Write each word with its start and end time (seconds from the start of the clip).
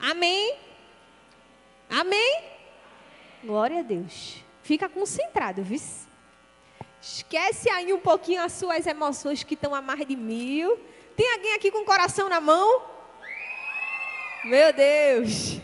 Amém? 0.00 0.56
Amém? 1.88 2.42
Glória 3.44 3.80
a 3.80 3.82
Deus. 3.82 4.42
Fica 4.62 4.88
concentrado, 4.88 5.62
viu? 5.62 5.80
Esquece 7.02 7.68
aí 7.70 7.92
um 7.92 8.00
pouquinho 8.00 8.42
as 8.42 8.52
suas 8.52 8.86
emoções 8.86 9.42
que 9.42 9.54
estão 9.54 9.74
a 9.74 9.82
mais 9.82 10.06
de 10.06 10.16
mil. 10.16 10.78
Tem 11.16 11.32
alguém 11.32 11.54
aqui 11.54 11.70
com 11.70 11.78
o 11.78 11.84
coração 11.84 12.28
na 12.28 12.40
mão? 12.40 12.82
Meu 14.44 14.72
Deus. 14.72 15.58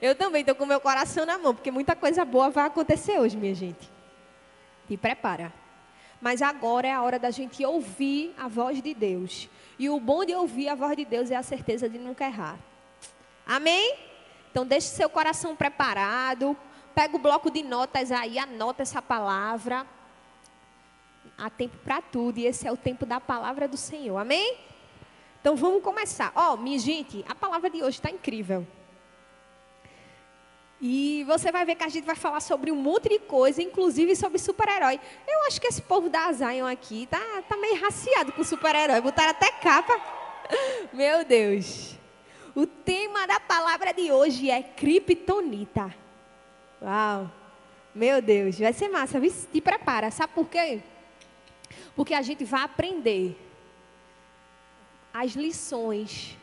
Eu 0.00 0.14
também 0.14 0.40
estou 0.40 0.54
com 0.54 0.66
meu 0.66 0.80
coração 0.80 1.24
na 1.24 1.38
mão, 1.38 1.54
porque 1.54 1.70
muita 1.70 1.96
coisa 1.96 2.24
boa 2.24 2.50
vai 2.50 2.66
acontecer 2.66 3.18
hoje, 3.18 3.36
minha 3.36 3.54
gente. 3.54 3.90
Te 4.86 4.96
prepara. 4.96 5.52
Mas 6.20 6.42
agora 6.42 6.88
é 6.88 6.92
a 6.92 7.02
hora 7.02 7.18
da 7.18 7.30
gente 7.30 7.64
ouvir 7.64 8.34
a 8.38 8.48
voz 8.48 8.82
de 8.82 8.94
Deus. 8.94 9.48
E 9.78 9.88
o 9.88 9.98
bom 9.98 10.24
de 10.24 10.34
ouvir 10.34 10.68
a 10.68 10.74
voz 10.74 10.96
de 10.96 11.04
Deus 11.04 11.30
é 11.30 11.36
a 11.36 11.42
certeza 11.42 11.88
de 11.88 11.98
nunca 11.98 12.24
errar. 12.24 12.58
Amém? 13.46 13.96
Então 14.50 14.66
deixe 14.66 14.88
seu 14.88 15.08
coração 15.08 15.54
preparado. 15.54 16.56
Pega 16.94 17.14
o 17.14 17.18
bloco 17.18 17.50
de 17.50 17.62
notas 17.62 18.10
aí, 18.10 18.38
anota 18.38 18.82
essa 18.82 19.00
palavra. 19.00 19.86
Há 21.38 21.50
tempo 21.50 21.76
para 21.84 22.00
tudo 22.00 22.38
e 22.38 22.46
esse 22.46 22.66
é 22.66 22.72
o 22.72 22.76
tempo 22.76 23.04
da 23.04 23.20
palavra 23.20 23.68
do 23.68 23.76
Senhor. 23.76 24.16
Amém? 24.16 24.56
Então 25.40 25.54
vamos 25.54 25.82
começar. 25.82 26.32
Ó, 26.34 26.54
oh, 26.54 26.56
minha 26.56 26.78
gente, 26.78 27.24
a 27.28 27.34
palavra 27.34 27.70
de 27.70 27.82
hoje 27.82 27.98
está 27.98 28.10
incrível. 28.10 28.66
E 30.80 31.24
você 31.24 31.52
vai 31.52 31.64
ver 31.64 31.74
que 31.74 31.84
a 31.84 31.88
gente 31.88 32.04
vai 32.04 32.16
falar 32.16 32.40
sobre 32.40 32.70
um 32.70 32.76
monte 32.76 33.08
de 33.08 33.18
coisa, 33.18 33.62
inclusive 33.62 34.14
sobre 34.16 34.38
super-herói. 34.38 35.00
Eu 35.26 35.46
acho 35.46 35.60
que 35.60 35.66
esse 35.66 35.80
povo 35.80 36.10
da 36.10 36.32
Zion 36.32 36.66
aqui 36.66 37.06
tá, 37.06 37.20
tá 37.48 37.56
meio 37.56 37.80
raciado 37.80 38.32
com 38.32 38.44
super-herói. 38.44 39.00
Botaram 39.00 39.30
até 39.30 39.50
capa. 39.52 40.00
Meu 40.92 41.24
Deus. 41.24 41.96
O 42.56 42.66
tema 42.66 43.26
da 43.26 43.38
palavra 43.38 43.92
de 43.92 44.10
hoje 44.10 44.50
é 44.50 44.62
Kryptonita. 44.62 45.94
Uau. 46.82 47.30
Meu 47.94 48.20
Deus, 48.20 48.58
vai 48.58 48.72
ser 48.72 48.88
massa. 48.88 49.20
Te 49.20 49.60
prepara. 49.60 50.10
Sabe 50.10 50.32
por 50.32 50.48
quê? 50.48 50.82
Porque 51.94 52.14
a 52.14 52.22
gente 52.22 52.44
vai 52.44 52.62
aprender 52.62 53.38
as 55.12 55.32
lições 55.32 56.36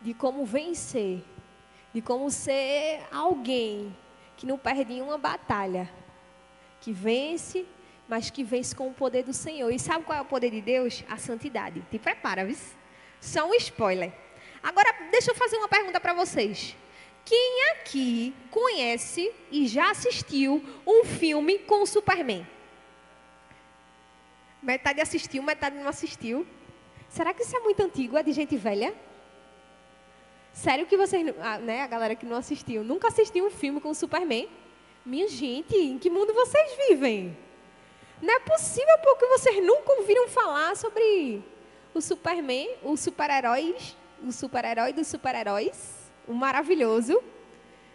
de 0.00 0.14
como 0.14 0.46
vencer 0.46 1.22
de 1.94 2.02
como 2.02 2.28
ser 2.28 3.06
alguém 3.12 3.96
que 4.36 4.44
não 4.44 4.58
perde 4.58 5.00
uma 5.00 5.16
batalha, 5.16 5.88
que 6.80 6.92
vence, 6.92 7.64
mas 8.08 8.30
que 8.30 8.42
vence 8.42 8.74
com 8.74 8.88
o 8.88 8.92
poder 8.92 9.22
do 9.22 9.32
Senhor. 9.32 9.70
E 9.70 9.78
sabe 9.78 10.04
qual 10.04 10.18
é 10.18 10.20
o 10.20 10.24
poder 10.24 10.50
de 10.50 10.60
Deus? 10.60 11.04
A 11.08 11.16
santidade. 11.16 11.84
Te 11.92 11.98
prepara, 12.00 12.44
viu? 12.44 12.56
Só 13.20 13.48
um 13.48 13.54
spoiler. 13.54 14.23
Agora, 14.64 14.90
deixa 15.10 15.30
eu 15.30 15.34
fazer 15.34 15.58
uma 15.58 15.68
pergunta 15.68 16.00
para 16.00 16.14
vocês. 16.14 16.74
Quem 17.22 17.70
aqui 17.72 18.34
conhece 18.50 19.30
e 19.52 19.68
já 19.68 19.90
assistiu 19.90 20.64
um 20.86 21.04
filme 21.04 21.58
com 21.58 21.82
o 21.82 21.86
Superman? 21.86 22.46
Metade 24.62 25.02
assistiu, 25.02 25.42
metade 25.42 25.76
não 25.76 25.86
assistiu. 25.86 26.46
Será 27.10 27.34
que 27.34 27.42
isso 27.42 27.54
é 27.54 27.60
muito 27.60 27.82
antigo? 27.82 28.16
É 28.16 28.22
de 28.22 28.32
gente 28.32 28.56
velha? 28.56 28.94
Sério 30.54 30.86
que 30.86 30.96
vocês, 30.96 31.22
né, 31.60 31.82
a 31.82 31.86
galera 31.86 32.14
que 32.14 32.24
não 32.24 32.36
assistiu, 32.36 32.82
nunca 32.82 33.08
assistiu 33.08 33.46
um 33.46 33.50
filme 33.50 33.82
com 33.82 33.90
o 33.90 33.94
Superman? 33.94 34.48
Minha 35.04 35.28
gente, 35.28 35.76
em 35.76 35.98
que 35.98 36.08
mundo 36.08 36.32
vocês 36.32 36.70
vivem? 36.88 37.36
Não 38.22 38.32
é 38.32 38.40
possível 38.40 38.96
porque 39.02 39.26
vocês 39.26 39.62
nunca 39.62 39.92
ouviram 39.92 40.26
falar 40.28 40.74
sobre 40.74 41.42
o 41.92 42.00
Superman, 42.00 42.70
o 42.82 42.96
super-herói, 42.96 43.76
o 44.24 44.32
super-herói 44.32 44.92
dos 44.92 45.06
super-heróis, 45.06 46.10
o 46.26 46.32
maravilhoso, 46.32 47.22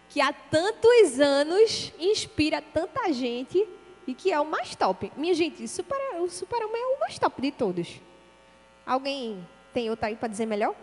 que 0.08 0.22
há 0.22 0.31
tantos 0.31 1.19
anos 1.19 1.94
inspira 1.99 2.61
tanta 2.61 3.11
gente 3.11 3.67
e 4.05 4.13
que 4.13 4.31
é 4.31 4.39
o 4.39 4.45
mais 4.45 4.75
top. 4.75 5.11
Minha 5.16 5.33
gente, 5.33 5.67
super, 5.67 5.97
o 6.19 6.29
Superman 6.29 6.81
é 6.81 6.95
o 6.95 7.00
mais 7.00 7.17
top 7.17 7.41
de 7.41 7.51
todos. 7.51 8.00
Alguém 8.85 9.45
tem 9.73 9.90
outra 9.90 10.07
aí 10.07 10.16
para 10.16 10.28
dizer 10.28 10.45
melhor? 10.45 10.75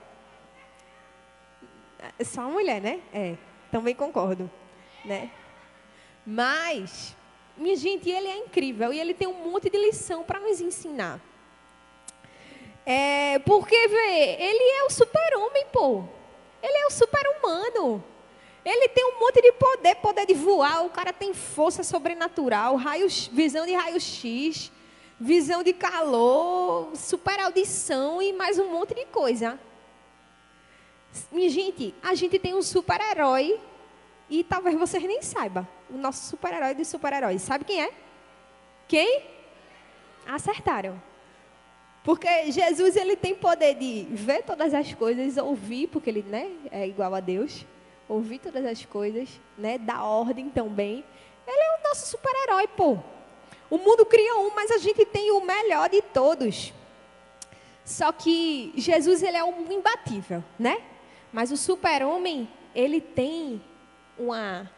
Só 2.25 2.43
uma 2.43 2.51
mulher, 2.51 2.81
né? 2.81 3.01
É, 3.13 3.37
também 3.71 3.95
concordo, 3.95 4.51
né? 5.05 5.31
Mas, 6.25 7.17
minha 7.57 7.77
gente, 7.77 8.09
ele 8.11 8.29
é 8.29 8.39
incrível 8.39 8.93
e 8.93 9.01
ele 9.01 9.15
tem 9.15 9.27
um 9.27 9.51
monte 9.51 9.71
de 9.71 9.79
lição 9.79 10.23
para 10.23 10.39
nos 10.39 10.61
ensinar. 10.61 11.21
É, 12.89 13.41
porque, 13.41 13.89
vê, 13.89 14.37
ele 14.39 14.79
é 14.79 14.85
o 14.85 14.91
super-homem, 14.91 15.67
pô. 15.73 16.05
Ele 16.63 16.77
é 16.79 16.87
o 16.87 16.91
super-humano. 16.91 18.03
Ele 18.65 18.89
tem 18.89 19.05
um 19.05 19.21
monte 19.21 19.43
de 19.43 19.53
poder, 19.53 19.97
poder 19.97 20.27
de 20.27 20.35
voar, 20.35 20.85
o 20.85 20.91
cara 20.91 21.13
tem 21.13 21.35
força 21.35 21.83
sobrenatural, 21.83 22.77
raios, 22.77 23.29
visão 23.29 23.65
de 23.67 23.73
raio-x, 23.73 24.73
visão 25.21 25.63
de 25.63 25.73
calor, 25.73 26.91
super 26.97 27.39
audição 27.41 28.21
e 28.21 28.33
mais 28.33 28.59
um 28.59 28.69
monte 28.69 28.95
de 28.95 29.05
coisa. 29.07 29.59
Minha 31.31 31.49
gente, 31.49 31.95
a 32.03 32.15
gente 32.15 32.39
tem 32.39 32.55
um 32.55 32.63
super-herói 32.63 33.61
e 34.29 34.43
talvez 34.43 34.77
vocês 34.77 35.03
nem 35.05 35.23
saibam. 35.23 35.67
O 35.89 35.97
nosso 35.97 36.29
super-herói 36.31 36.75
dos 36.75 36.89
super-heróis. 36.89 37.43
Sabe 37.43 37.65
quem 37.65 37.83
é? 37.83 37.93
Quem? 38.89 39.23
Acertaram. 40.27 41.01
Porque 42.07 42.53
Jesus 42.53 42.95
ele 42.95 43.17
tem 43.17 43.35
poder 43.35 43.75
de 43.75 44.07
ver 44.11 44.45
todas 44.45 44.73
as 44.73 44.95
coisas, 44.95 45.37
ouvir, 45.39 45.89
porque 45.89 46.09
ele 46.09 46.23
né, 46.23 46.53
é 46.71 46.87
igual 46.87 47.13
a 47.13 47.19
Deus, 47.19 47.67
ouvir 48.09 48.39
todas 48.39 48.65
as 48.65 48.85
coisas, 48.85 49.29
né, 49.59 49.77
dar 49.77 50.05
ordem 50.05 50.49
também. 50.49 51.05
Ele 51.45 51.61
é 51.61 51.81
o 51.81 51.89
nosso 51.89 52.07
super-herói, 52.07 52.69
pô. 52.69 52.97
O 53.69 53.77
mundo 53.77 54.07
cria 54.07 54.37
um, 54.37 54.55
mas 54.55 54.71
a 54.71 54.79
gente 54.79 55.05
tem 55.05 55.33
o 55.33 55.45
melhor 55.45 55.89
de 55.89 56.01
todos. 56.01 56.73
Só 57.85 58.13
que 58.13 58.73
Jesus 58.77 59.21
ele 59.21 59.37
é 59.37 59.43
um 59.43 59.73
imbatível, 59.73 60.45
né? 60.57 60.81
Mas 61.33 61.51
o 61.51 61.57
super-homem, 61.57 62.49
ele 62.73 63.01
tem 63.01 63.61
uma, 64.17 64.71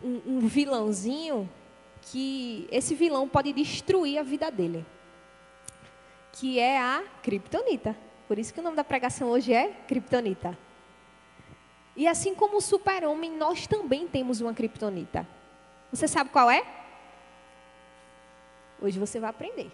um, 0.00 0.20
um 0.24 0.38
vilãozinho 0.46 1.50
que 2.02 2.68
esse 2.70 2.94
vilão 2.94 3.28
pode 3.28 3.52
destruir 3.52 4.16
a 4.16 4.22
vida 4.22 4.48
dele. 4.48 4.86
Que 6.32 6.58
é 6.58 6.80
a 6.80 7.04
Kryptonita. 7.22 7.96
Por 8.26 8.38
isso 8.38 8.52
que 8.52 8.60
o 8.60 8.62
nome 8.62 8.76
da 8.76 8.84
pregação 8.84 9.28
hoje 9.28 9.52
é 9.52 9.68
Kryptonita. 9.86 10.56
E 11.94 12.08
assim 12.08 12.34
como 12.34 12.56
o 12.56 12.60
super-homem, 12.60 13.36
nós 13.36 13.66
também 13.66 14.08
temos 14.08 14.40
uma 14.40 14.54
Kryptonita. 14.54 15.26
Você 15.90 16.08
sabe 16.08 16.30
qual 16.30 16.50
é? 16.50 16.64
Hoje 18.80 18.98
você 18.98 19.20
vai 19.20 19.30
aprender. 19.30 19.70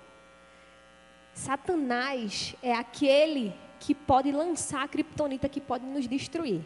Satanás 1.32 2.56
é 2.60 2.74
aquele 2.74 3.54
que 3.78 3.94
pode 3.94 4.32
lançar 4.32 4.82
a 4.82 4.88
criptonita 4.88 5.48
que 5.48 5.60
pode 5.60 5.86
nos 5.86 6.08
destruir. 6.08 6.62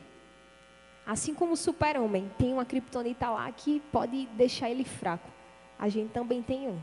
Assim 1.07 1.35
como 1.35 1.53
o 1.53 1.57
super-homem 1.57 2.31
tem 2.39 2.53
uma 2.53 2.65
criptonita 2.65 3.29
lá 3.29 3.53
que 3.53 3.81
pode 3.93 4.27
deixar 4.29 4.71
ele 4.71 4.85
fraco, 4.85 5.29
a 5.79 5.89
gente 5.89 6.11
também 6.11 6.43
tem 6.43 6.69
um. 6.69 6.81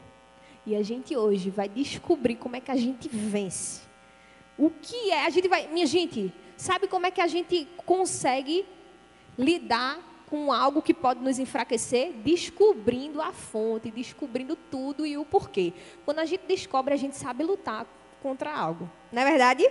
E 0.70 0.76
a 0.76 0.84
gente 0.84 1.18
hoje 1.18 1.50
vai 1.50 1.68
descobrir 1.68 2.36
como 2.36 2.56
é 2.56 2.60
que 2.60 2.70
a 2.70 2.76
gente 2.76 3.10
vence. 3.10 3.82
O 4.56 4.70
que 4.70 5.10
é? 5.10 5.26
A 5.26 5.30
gente 5.32 5.48
vai. 5.48 5.66
Minha 5.66 5.88
gente, 5.88 6.32
sabe 6.56 6.88
como 6.88 7.08
é 7.08 7.12
que 7.12 7.20
a 7.20 7.26
gente 7.26 7.68
consegue 7.88 8.64
lidar 9.36 10.00
com 10.30 10.54
algo 10.54 10.80
que 10.80 10.94
pode 10.94 11.22
nos 11.22 11.40
enfraquecer? 11.40 12.14
Descobrindo 12.24 13.20
a 13.20 13.34
fonte, 13.34 13.90
descobrindo 13.90 14.56
tudo 14.56 15.08
e 15.08 15.18
o 15.18 15.26
porquê. 15.26 15.74
Quando 16.06 16.20
a 16.20 16.26
gente 16.26 16.46
descobre, 16.46 16.94
a 16.94 16.98
gente 16.98 17.18
sabe 17.18 17.44
lutar 17.44 17.88
contra 18.22 18.56
algo. 18.56 18.88
Não 19.12 19.24
é 19.24 19.26
verdade? 19.26 19.68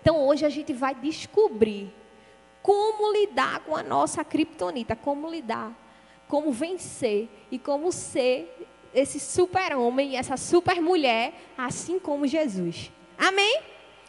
Então 0.00 0.24
hoje 0.28 0.46
a 0.46 0.48
gente 0.48 0.72
vai 0.72 0.94
descobrir 0.94 1.92
como 2.62 3.12
lidar 3.12 3.64
com 3.64 3.74
a 3.74 3.82
nossa 3.82 4.22
criptonita, 4.22 4.94
como 4.94 5.28
lidar, 5.28 5.72
como 6.28 6.52
vencer 6.52 7.28
e 7.50 7.58
como 7.58 7.90
ser 7.90 8.68
esse 8.96 9.20
super-homem 9.20 10.16
essa 10.16 10.38
super-mulher, 10.38 11.34
assim 11.56 11.98
como 11.98 12.26
Jesus. 12.26 12.90
Amém? 13.18 13.60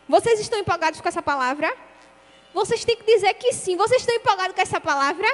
Vocês 0.07 0.39
estão 0.39 0.57
empolgados 0.57 1.01
com 1.01 1.07
essa 1.07 1.21
palavra? 1.21 1.75
Vocês 2.53 2.85
têm 2.85 2.95
que 2.95 3.03
dizer 3.03 3.33
que 3.33 3.51
sim. 3.51 3.75
Vocês 3.75 4.01
estão 4.01 4.15
empolgados 4.15 4.55
com 4.55 4.61
essa 4.61 4.79
palavra? 4.79 5.27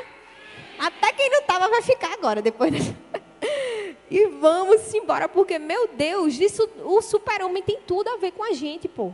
Até 0.79 1.13
quem 1.13 1.29
não 1.29 1.39
estava 1.41 1.69
vai 1.69 1.83
ficar 1.83 2.11
agora, 2.13 2.41
depois 2.41 2.73
e 4.09 4.25
vamos 4.25 4.91
embora, 4.94 5.29
porque, 5.29 5.59
meu 5.59 5.88
Deus, 5.88 6.39
isso, 6.39 6.67
o 6.83 7.00
super-homem 7.01 7.61
tem 7.61 7.79
tudo 7.85 8.09
a 8.09 8.17
ver 8.17 8.31
com 8.31 8.44
a 8.44 8.53
gente, 8.53 8.88
pô. 8.88 9.13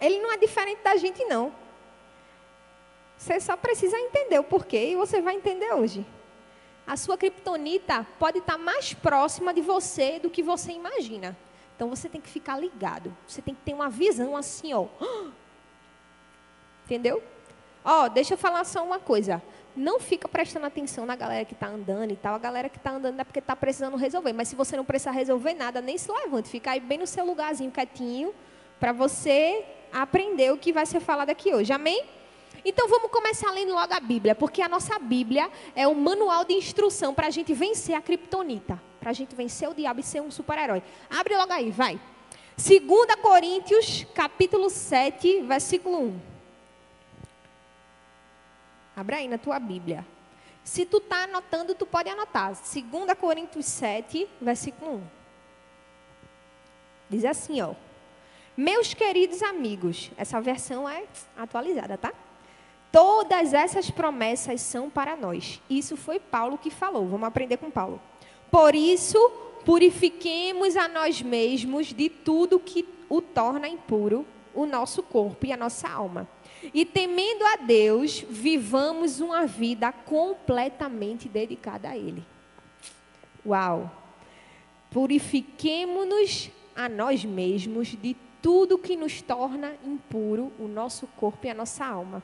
Ele 0.00 0.18
não 0.18 0.32
é 0.32 0.36
diferente 0.36 0.80
da 0.82 0.96
gente, 0.96 1.24
não. 1.24 1.54
Você 3.16 3.40
só 3.40 3.56
precisa 3.56 3.96
entender 3.96 4.38
o 4.40 4.44
porquê 4.44 4.90
e 4.90 4.96
você 4.96 5.22
vai 5.22 5.36
entender 5.36 5.72
hoje. 5.72 6.04
A 6.86 6.96
sua 6.96 7.16
criptonita 7.16 8.06
pode 8.18 8.38
estar 8.38 8.58
mais 8.58 8.92
próxima 8.92 9.54
de 9.54 9.60
você 9.62 10.18
do 10.18 10.28
que 10.28 10.42
você 10.42 10.72
imagina. 10.72 11.36
Então 11.74 11.88
você 11.88 12.08
tem 12.08 12.20
que 12.20 12.28
ficar 12.28 12.58
ligado. 12.58 13.14
Você 13.26 13.40
tem 13.40 13.54
que 13.54 13.62
ter 13.62 13.72
uma 13.72 13.88
visão 13.88 14.36
assim, 14.36 14.72
ó. 14.74 14.86
Entendeu? 16.84 17.22
Ó, 17.84 18.08
deixa 18.08 18.34
eu 18.34 18.38
falar 18.38 18.64
só 18.64 18.84
uma 18.84 18.98
coisa. 18.98 19.42
Não 19.74 19.98
fica 19.98 20.28
prestando 20.28 20.66
atenção 20.66 21.04
na 21.04 21.16
galera 21.16 21.44
que 21.44 21.54
está 21.54 21.66
andando 21.66 22.12
e 22.12 22.16
tal. 22.16 22.34
A 22.34 22.38
galera 22.38 22.68
que 22.68 22.76
está 22.76 22.92
andando 22.92 23.18
é 23.18 23.24
porque 23.24 23.40
está 23.40 23.56
precisando 23.56 23.96
resolver. 23.96 24.32
Mas 24.32 24.48
se 24.48 24.54
você 24.54 24.76
não 24.76 24.84
precisar 24.84 25.10
resolver 25.10 25.54
nada, 25.54 25.80
nem 25.80 25.98
se 25.98 26.12
levante. 26.12 26.48
Fica 26.48 26.70
aí 26.70 26.80
bem 26.80 26.98
no 26.98 27.06
seu 27.06 27.24
lugarzinho 27.24 27.70
quietinho 27.70 28.34
para 28.78 28.92
você 28.92 29.64
aprender 29.92 30.52
o 30.52 30.58
que 30.58 30.72
vai 30.72 30.86
ser 30.86 31.00
falado 31.00 31.30
aqui 31.30 31.52
hoje. 31.54 31.72
Amém? 31.72 32.04
Então 32.64 32.88
vamos 32.88 33.10
começar 33.10 33.50
lendo 33.50 33.74
logo 33.74 33.92
a 33.92 34.00
Bíblia, 34.00 34.34
porque 34.34 34.62
a 34.62 34.68
nossa 34.68 34.98
Bíblia 34.98 35.50
é 35.76 35.86
um 35.86 35.94
manual 35.94 36.44
de 36.44 36.54
instrução 36.54 37.12
para 37.12 37.26
a 37.26 37.30
gente 37.30 37.52
vencer 37.52 37.94
a 37.94 38.00
criptonita, 38.00 38.80
para 38.98 39.10
a 39.10 39.12
gente 39.12 39.34
vencer 39.34 39.68
o 39.68 39.74
diabo 39.74 40.00
e 40.00 40.02
ser 40.02 40.22
um 40.22 40.30
super-herói. 40.30 40.82
Abre 41.10 41.36
logo 41.36 41.52
aí, 41.52 41.70
vai. 41.70 42.00
2 42.56 42.80
Coríntios, 43.20 44.06
capítulo 44.14 44.70
7, 44.70 45.42
versículo 45.42 46.00
1. 46.04 46.20
Abra 48.96 49.16
aí 49.16 49.28
na 49.28 49.36
tua 49.36 49.58
Bíblia. 49.58 50.06
Se 50.62 50.86
tu 50.86 50.96
está 50.96 51.24
anotando, 51.24 51.74
tu 51.74 51.84
pode 51.84 52.08
anotar. 52.08 52.52
2 52.54 53.18
Coríntios 53.20 53.66
7, 53.66 54.26
versículo 54.40 54.94
1. 54.94 55.02
Diz 57.10 57.24
assim, 57.26 57.60
ó. 57.60 57.74
Meus 58.56 58.94
queridos 58.94 59.42
amigos, 59.42 60.10
essa 60.16 60.40
versão 60.40 60.88
é 60.88 61.04
atualizada, 61.36 61.98
tá? 61.98 62.14
Todas 62.94 63.52
essas 63.52 63.90
promessas 63.90 64.60
são 64.60 64.88
para 64.88 65.16
nós. 65.16 65.60
Isso 65.68 65.96
foi 65.96 66.20
Paulo 66.20 66.56
que 66.56 66.70
falou. 66.70 67.08
Vamos 67.08 67.26
aprender 67.26 67.56
com 67.56 67.68
Paulo. 67.68 68.00
Por 68.52 68.72
isso, 68.72 69.18
purifiquemos 69.64 70.76
a 70.76 70.86
nós 70.86 71.20
mesmos 71.20 71.88
de 71.88 72.08
tudo 72.08 72.60
que 72.60 72.88
o 73.08 73.20
torna 73.20 73.66
impuro, 73.66 74.24
o 74.54 74.64
nosso 74.64 75.02
corpo 75.02 75.44
e 75.44 75.52
a 75.52 75.56
nossa 75.56 75.88
alma. 75.88 76.28
E 76.72 76.84
temendo 76.84 77.44
a 77.44 77.56
Deus, 77.56 78.24
vivamos 78.30 79.18
uma 79.18 79.44
vida 79.44 79.90
completamente 79.90 81.28
dedicada 81.28 81.88
a 81.88 81.96
Ele. 81.96 82.24
Uau! 83.44 83.90
Purifiquemos-nos 84.92 86.48
a 86.76 86.88
nós 86.88 87.24
mesmos 87.24 87.88
de 87.88 88.16
tudo 88.40 88.78
que 88.78 88.96
nos 88.96 89.20
torna 89.20 89.74
impuro, 89.84 90.52
o 90.60 90.68
nosso 90.68 91.08
corpo 91.16 91.44
e 91.44 91.50
a 91.50 91.54
nossa 91.54 91.84
alma. 91.84 92.22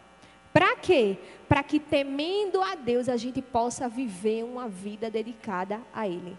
Para 0.52 0.76
quê? 0.76 1.17
Para 1.49 1.62
que 1.62 1.79
temendo 1.79 2.61
a 2.62 2.75
Deus 2.75 3.08
a 3.08 3.17
gente 3.17 3.41
possa 3.41 3.88
viver 3.88 4.44
uma 4.44 4.69
vida 4.69 5.11
dedicada 5.11 5.81
a 5.93 6.08
Ele. 6.08 6.37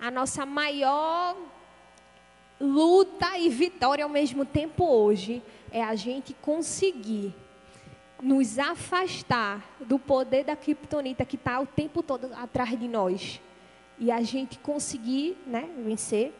A 0.00 0.10
nossa 0.10 0.44
maior 0.44 1.36
luta 2.60 3.38
e 3.38 3.48
vitória 3.48 4.04
ao 4.04 4.10
mesmo 4.10 4.44
tempo 4.44 4.84
hoje 4.84 5.42
é 5.70 5.82
a 5.82 5.94
gente 5.94 6.34
conseguir 6.34 7.34
nos 8.22 8.58
afastar 8.58 9.62
do 9.80 9.98
poder 9.98 10.44
da 10.44 10.56
criptonita 10.56 11.24
que 11.24 11.36
está 11.36 11.60
o 11.60 11.66
tempo 11.66 12.02
todo 12.02 12.32
atrás 12.34 12.78
de 12.78 12.88
nós 12.88 13.40
e 13.98 14.10
a 14.10 14.22
gente 14.22 14.58
conseguir 14.58 15.36
né, 15.46 15.68
vencer 15.78 16.34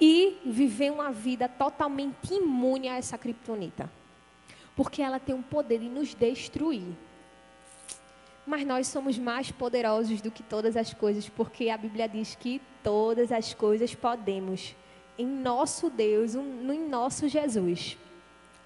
e 0.00 0.38
viver 0.44 0.90
uma 0.90 1.12
vida 1.12 1.48
totalmente 1.48 2.34
imune 2.34 2.88
a 2.88 2.96
essa 2.96 3.16
criptonita. 3.16 3.88
Porque 4.76 5.02
ela 5.02 5.20
tem 5.20 5.34
o 5.34 5.42
poder 5.42 5.78
de 5.80 5.88
nos 5.88 6.14
destruir. 6.14 6.96
Mas 8.46 8.66
nós 8.66 8.86
somos 8.88 9.18
mais 9.18 9.50
poderosos 9.50 10.20
do 10.20 10.30
que 10.30 10.42
todas 10.42 10.76
as 10.76 10.92
coisas, 10.92 11.28
porque 11.28 11.68
a 11.68 11.76
Bíblia 11.76 12.08
diz 12.08 12.34
que 12.34 12.60
todas 12.82 13.30
as 13.30 13.54
coisas 13.54 13.94
podemos 13.94 14.74
em 15.18 15.26
nosso 15.26 15.90
Deus, 15.90 16.34
em 16.34 16.88
nosso 16.88 17.28
Jesus. 17.28 17.96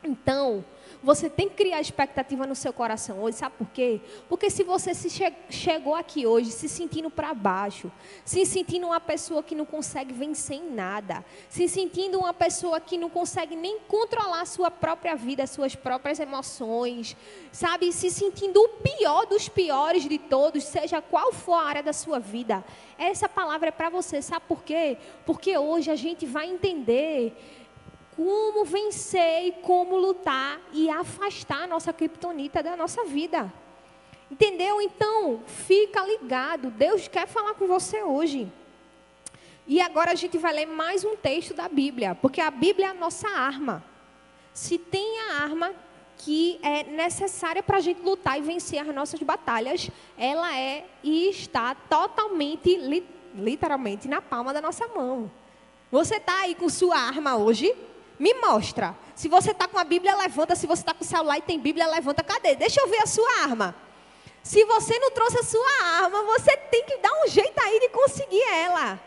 Então, 0.02 0.64
você 1.02 1.28
tem 1.30 1.48
que 1.48 1.56
criar 1.56 1.80
expectativa 1.80 2.46
no 2.46 2.54
seu 2.54 2.72
coração 2.72 3.22
hoje, 3.22 3.38
sabe 3.38 3.54
por 3.58 3.68
quê? 3.68 4.00
Porque 4.28 4.50
se 4.50 4.62
você 4.62 4.94
se 4.94 5.10
che 5.10 5.32
chegou 5.48 5.94
aqui 5.94 6.26
hoje 6.26 6.50
se 6.50 6.68
sentindo 6.68 7.10
para 7.10 7.32
baixo, 7.34 7.90
se 8.24 8.44
sentindo 8.44 8.86
uma 8.86 9.00
pessoa 9.00 9.42
que 9.42 9.54
não 9.54 9.64
consegue 9.64 10.12
vencer 10.12 10.56
em 10.56 10.70
nada, 10.70 11.24
se 11.48 11.68
sentindo 11.68 12.18
uma 12.18 12.34
pessoa 12.34 12.80
que 12.80 12.96
não 12.96 13.08
consegue 13.08 13.56
nem 13.56 13.78
controlar 13.80 14.42
a 14.42 14.46
sua 14.46 14.70
própria 14.70 15.14
vida, 15.14 15.46
suas 15.46 15.74
próprias 15.74 16.18
emoções, 16.18 17.16
sabe? 17.52 17.92
Se 17.92 18.10
sentindo 18.10 18.60
o 18.60 18.68
pior 18.68 19.26
dos 19.26 19.48
piores 19.48 20.08
de 20.08 20.18
todos, 20.18 20.64
seja 20.64 21.00
qual 21.02 21.32
for 21.32 21.54
a 21.54 21.62
área 21.62 21.82
da 21.82 21.92
sua 21.92 22.18
vida, 22.18 22.64
essa 22.98 23.28
palavra 23.28 23.68
é 23.68 23.72
para 23.72 23.90
você, 23.90 24.22
sabe 24.22 24.44
por 24.48 24.62
quê? 24.62 24.96
Porque 25.24 25.56
hoje 25.56 25.90
a 25.90 25.96
gente 25.96 26.24
vai 26.24 26.48
entender 26.48 27.34
como 28.16 28.64
vencer 28.64 29.46
e 29.46 29.52
como 29.52 29.96
lutar 29.96 30.58
e 30.72 30.88
afastar 30.88 31.64
a 31.64 31.66
nossa 31.66 31.92
criptonita 31.92 32.62
da 32.62 32.74
nossa 32.74 33.04
vida. 33.04 33.52
Entendeu? 34.30 34.80
Então, 34.80 35.42
fica 35.46 36.00
ligado. 36.04 36.70
Deus 36.70 37.06
quer 37.06 37.28
falar 37.28 37.54
com 37.54 37.66
você 37.66 38.02
hoje. 38.02 38.50
E 39.66 39.80
agora 39.80 40.12
a 40.12 40.14
gente 40.14 40.38
vai 40.38 40.52
ler 40.52 40.66
mais 40.66 41.04
um 41.04 41.14
texto 41.14 41.52
da 41.52 41.68
Bíblia, 41.68 42.14
porque 42.14 42.40
a 42.40 42.50
Bíblia 42.50 42.86
é 42.86 42.90
a 42.90 42.94
nossa 42.94 43.28
arma. 43.28 43.84
Se 44.54 44.78
tem 44.78 45.20
a 45.20 45.42
arma 45.42 45.72
que 46.16 46.58
é 46.62 46.84
necessária 46.84 47.62
para 47.62 47.76
a 47.76 47.80
gente 47.80 48.00
lutar 48.00 48.38
e 48.38 48.42
vencer 48.42 48.78
as 48.78 48.94
nossas 48.94 49.20
batalhas, 49.20 49.90
ela 50.16 50.56
é 50.56 50.86
e 51.02 51.28
está 51.28 51.74
totalmente, 51.74 52.74
literalmente, 53.34 54.08
na 54.08 54.22
palma 54.22 54.54
da 54.54 54.62
nossa 54.62 54.88
mão. 54.88 55.30
Você 55.90 56.16
está 56.16 56.40
aí 56.40 56.54
com 56.54 56.68
sua 56.68 56.96
arma 56.96 57.36
hoje? 57.36 57.74
Me 58.18 58.34
mostra. 58.34 58.96
Se 59.14 59.28
você 59.28 59.50
está 59.50 59.68
com 59.68 59.78
a 59.78 59.84
Bíblia, 59.84 60.16
levanta. 60.16 60.54
Se 60.54 60.66
você 60.66 60.82
está 60.82 60.94
com 60.94 61.04
o 61.04 61.06
celular 61.06 61.38
e 61.38 61.42
tem 61.42 61.58
Bíblia, 61.58 61.86
levanta. 61.86 62.22
Cadê? 62.22 62.54
Deixa 62.54 62.80
eu 62.80 62.88
ver 62.88 63.02
a 63.02 63.06
sua 63.06 63.42
arma. 63.42 63.74
Se 64.42 64.64
você 64.64 64.98
não 64.98 65.10
trouxe 65.10 65.38
a 65.38 65.42
sua 65.42 66.02
arma, 66.02 66.22
você 66.22 66.56
tem 66.56 66.84
que 66.84 66.96
dar 66.98 67.10
um 67.24 67.28
jeito 67.28 67.58
aí 67.58 67.80
de 67.80 67.88
conseguir 67.88 68.42
ela. 68.42 69.00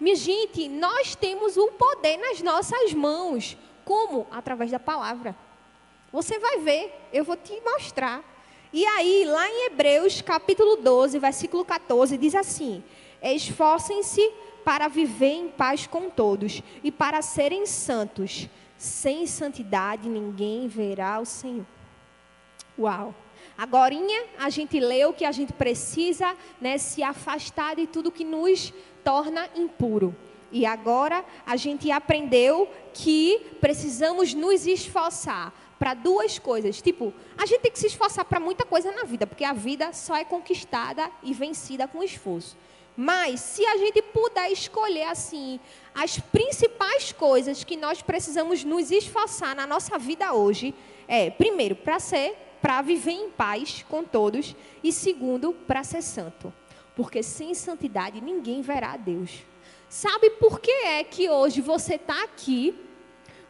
Minha 0.00 0.16
gente, 0.16 0.68
nós 0.68 1.14
temos 1.14 1.56
o 1.56 1.68
poder 1.72 2.16
nas 2.16 2.40
nossas 2.40 2.92
mãos. 2.92 3.56
Como? 3.84 4.26
Através 4.30 4.70
da 4.70 4.80
palavra. 4.80 5.36
Você 6.12 6.38
vai 6.38 6.58
ver, 6.58 6.92
eu 7.12 7.24
vou 7.24 7.36
te 7.36 7.60
mostrar. 7.64 8.24
E 8.72 8.84
aí, 8.84 9.24
lá 9.24 9.48
em 9.48 9.66
Hebreus, 9.66 10.20
capítulo 10.22 10.76
12, 10.76 11.18
versículo 11.18 11.64
14, 11.64 12.16
diz 12.16 12.34
assim: 12.34 12.82
Esforcem-se 13.22 14.32
para 14.66 14.88
viver 14.88 15.32
em 15.32 15.48
paz 15.48 15.86
com 15.86 16.10
todos 16.10 16.60
e 16.82 16.90
para 16.90 17.22
serem 17.22 17.66
santos. 17.66 18.48
Sem 18.76 19.24
santidade 19.24 20.08
ninguém 20.08 20.66
verá 20.66 21.20
o 21.20 21.24
Senhor. 21.24 21.64
Uau! 22.76 23.14
Agora 23.56 23.94
a 24.36 24.50
gente 24.50 24.80
leu 24.80 25.12
que 25.12 25.24
a 25.24 25.30
gente 25.30 25.52
precisa 25.52 26.36
né, 26.60 26.78
se 26.78 27.00
afastar 27.00 27.76
de 27.76 27.86
tudo 27.86 28.10
que 28.10 28.24
nos 28.24 28.74
torna 29.04 29.48
impuro. 29.54 30.12
E 30.50 30.66
agora 30.66 31.24
a 31.46 31.54
gente 31.54 31.88
aprendeu 31.92 32.68
que 32.92 33.38
precisamos 33.60 34.34
nos 34.34 34.66
esforçar 34.66 35.54
para 35.78 35.94
duas 35.94 36.40
coisas. 36.40 36.82
Tipo, 36.82 37.14
a 37.38 37.46
gente 37.46 37.60
tem 37.60 37.70
que 37.70 37.78
se 37.78 37.86
esforçar 37.86 38.24
para 38.24 38.40
muita 38.40 38.64
coisa 38.64 38.90
na 38.90 39.04
vida, 39.04 39.28
porque 39.28 39.44
a 39.44 39.52
vida 39.52 39.92
só 39.92 40.16
é 40.16 40.24
conquistada 40.24 41.08
e 41.22 41.32
vencida 41.32 41.86
com 41.86 42.02
esforço. 42.02 42.56
Mas 42.96 43.40
se 43.40 43.64
a 43.66 43.76
gente 43.76 44.00
puder 44.00 44.50
escolher 44.50 45.04
assim 45.04 45.60
as 45.94 46.18
principais 46.18 47.12
coisas 47.12 47.62
que 47.62 47.76
nós 47.76 48.00
precisamos 48.00 48.64
nos 48.64 48.90
esforçar 48.90 49.54
na 49.54 49.66
nossa 49.66 49.98
vida 49.98 50.32
hoje, 50.32 50.74
é, 51.06 51.30
primeiro, 51.30 51.76
para 51.76 52.00
ser, 52.00 52.34
para 52.62 52.80
viver 52.80 53.12
em 53.12 53.30
paz 53.30 53.84
com 53.88 54.02
todos 54.02 54.56
e 54.82 54.90
segundo, 54.90 55.52
para 55.52 55.84
ser 55.84 56.02
santo. 56.02 56.52
Porque 56.94 57.22
sem 57.22 57.54
santidade 57.54 58.20
ninguém 58.22 58.62
verá 58.62 58.92
a 58.92 58.96
Deus. 58.96 59.44
Sabe 59.88 60.30
por 60.30 60.58
que 60.58 60.70
é 60.70 61.04
que 61.04 61.28
hoje 61.28 61.60
você 61.60 61.96
está 61.96 62.24
aqui? 62.24 62.74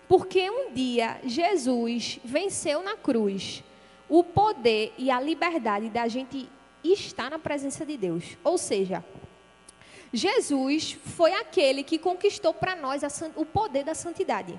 Porque 0.09 0.51
um 0.51 0.73
dia 0.73 1.21
Jesus 1.25 2.19
venceu 2.25 2.83
na 2.83 2.97
cruz 2.97 3.63
o 4.09 4.23
poder 4.23 4.93
e 4.99 5.11
a 5.11 5.21
liberdade 5.21 5.89
da 5.89 6.07
gente 6.09 6.49
estar 6.85 7.31
na 7.31 7.39
presença 7.39 7.85
de 7.85 7.97
Deus. 7.97 8.37
Ou 8.45 8.59
seja, 8.59 9.05
Jesus 10.13 10.97
foi 11.17 11.33
aquele 11.33 11.83
que 11.83 11.99
conquistou 11.99 12.55
para 12.55 12.77
nós 12.77 13.03
o 13.35 13.45
poder 13.45 13.85
da 13.85 13.95
santidade. 13.95 14.59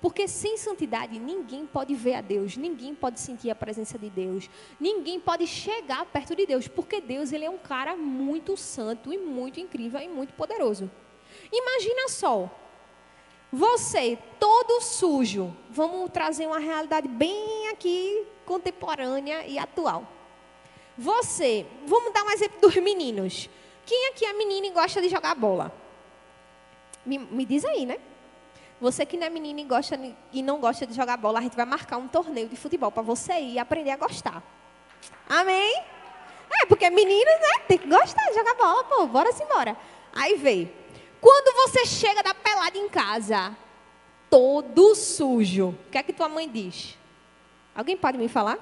Porque 0.00 0.28
sem 0.28 0.56
santidade 0.58 1.18
ninguém 1.18 1.66
pode 1.66 1.94
ver 1.94 2.14
a 2.14 2.20
Deus, 2.20 2.56
ninguém 2.56 2.94
pode 2.94 3.18
sentir 3.18 3.50
a 3.50 3.54
presença 3.54 3.98
de 3.98 4.10
Deus, 4.10 4.48
ninguém 4.78 5.18
pode 5.18 5.46
chegar 5.46 6.04
perto 6.06 6.36
de 6.36 6.46
Deus, 6.46 6.68
porque 6.68 7.00
Deus 7.00 7.32
ele 7.32 7.44
é 7.44 7.50
um 7.50 7.58
cara 7.58 7.96
muito 7.96 8.56
santo 8.56 9.12
e 9.12 9.18
muito 9.18 9.58
incrível 9.58 10.00
e 10.00 10.08
muito 10.08 10.34
poderoso. 10.34 10.90
Imagina 11.50 12.08
só, 12.08 12.50
você 13.50 14.18
todo 14.38 14.82
sujo, 14.82 15.56
vamos 15.70 16.10
trazer 16.10 16.46
uma 16.46 16.58
realidade 16.58 17.08
bem 17.08 17.68
aqui 17.68 18.26
contemporânea 18.44 19.46
e 19.46 19.58
atual. 19.58 20.06
Você, 20.98 21.66
vamos 21.86 22.12
dar 22.12 22.22
um 22.22 22.30
exemplo 22.30 22.60
dos 22.60 22.76
meninos. 22.76 23.48
Quem 23.86 24.08
aqui 24.08 24.26
é 24.26 24.32
menina 24.32 24.66
e 24.66 24.70
gosta 24.70 25.00
de 25.00 25.08
jogar 25.08 25.36
bola? 25.36 25.72
Me, 27.04 27.18
me 27.18 27.46
diz 27.46 27.64
aí, 27.64 27.86
né? 27.86 27.98
Você 28.80 29.06
que 29.06 29.16
não 29.16 29.28
é 29.28 29.30
menina 29.30 29.60
e, 29.60 29.64
gosta, 29.64 29.98
e 30.32 30.42
não 30.42 30.58
gosta 30.58 30.84
de 30.84 30.92
jogar 30.92 31.16
bola, 31.16 31.38
a 31.38 31.42
gente 31.42 31.56
vai 31.56 31.64
marcar 31.64 31.96
um 31.96 32.08
torneio 32.08 32.48
de 32.48 32.56
futebol 32.56 32.90
para 32.90 33.02
você 33.02 33.34
ir 33.34 33.52
e 33.54 33.58
aprender 33.60 33.92
a 33.92 33.96
gostar. 33.96 34.42
Amém? 35.28 35.82
É, 36.50 36.66
porque 36.66 36.90
meninos, 36.90 37.24
né? 37.24 37.64
Tem 37.68 37.78
que 37.78 37.88
gostar 37.88 38.24
de 38.28 38.34
jogar 38.34 38.54
bola, 38.54 38.84
pô. 38.84 39.06
Bora 39.06 39.30
embora. 39.30 39.76
Aí 40.12 40.34
veio. 40.34 40.68
Quando 41.20 41.54
você 41.54 41.86
chega 41.86 42.24
da 42.24 42.34
pelada 42.34 42.76
em 42.76 42.88
casa, 42.88 43.56
todo 44.28 44.96
sujo, 44.96 45.68
o 45.68 45.90
que 45.92 45.98
é 45.98 46.02
que 46.02 46.12
tua 46.12 46.28
mãe 46.28 46.48
diz? 46.48 46.98
Alguém 47.74 47.96
pode 47.96 48.18
me 48.18 48.28
falar? 48.28 48.58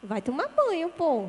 Vai 0.00 0.22
tomar 0.22 0.46
banho, 0.48 0.88
pô 0.90 1.28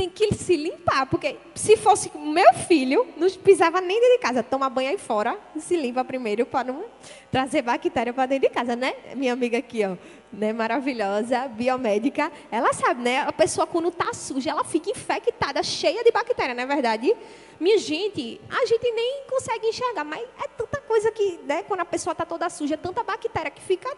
tem 0.00 0.08
que 0.08 0.34
se 0.34 0.56
limpar, 0.56 1.04
porque 1.04 1.36
se 1.54 1.76
fosse 1.76 2.10
meu 2.16 2.54
filho, 2.66 3.06
não 3.18 3.28
precisava 3.28 3.82
nem 3.82 4.00
dentro 4.00 4.16
de 4.16 4.22
casa, 4.22 4.42
toma 4.42 4.70
banho 4.70 4.88
aí 4.88 4.96
fora, 4.96 5.38
se 5.58 5.76
limpa 5.76 6.02
primeiro 6.02 6.46
para 6.46 6.72
não 6.72 6.86
trazer 7.30 7.60
bactéria 7.60 8.10
para 8.10 8.24
dentro 8.24 8.48
de 8.48 8.54
casa, 8.54 8.74
né? 8.74 8.94
Minha 9.14 9.34
amiga 9.34 9.58
aqui, 9.58 9.84
ó, 9.84 9.98
né, 10.32 10.54
maravilhosa, 10.54 11.46
biomédica, 11.48 12.32
ela 12.50 12.72
sabe, 12.72 13.02
né? 13.02 13.18
A 13.18 13.32
pessoa 13.32 13.66
quando 13.66 13.90
tá 13.90 14.14
suja, 14.14 14.52
ela 14.52 14.64
fica 14.64 14.90
infectada, 14.90 15.62
cheia 15.62 16.02
de 16.02 16.10
bactéria, 16.10 16.54
não 16.54 16.62
é 16.62 16.66
verdade? 16.66 17.14
Minha 17.60 17.76
gente, 17.76 18.40
a 18.48 18.64
gente 18.64 18.90
nem 18.92 19.24
consegue 19.28 19.66
enxergar, 19.66 20.04
mas 20.04 20.22
é 20.22 20.48
tanta 20.56 20.80
coisa 20.80 21.12
que, 21.12 21.40
né, 21.44 21.62
quando 21.64 21.80
a 21.80 21.84
pessoa 21.84 22.14
tá 22.14 22.24
toda 22.24 22.48
suja, 22.48 22.72
é 22.72 22.78
tanta 22.78 23.02
bactéria 23.02 23.50
que 23.50 23.60
fica 23.60 23.94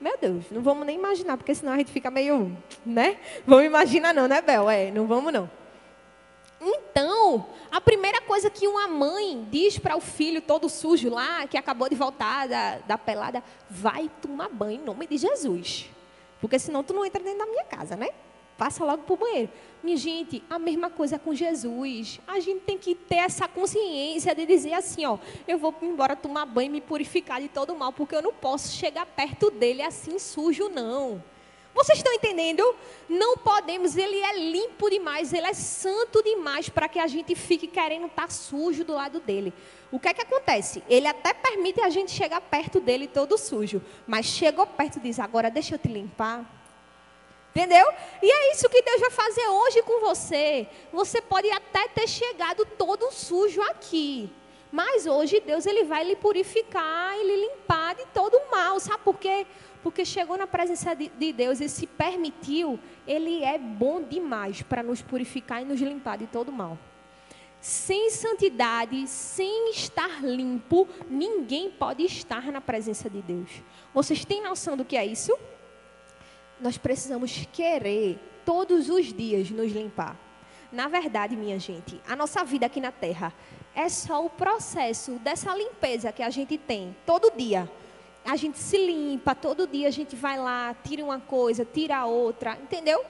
meu 0.00 0.16
Deus, 0.16 0.44
não 0.50 0.62
vamos 0.62 0.86
nem 0.86 0.96
imaginar, 0.96 1.36
porque 1.36 1.54
senão 1.54 1.72
a 1.72 1.76
gente 1.76 1.90
fica 1.90 2.10
meio, 2.10 2.56
né? 2.86 3.18
Vamos 3.46 3.64
imaginar 3.64 4.14
não, 4.14 4.28
né, 4.28 4.40
Bel? 4.40 4.70
É, 4.70 4.90
não 4.90 5.06
vamos 5.06 5.32
não. 5.32 5.50
Então, 6.60 7.46
a 7.70 7.80
primeira 7.80 8.20
coisa 8.20 8.50
que 8.50 8.66
uma 8.66 8.88
mãe 8.88 9.46
diz 9.50 9.78
para 9.78 9.96
o 9.96 10.00
filho 10.00 10.40
todo 10.40 10.68
sujo 10.68 11.08
lá, 11.08 11.46
que 11.46 11.56
acabou 11.56 11.88
de 11.88 11.94
voltar 11.94 12.48
da, 12.48 12.78
da 12.78 12.98
pelada, 12.98 13.42
vai 13.70 14.10
tomar 14.20 14.48
banho 14.48 14.80
em 14.80 14.84
nome 14.84 15.06
de 15.06 15.16
Jesus. 15.16 15.88
Porque 16.40 16.58
senão 16.58 16.82
tu 16.82 16.92
não 16.92 17.04
entra 17.04 17.22
dentro 17.22 17.38
da 17.38 17.46
minha 17.46 17.64
casa, 17.64 17.96
né? 17.96 18.08
Passa 18.58 18.84
logo 18.84 19.04
para 19.04 19.14
o 19.14 19.16
banheiro. 19.16 19.48
Minha 19.84 19.96
gente, 19.96 20.42
a 20.50 20.58
mesma 20.58 20.90
coisa 20.90 21.16
com 21.16 21.32
Jesus. 21.32 22.20
A 22.26 22.40
gente 22.40 22.62
tem 22.62 22.76
que 22.76 22.92
ter 22.92 23.18
essa 23.18 23.46
consciência 23.46 24.34
de 24.34 24.44
dizer 24.44 24.74
assim, 24.74 25.06
ó, 25.06 25.16
eu 25.46 25.56
vou 25.56 25.72
embora 25.80 26.16
tomar 26.16 26.44
banho 26.44 26.66
e 26.66 26.72
me 26.72 26.80
purificar 26.80 27.40
de 27.40 27.48
todo 27.48 27.76
mal, 27.76 27.92
porque 27.92 28.16
eu 28.16 28.20
não 28.20 28.34
posso 28.34 28.76
chegar 28.76 29.06
perto 29.06 29.48
dele 29.48 29.80
assim 29.80 30.18
sujo, 30.18 30.68
não. 30.68 31.22
Vocês 31.72 31.98
estão 31.98 32.12
entendendo? 32.12 32.74
Não 33.08 33.36
podemos, 33.36 33.96
ele 33.96 34.18
é 34.18 34.36
limpo 34.36 34.90
demais, 34.90 35.32
ele 35.32 35.46
é 35.46 35.54
santo 35.54 36.20
demais 36.24 36.68
para 36.68 36.88
que 36.88 36.98
a 36.98 37.06
gente 37.06 37.36
fique 37.36 37.68
querendo 37.68 38.06
estar 38.06 38.22
tá 38.22 38.28
sujo 38.28 38.84
do 38.84 38.94
lado 38.94 39.20
dele. 39.20 39.54
O 39.92 40.00
que 40.00 40.08
é 40.08 40.14
que 40.14 40.22
acontece? 40.22 40.82
Ele 40.88 41.06
até 41.06 41.32
permite 41.32 41.80
a 41.80 41.88
gente 41.88 42.10
chegar 42.10 42.40
perto 42.40 42.80
dele 42.80 43.06
todo 43.06 43.38
sujo, 43.38 43.80
mas 44.08 44.26
chegou 44.26 44.66
perto 44.66 44.96
e 44.96 45.02
diz: 45.02 45.20
agora 45.20 45.48
deixa 45.48 45.76
eu 45.76 45.78
te 45.78 45.86
limpar. 45.86 46.57
Entendeu? 47.58 47.92
E 48.22 48.30
é 48.30 48.52
isso 48.52 48.68
que 48.68 48.80
Deus 48.82 49.00
vai 49.00 49.10
fazer 49.10 49.48
hoje 49.48 49.82
com 49.82 49.98
você. 49.98 50.68
Você 50.92 51.20
pode 51.20 51.50
até 51.50 51.88
ter 51.88 52.06
chegado 52.06 52.64
todo 52.64 53.10
sujo 53.10 53.60
aqui. 53.62 54.30
Mas 54.70 55.06
hoje 55.06 55.40
Deus 55.40 55.66
ele 55.66 55.82
vai 55.82 56.04
lhe 56.04 56.14
purificar 56.14 57.18
e 57.18 57.24
lhe 57.24 57.48
limpar 57.48 57.96
de 57.96 58.06
todo 58.14 58.36
o 58.36 58.48
mal. 58.48 58.78
Sabe 58.78 59.02
por 59.02 59.18
quê? 59.18 59.44
Porque 59.82 60.04
chegou 60.04 60.38
na 60.38 60.46
presença 60.46 60.94
de, 60.94 61.08
de 61.08 61.32
Deus 61.32 61.60
e 61.60 61.68
se 61.68 61.84
permitiu. 61.84 62.78
Ele 63.04 63.42
é 63.42 63.58
bom 63.58 64.04
demais 64.04 64.62
para 64.62 64.80
nos 64.80 65.02
purificar 65.02 65.60
e 65.60 65.64
nos 65.64 65.80
limpar 65.80 66.16
de 66.16 66.28
todo 66.28 66.50
o 66.50 66.52
mal. 66.52 66.78
Sem 67.60 68.08
santidade, 68.10 69.04
sem 69.08 69.72
estar 69.72 70.22
limpo, 70.22 70.86
ninguém 71.10 71.72
pode 71.72 72.04
estar 72.04 72.52
na 72.52 72.60
presença 72.60 73.10
de 73.10 73.20
Deus. 73.20 73.50
Vocês 73.92 74.24
têm 74.24 74.44
noção 74.44 74.76
do 74.76 74.84
que 74.84 74.96
é 74.96 75.04
isso? 75.04 75.36
Nós 76.60 76.78
precisamos 76.78 77.46
querer 77.52 78.18
todos 78.44 78.88
os 78.88 79.12
dias 79.12 79.50
nos 79.50 79.72
limpar. 79.72 80.16
Na 80.70 80.88
verdade, 80.88 81.36
minha 81.36 81.58
gente, 81.58 82.00
a 82.06 82.14
nossa 82.14 82.44
vida 82.44 82.66
aqui 82.66 82.80
na 82.80 82.92
Terra 82.92 83.32
é 83.74 83.88
só 83.88 84.24
o 84.24 84.28
processo 84.28 85.12
dessa 85.12 85.54
limpeza 85.54 86.12
que 86.12 86.22
a 86.22 86.30
gente 86.30 86.58
tem 86.58 86.94
todo 87.06 87.32
dia. 87.36 87.70
A 88.24 88.36
gente 88.36 88.58
se 88.58 88.76
limpa, 88.76 89.34
todo 89.34 89.66
dia 89.66 89.88
a 89.88 89.90
gente 89.90 90.14
vai 90.14 90.38
lá, 90.38 90.74
tira 90.84 91.02
uma 91.02 91.20
coisa, 91.20 91.64
tira 91.64 92.04
outra, 92.04 92.58
entendeu? 92.60 93.02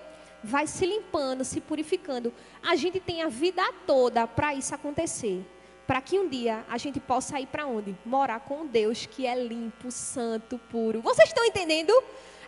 Vai 0.45 0.67
se 0.69 0.87
limpando, 0.87 1.45
se 1.45 1.61
purificando. 1.61 2.33
A 2.63 2.77
gente 2.77 3.01
tem 3.01 3.23
a 3.23 3.29
vida 3.29 3.63
toda 3.87 4.27
para 4.27 4.55
isso 4.55 4.75
acontecer. 4.75 5.45
Para 5.87 6.01
que 6.03 6.19
um 6.19 6.29
dia 6.29 6.65
a 6.69 6.77
gente 6.77 7.01
possa 7.01 7.41
ir 7.41 7.47
para 7.47 7.67
onde? 7.67 7.97
Morar 8.05 8.41
com 8.41 8.67
Deus 8.67 9.07
que 9.07 9.27
é 9.27 9.35
limpo, 9.35 9.91
santo, 9.91 10.61
puro. 10.71 11.01
Vocês 11.01 11.31
estão 11.31 11.45
entendendo? 11.45 11.93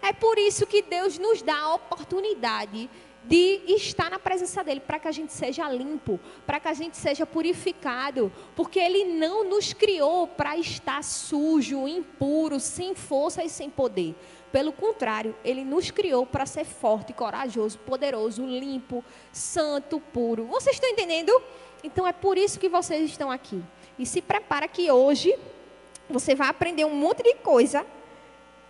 É 0.03 0.13
por 0.13 0.39
isso 0.39 0.67
que 0.67 0.83
Deus 0.83 1.19
nos 1.19 1.43
dá 1.43 1.59
a 1.59 1.75
oportunidade 1.75 2.89
de 3.25 3.61
estar 3.67 4.11
na 4.11 4.19
presença 4.19 4.65
dele, 4.65 4.81
para 4.81 4.99
que 4.99 5.07
a 5.07 5.13
gente 5.13 5.33
seja 5.33 5.71
limpo, 5.71 6.19
para 6.47 6.59
que 6.59 6.69
a 6.69 6.73
gente 6.73 6.97
seja 6.97 7.27
purificado, 7.27 8.33
porque 8.57 8.79
ele 8.79 9.05
não 9.05 9.45
nos 9.45 9.73
criou 9.73 10.27
para 10.27 10.57
estar 10.57 11.05
sujo, 11.05 11.87
impuro, 11.87 12.59
sem 12.59 12.95
força 12.95 13.45
e 13.45 13.49
sem 13.49 13.69
poder. 13.69 14.15
Pelo 14.51 14.73
contrário, 14.73 15.37
ele 15.45 15.65
nos 15.65 15.91
criou 15.91 16.27
para 16.27 16.47
ser 16.47 16.65
forte, 16.65 17.13
corajoso, 17.13 17.79
poderoso, 17.79 18.45
limpo, 18.45 19.05
santo, 19.33 20.01
puro. 20.13 20.47
Vocês 20.47 20.77
estão 20.77 20.89
entendendo? 20.89 21.31
Então 21.85 22.07
é 22.07 22.13
por 22.13 22.37
isso 22.37 22.59
que 22.59 22.69
vocês 22.69 23.11
estão 23.11 23.31
aqui. 23.31 23.63
E 23.99 24.07
se 24.07 24.21
prepara 24.21 24.67
que 24.67 24.91
hoje 24.91 25.39
você 26.09 26.35
vai 26.35 26.49
aprender 26.49 26.85
um 26.85 26.95
monte 26.95 27.23
de 27.23 27.35
coisa 27.35 27.87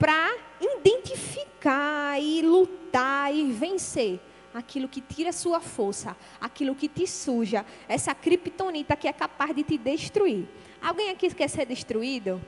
para 0.00 0.34
identificar 0.58 2.18
e 2.18 2.40
lutar 2.40 3.34
e 3.34 3.52
vencer 3.52 4.18
aquilo 4.54 4.88
que 4.88 5.02
tira 5.02 5.30
sua 5.30 5.60
força, 5.60 6.16
aquilo 6.40 6.74
que 6.74 6.88
te 6.88 7.06
suja, 7.06 7.66
essa 7.86 8.14
criptonita 8.14 8.96
que 8.96 9.06
é 9.06 9.12
capaz 9.12 9.54
de 9.54 9.62
te 9.62 9.76
destruir. 9.76 10.48
Alguém 10.80 11.10
aqui 11.10 11.32
quer 11.34 11.48
ser 11.48 11.66
destruído? 11.66 12.40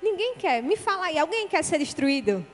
Ninguém 0.00 0.36
quer. 0.36 0.62
Me 0.62 0.76
fala 0.76 1.06
aí, 1.06 1.18
alguém 1.18 1.48
quer 1.48 1.64
ser 1.64 1.78
destruído? 1.78 2.46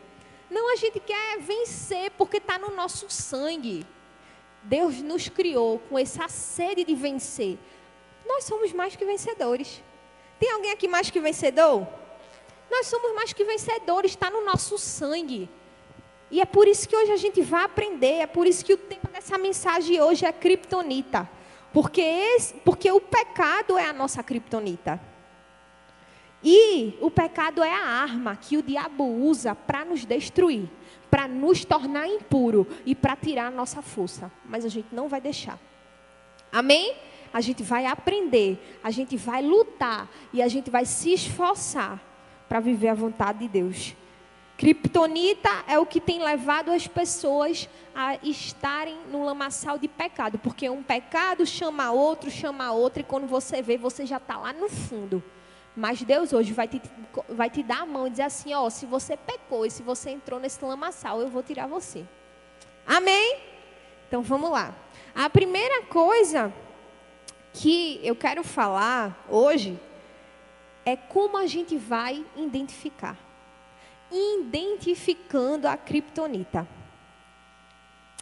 Não, 0.50 0.72
a 0.72 0.76
gente 0.76 0.98
quer 0.98 1.38
vencer 1.38 2.10
porque 2.12 2.38
está 2.38 2.58
no 2.58 2.74
nosso 2.74 3.10
sangue. 3.10 3.86
Deus 4.62 5.02
nos 5.02 5.28
criou 5.28 5.78
com 5.80 5.98
essa 5.98 6.28
sede 6.28 6.82
de 6.82 6.94
vencer. 6.94 7.58
Nós 8.26 8.44
somos 8.44 8.72
mais 8.72 8.96
que 8.96 9.04
vencedores. 9.04 9.82
Tem 10.38 10.50
alguém 10.50 10.72
aqui 10.72 10.88
mais 10.88 11.10
que 11.10 11.20
vencedor? 11.20 11.86
Nós 12.70 12.86
somos 12.86 13.12
mais 13.14 13.32
que 13.32 13.44
vencedores, 13.44 14.12
está 14.12 14.30
no 14.30 14.44
nosso 14.44 14.78
sangue. 14.78 15.48
E 16.30 16.40
é 16.40 16.44
por 16.44 16.68
isso 16.68 16.88
que 16.88 16.96
hoje 16.96 17.10
a 17.10 17.16
gente 17.16 17.42
vai 17.42 17.64
aprender, 17.64 18.20
é 18.20 18.26
por 18.26 18.46
isso 18.46 18.64
que 18.64 18.72
o 18.72 18.76
tema 18.76 19.10
dessa 19.12 19.36
mensagem 19.36 20.00
hoje 20.00 20.24
é 20.24 20.32
criptonita. 20.32 21.28
Porque, 21.72 22.36
porque 22.64 22.90
o 22.90 23.00
pecado 23.00 23.76
é 23.76 23.86
a 23.86 23.92
nossa 23.92 24.22
criptonita. 24.22 25.00
E 26.42 26.96
o 27.00 27.10
pecado 27.10 27.62
é 27.62 27.72
a 27.72 27.84
arma 27.84 28.36
que 28.36 28.56
o 28.56 28.62
diabo 28.62 29.04
usa 29.04 29.54
para 29.54 29.84
nos 29.84 30.04
destruir, 30.04 30.68
para 31.10 31.28
nos 31.28 31.64
tornar 31.64 32.08
impuro 32.08 32.66
e 32.86 32.94
para 32.94 33.14
tirar 33.14 33.48
a 33.48 33.50
nossa 33.50 33.82
força. 33.82 34.30
Mas 34.44 34.64
a 34.64 34.68
gente 34.68 34.88
não 34.92 35.08
vai 35.08 35.20
deixar. 35.20 35.58
Amém? 36.50 36.96
A 37.32 37.40
gente 37.40 37.62
vai 37.62 37.86
aprender, 37.86 38.58
a 38.82 38.90
gente 38.90 39.16
vai 39.16 39.42
lutar 39.42 40.08
e 40.32 40.42
a 40.42 40.48
gente 40.48 40.70
vai 40.70 40.84
se 40.84 41.12
esforçar 41.12 42.09
para 42.50 42.58
viver 42.58 42.88
a 42.88 42.94
vontade 42.94 43.38
de 43.38 43.48
Deus. 43.48 43.94
Kryptonita 44.58 45.48
é 45.68 45.78
o 45.78 45.86
que 45.86 46.00
tem 46.00 46.20
levado 46.20 46.72
as 46.72 46.84
pessoas 46.88 47.68
a 47.94 48.16
estarem 48.24 48.98
no 49.08 49.24
lamaçal 49.24 49.78
de 49.78 49.86
pecado, 49.86 50.36
porque 50.36 50.68
um 50.68 50.82
pecado 50.82 51.46
chama 51.46 51.92
outro, 51.92 52.28
chama 52.28 52.72
outro, 52.72 53.02
e 53.02 53.04
quando 53.04 53.28
você 53.28 53.62
vê, 53.62 53.78
você 53.78 54.04
já 54.04 54.16
está 54.16 54.36
lá 54.36 54.52
no 54.52 54.68
fundo. 54.68 55.22
Mas 55.76 56.02
Deus 56.02 56.32
hoje 56.32 56.52
vai 56.52 56.66
te, 56.66 56.82
vai 57.28 57.48
te 57.48 57.62
dar 57.62 57.82
a 57.82 57.86
mão 57.86 58.08
e 58.08 58.10
dizer 58.10 58.24
assim: 58.24 58.52
ó, 58.52 58.68
se 58.68 58.84
você 58.84 59.16
pecou 59.16 59.64
e 59.64 59.70
se 59.70 59.84
você 59.84 60.10
entrou 60.10 60.40
nesse 60.40 60.62
lamaçal, 60.64 61.20
eu 61.20 61.28
vou 61.28 61.44
tirar 61.44 61.68
você. 61.68 62.04
Amém? 62.84 63.38
Então 64.08 64.22
vamos 64.22 64.50
lá. 64.50 64.74
A 65.14 65.30
primeira 65.30 65.82
coisa 65.84 66.52
que 67.52 68.00
eu 68.02 68.16
quero 68.16 68.42
falar 68.42 69.24
hoje 69.28 69.78
é 70.84 70.96
como 70.96 71.36
a 71.36 71.46
gente 71.46 71.76
vai 71.76 72.24
identificar. 72.36 73.16
Identificando 74.10 75.68
a 75.68 75.76
criptonita. 75.76 76.66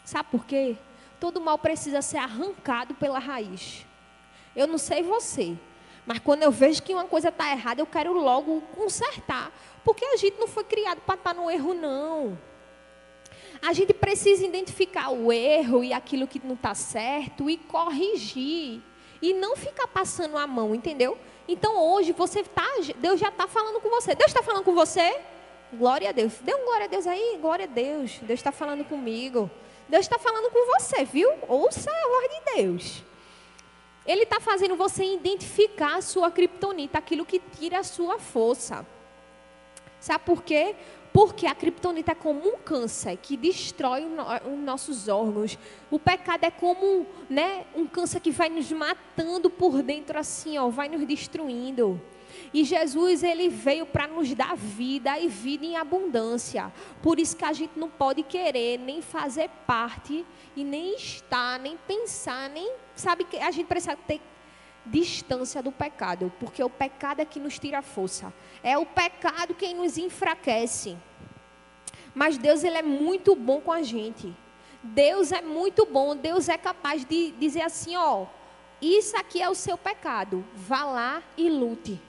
Sabe 0.05 0.29
por 0.31 0.45
quê? 0.45 0.77
Todo 1.21 1.41
mal 1.41 1.59
precisa 1.59 2.03
ser 2.03 2.19
arrancado 2.19 2.95
pela 2.95 3.19
raiz. 3.19 3.85
Eu 4.55 4.67
não 4.67 4.79
sei 4.79 5.03
você, 5.03 5.57
mas 6.07 6.19
quando 6.19 6.43
eu 6.43 6.50
vejo 6.50 6.83
que 6.83 6.95
uma 6.95 7.05
coisa 7.05 7.29
está 7.29 7.50
errada, 7.50 7.81
eu 7.81 7.87
quero 7.87 8.12
logo 8.12 8.61
consertar. 8.75 9.53
Porque 9.85 10.05
a 10.05 10.17
gente 10.17 10.38
não 10.38 10.49
foi 10.49 10.65
criado 10.65 11.00
para 11.00 11.15
estar 11.15 11.35
tá 11.35 11.41
no 11.41 11.50
erro, 11.50 11.75
não. 11.75 12.38
A 13.61 13.73
gente 13.73 13.93
precisa 13.93 14.45
identificar 14.45 15.11
o 15.11 15.33
erro 15.33 15.83
e 15.83 15.93
aquilo 15.93 16.27
que 16.27 16.41
não 16.45 16.55
está 16.55 16.75
certo 16.75 17.50
e 17.50 17.57
corrigir 17.57 18.83
e 19.21 19.33
não 19.33 19.57
ficar 19.57 19.87
passando 19.89 20.37
a 20.37 20.47
mão, 20.47 20.75
entendeu? 20.75 21.19
Então 21.47 21.77
hoje 21.77 22.13
você 22.13 22.43
tá, 22.43 22.67
Deus 22.97 23.19
já 23.19 23.29
está 23.29 23.47
falando 23.47 23.81
com 23.81 23.89
você. 23.89 24.15
Deus 24.15 24.31
está 24.31 24.43
falando 24.43 24.65
com 24.65 24.75
você? 24.75 25.21
Glória 25.73 26.11
a 26.11 26.13
Deus. 26.13 26.35
Dê 26.41 26.55
um 26.55 26.65
glória 26.65 26.85
a 26.85 26.89
Deus 26.89 27.07
aí, 27.07 27.39
glória 27.41 27.65
a 27.65 27.69
Deus. 27.69 28.19
Deus 28.23 28.39
está 28.39 28.53
falando 28.53 28.85
comigo. 28.85 29.51
Deus 29.89 30.05
está 30.05 30.19
falando 30.19 30.51
com 30.51 30.79
você, 30.79 31.05
viu? 31.05 31.31
Ouça 31.49 31.91
a 31.91 32.09
voz 32.09 32.29
de 32.29 32.55
Deus. 32.57 33.05
Ele 34.07 34.23
está 34.23 34.41
fazendo 34.41 34.77
você 34.77 35.05
identificar 35.05 35.97
a 35.97 36.03
sua 36.03 36.31
criptonita, 36.31 36.99
aquilo 36.99 37.27
que 37.27 37.39
tira 37.39 37.79
a 37.79 37.85
sua 37.85 38.19
força. 38.19 38.87
Sabe 40.01 40.25
por 40.25 40.43
quê? 40.43 40.77
Porque 41.19 41.49
a 41.49 41.55
criptonita 41.55 42.13
é 42.13 42.15
como 42.15 42.49
um 42.49 42.59
câncer 42.59 43.17
que 43.17 43.37
destrói 43.37 44.05
os 44.05 44.59
nossos 44.61 45.09
órgãos. 45.09 45.59
O 45.91 45.99
pecado 45.99 46.45
é 46.45 46.51
como 46.53 47.05
né, 47.29 47.67
um 47.75 47.89
câncer 47.89 48.21
que 48.21 48.31
vai 48.31 48.49
nos 48.49 48.71
matando 48.71 49.51
por 49.51 49.83
dentro 49.83 50.17
assim, 50.17 50.57
ó, 50.59 50.69
vai 50.69 50.89
nos 50.89 51.05
destruindo. 51.05 52.01
E 52.55 52.63
Jesus, 52.63 53.25
ele 53.25 53.49
veio 53.49 53.85
para 53.85 54.07
nos 54.07 54.33
dar 54.33 54.57
vida 54.57 55.19
e 55.19 55.27
vida 55.27 55.67
em 55.67 55.77
abundância. 55.77 56.73
Por 57.03 57.19
isso 57.19 57.37
que 57.37 57.45
a 57.45 57.53
gente 57.53 57.77
não 57.77 57.91
pode 57.91 58.23
querer 58.23 58.79
nem 58.79 59.03
fazer 59.03 59.51
parte 59.67 60.25
e 60.55 60.63
nem 60.63 60.95
estar, 60.95 61.59
nem 61.59 61.77
pensar, 61.79 62.49
nem 62.49 62.73
sabe 62.95 63.25
que 63.25 63.39
a 63.39 63.51
gente 63.51 63.67
precisa 63.67 63.97
ter 63.97 64.21
distância 64.87 65.61
do 65.61 65.73
pecado, 65.73 66.33
porque 66.39 66.63
o 66.63 66.71
pecado 66.71 67.21
é 67.21 67.25
que 67.25 67.41
nos 67.41 67.59
tira 67.59 67.83
força. 67.83 68.33
É 68.63 68.79
o 68.79 68.87
pecado 68.87 69.53
quem 69.53 69.75
nos 69.75 69.99
enfraquece. 69.99 70.97
Mas 72.19 72.37
Deus 72.37 72.65
ele 72.65 72.77
é 72.77 72.83
muito 72.83 73.37
bom 73.37 73.61
com 73.61 73.71
a 73.71 73.81
gente. 73.81 74.35
Deus 74.83 75.31
é 75.31 75.41
muito 75.41 75.87
bom, 75.87 76.17
Deus 76.17 76.49
é 76.49 76.59
capaz 76.59 77.05
de 77.05 77.31
dizer 77.31 77.63
assim, 77.63 77.97
ó, 77.97 78.27
isso 78.83 79.17
aqui 79.17 79.41
é 79.41 79.49
o 79.49 79.55
seu 79.55 79.79
pecado. 79.79 80.45
Vá 80.53 80.83
lá 80.83 81.23
e 81.37 81.49
lute. 81.49 82.03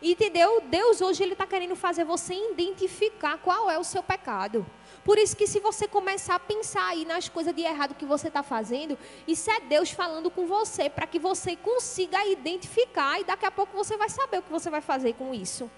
Entendeu? 0.00 0.62
Deus 0.62 1.02
hoje 1.02 1.22
ele 1.22 1.34
está 1.34 1.46
querendo 1.46 1.76
fazer 1.76 2.02
você 2.02 2.32
identificar 2.50 3.36
qual 3.36 3.70
é 3.70 3.78
o 3.78 3.84
seu 3.84 4.02
pecado. 4.02 4.64
Por 5.04 5.18
isso 5.18 5.36
que 5.36 5.46
se 5.46 5.60
você 5.60 5.86
começar 5.86 6.36
a 6.36 6.40
pensar 6.40 6.86
aí 6.88 7.04
nas 7.04 7.28
coisas 7.28 7.54
de 7.54 7.60
errado 7.60 7.94
que 7.94 8.06
você 8.06 8.28
está 8.28 8.42
fazendo, 8.42 8.96
isso 9.28 9.50
é 9.50 9.60
Deus 9.60 9.90
falando 9.90 10.30
com 10.30 10.46
você 10.46 10.88
para 10.88 11.06
que 11.06 11.18
você 11.18 11.56
consiga 11.56 12.24
identificar 12.24 13.20
e 13.20 13.24
daqui 13.24 13.44
a 13.44 13.50
pouco 13.50 13.76
você 13.76 13.98
vai 13.98 14.08
saber 14.08 14.38
o 14.38 14.42
que 14.42 14.50
você 14.50 14.70
vai 14.70 14.80
fazer 14.80 15.12
com 15.12 15.34
isso. 15.34 15.70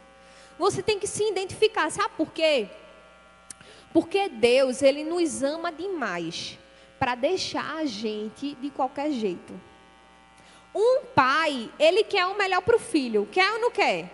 Você 0.61 0.81
tem 0.81 0.97
que 0.97 1.09
se 1.09 1.29
identificar, 1.29 1.91
sabe 1.91 2.15
por 2.17 2.31
quê? 2.31 2.71
Porque 3.93 4.29
Deus 4.29 4.83
ele 4.83 5.05
nos 5.05 5.43
ama 5.43 5.71
demais 5.71 6.59
para 6.99 7.15
deixar 7.15 7.77
a 7.77 7.85
gente 7.85 8.55
de 8.55 8.71
qualquer 8.71 9.11
jeito. 9.11 9.53
Um 10.75 11.05
pai, 11.15 11.71
ele 11.79 12.03
quer 12.05 12.25
o 12.27 12.37
melhor 12.37 12.63
para 12.63 12.77
o 12.77 12.81
filho. 12.81 13.29
Quer 13.31 13.53
ou 13.53 13.61
não 13.61 13.71
quer? 13.71 14.11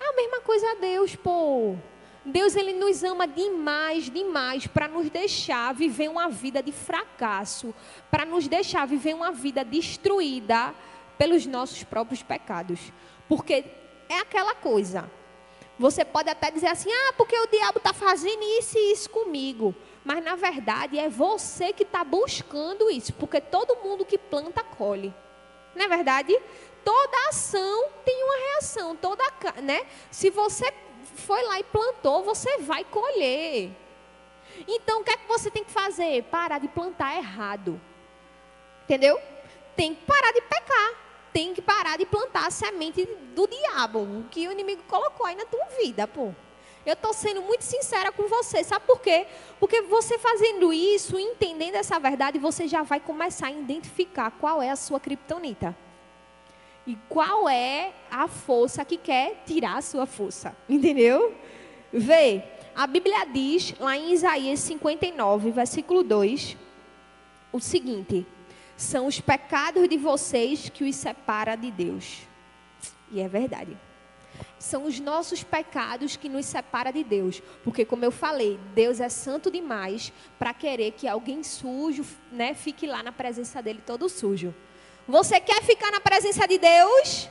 É 0.00 0.08
a 0.08 0.12
mesma 0.14 0.40
coisa 0.40 0.66
a 0.72 0.74
Deus, 0.74 1.14
pô. 1.14 1.76
Deus 2.24 2.56
ele 2.56 2.72
nos 2.72 3.02
ama 3.04 3.26
demais, 3.26 4.10
demais 4.10 4.66
para 4.66 4.88
nos 4.88 5.08
deixar 5.08 5.72
viver 5.72 6.08
uma 6.08 6.28
vida 6.28 6.62
de 6.62 6.72
fracasso, 6.72 7.74
para 8.10 8.24
nos 8.24 8.46
deixar 8.46 8.86
viver 8.86 9.14
uma 9.14 9.30
vida 9.30 9.64
destruída 9.64 10.74
pelos 11.16 11.46
nossos 11.46 11.82
próprios 11.84 12.22
pecados. 12.22 12.92
Porque 13.28 13.64
é 14.08 14.18
aquela 14.18 14.54
coisa. 14.54 15.10
Você 15.80 16.04
pode 16.04 16.28
até 16.28 16.50
dizer 16.50 16.66
assim: 16.66 16.92
"Ah, 16.92 17.14
porque 17.16 17.34
o 17.34 17.46
diabo 17.46 17.78
está 17.78 17.94
fazendo 17.94 18.42
isso 18.58 18.76
e 18.76 18.92
isso 18.92 19.08
comigo". 19.08 19.74
Mas 20.04 20.22
na 20.22 20.36
verdade 20.36 20.98
é 20.98 21.08
você 21.08 21.72
que 21.72 21.84
está 21.84 22.04
buscando 22.04 22.90
isso, 22.90 23.14
porque 23.14 23.40
todo 23.40 23.76
mundo 23.76 24.04
que 24.04 24.18
planta 24.18 24.62
colhe. 24.62 25.12
Não 25.74 25.82
é 25.82 25.88
verdade? 25.88 26.38
Toda 26.84 27.28
ação 27.30 27.88
tem 28.04 28.22
uma 28.24 28.36
reação, 28.36 28.94
toda, 28.94 29.24
né? 29.62 29.86
Se 30.10 30.28
você 30.28 30.70
foi 31.16 31.42
lá 31.44 31.58
e 31.58 31.64
plantou, 31.64 32.22
você 32.22 32.58
vai 32.58 32.84
colher. 32.84 33.70
Então, 34.68 35.00
o 35.00 35.04
que 35.04 35.12
é 35.12 35.16
que 35.16 35.28
você 35.28 35.50
tem 35.50 35.64
que 35.64 35.70
fazer? 35.70 36.24
Parar 36.24 36.58
de 36.58 36.68
plantar 36.68 37.16
errado. 37.16 37.80
Entendeu? 38.84 39.18
Tem 39.76 39.94
que 39.94 40.04
parar 40.04 40.32
de 40.32 40.42
pecar. 40.42 41.09
Tem 41.32 41.54
que 41.54 41.62
parar 41.62 41.96
de 41.96 42.06
plantar 42.06 42.46
a 42.46 42.50
semente 42.50 43.08
do 43.34 43.46
diabo, 43.46 44.00
o 44.00 44.24
que 44.30 44.48
o 44.48 44.52
inimigo 44.52 44.82
colocou 44.88 45.26
aí 45.26 45.36
na 45.36 45.44
tua 45.44 45.64
vida, 45.80 46.06
pô. 46.06 46.32
Eu 46.84 46.94
estou 46.94 47.12
sendo 47.12 47.42
muito 47.42 47.62
sincera 47.62 48.10
com 48.10 48.26
você. 48.26 48.64
Sabe 48.64 48.86
por 48.86 49.00
quê? 49.00 49.26
Porque 49.58 49.82
você 49.82 50.18
fazendo 50.18 50.72
isso, 50.72 51.18
entendendo 51.18 51.74
essa 51.74 51.98
verdade, 52.00 52.38
você 52.38 52.66
já 52.66 52.82
vai 52.82 52.98
começar 52.98 53.48
a 53.48 53.52
identificar 53.52 54.30
qual 54.30 54.62
é 54.62 54.70
a 54.70 54.76
sua 54.76 54.98
criptonita. 54.98 55.76
E 56.86 56.96
qual 57.08 57.48
é 57.48 57.92
a 58.10 58.26
força 58.26 58.84
que 58.84 58.96
quer 58.96 59.42
tirar 59.46 59.76
a 59.76 59.82
sua 59.82 60.06
força. 60.06 60.56
Entendeu? 60.68 61.34
Vê, 61.92 62.42
a 62.74 62.86
Bíblia 62.86 63.26
diz 63.26 63.74
lá 63.78 63.96
em 63.96 64.12
Isaías 64.12 64.60
59, 64.60 65.50
versículo 65.50 66.02
2, 66.02 66.56
o 67.52 67.60
seguinte: 67.60 68.26
São 68.80 69.06
os 69.06 69.20
pecados 69.20 69.86
de 69.90 69.98
vocês 69.98 70.70
que 70.70 70.84
os 70.84 70.96
separa 70.96 71.54
de 71.54 71.70
Deus. 71.70 72.22
E 73.10 73.20
é 73.20 73.28
verdade. 73.28 73.76
São 74.58 74.84
os 74.86 74.98
nossos 74.98 75.42
pecados 75.44 76.16
que 76.16 76.30
nos 76.30 76.46
separa 76.46 76.90
de 76.90 77.04
Deus, 77.04 77.42
porque 77.62 77.84
como 77.84 78.06
eu 78.06 78.10
falei, 78.10 78.58
Deus 78.74 78.98
é 78.98 79.10
santo 79.10 79.50
demais 79.50 80.10
para 80.38 80.54
querer 80.54 80.92
que 80.92 81.06
alguém 81.06 81.42
sujo, 81.42 82.06
né, 82.32 82.54
fique 82.54 82.86
lá 82.86 83.02
na 83.02 83.12
presença 83.12 83.62
dele 83.62 83.82
todo 83.84 84.08
sujo. 84.08 84.54
Você 85.06 85.38
quer 85.38 85.62
ficar 85.62 85.90
na 85.90 86.00
presença 86.00 86.48
de 86.48 86.56
Deus? 86.56 87.28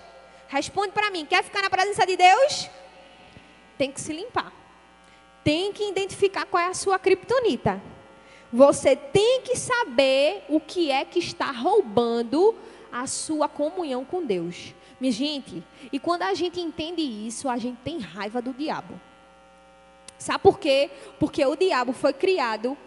Responde 0.50 0.92
para 0.92 1.10
mim. 1.10 1.26
Quer 1.26 1.44
ficar 1.44 1.64
na 1.64 1.70
presença 1.72 2.06
de 2.06 2.16
Deus? 2.16 2.70
Tem 3.76 3.92
que 3.92 4.00
se 4.00 4.14
limpar. 4.14 4.54
Tem 5.44 5.74
que 5.74 5.90
identificar 5.90 6.46
qual 6.46 6.62
é 6.62 6.68
a 6.68 6.76
sua 6.76 7.00
criptonita. 7.00 7.82
Você 8.52 8.96
tem 8.96 9.42
que 9.42 9.56
saber 9.56 10.44
o 10.50 10.60
que 10.60 10.92
é 10.92 11.06
que 11.06 11.20
está 11.20 11.52
roubando 11.52 12.56
a 12.92 13.06
sua 13.06 13.48
comunhão 13.48 14.04
com 14.04 14.26
Deus. 14.26 14.74
Minha 15.00 15.14
gente, 15.14 15.64
e 15.94 16.00
quando 16.00 16.24
a 16.24 16.34
gente 16.34 16.60
entende 16.60 17.02
isso, 17.02 17.48
a 17.48 17.58
gente 17.58 17.78
tem 17.84 18.00
raiva 18.00 18.42
do 18.42 18.52
diabo. 18.54 19.00
Sabe 20.18 20.40
por 20.40 20.60
quê? 20.60 20.90
Porque 21.20 21.46
o 21.46 21.56
diabo 21.56 21.94
foi 21.94 22.12
criado 22.12 22.78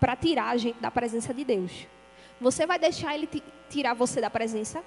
para 0.00 0.16
tirar 0.16 0.48
a 0.48 0.56
gente 0.56 0.80
da 0.80 0.90
presença 0.90 1.32
de 1.32 1.44
Deus. 1.44 1.86
Você 2.40 2.66
vai 2.66 2.78
deixar 2.78 3.14
ele 3.14 3.28
tirar 3.70 3.94
você 3.94 4.20
da 4.20 4.28
presença? 4.28 4.82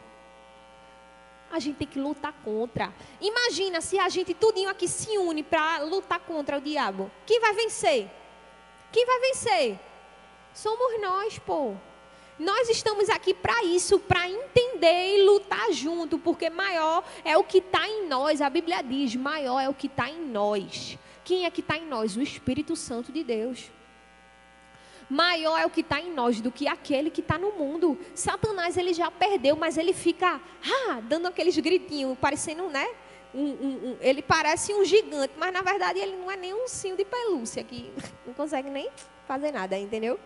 A 1.50 1.60
gente 1.60 1.78
tem 1.78 1.88
que 1.88 2.00
lutar 2.00 2.34
contra. 2.44 2.94
Imagina 3.22 3.80
se 3.80 3.98
a 3.98 4.10
gente 4.10 4.34
tudinho 4.34 4.70
aqui 4.70 4.90
se 4.90 5.18
une 5.18 5.42
para 5.42 5.84
lutar 5.84 6.20
contra 6.20 6.58
o 6.58 6.62
diabo. 6.62 7.10
Quem 7.26 7.40
vai 7.40 7.54
vencer? 7.54 8.10
Quem 8.92 9.06
vai 9.06 9.20
vencer? 9.22 9.80
Somos 10.56 11.02
nós, 11.02 11.38
pô. 11.38 11.76
Nós 12.40 12.70
estamos 12.70 13.10
aqui 13.10 13.34
para 13.34 13.64
isso, 13.64 14.00
para 14.00 14.28
entender 14.30 15.18
e 15.18 15.24
lutar 15.24 15.72
junto, 15.72 16.18
porque 16.18 16.50
maior 16.50 17.04
é 17.24 17.38
o 17.38 17.44
que 17.44 17.60
está 17.60 17.88
em 17.88 18.08
nós. 18.08 18.42
A 18.42 18.50
Bíblia 18.50 18.82
diz: 18.82 19.16
maior 19.16 19.60
é 19.60 19.70
o 19.70 19.74
que 19.74 19.88
está 19.88 20.10
em 20.10 20.26
nós. 20.26 20.98
Quem 21.24 21.46
é 21.46 21.52
que 21.52 21.60
está 21.60 21.78
em 21.78 21.86
nós? 21.86 22.16
O 22.16 22.22
Espírito 22.22 22.76
Santo 22.76 23.12
de 23.12 23.24
Deus 23.24 23.70
maior 25.10 25.60
é 25.60 25.66
o 25.66 25.70
que 25.70 25.82
está 25.82 26.00
em 26.00 26.12
nós 26.12 26.42
do 26.42 26.52
que 26.52 26.68
aquele 26.68 27.10
que 27.10 27.22
está 27.22 27.38
no 27.38 27.52
mundo. 27.52 27.98
Satanás 28.14 28.76
ele 28.76 28.94
já 28.94 29.12
perdeu, 29.12 29.56
mas 29.56 29.78
ele 29.78 29.94
fica 29.94 30.42
ah, 30.90 31.00
dando 31.04 31.28
aqueles 31.28 31.56
gritinhos, 31.60 32.18
parecendo, 32.18 32.68
né? 32.70 32.88
Um, 33.34 33.44
um, 33.44 33.90
um, 33.90 33.98
ele 34.00 34.22
parece 34.22 34.74
um 34.74 34.84
gigante, 34.84 35.34
mas 35.38 35.54
na 35.54 35.62
verdade 35.62 36.00
ele 36.00 36.16
não 36.16 36.32
é 36.32 36.38
nem 36.38 36.54
um 36.54 36.68
cinho 36.68 36.96
de 36.96 37.04
pelúcia 37.04 37.64
que 37.64 37.92
não 38.26 38.34
consegue 38.34 38.70
nem 38.70 38.90
fazer 39.28 39.52
nada, 39.52 39.78
entendeu? 39.78 40.20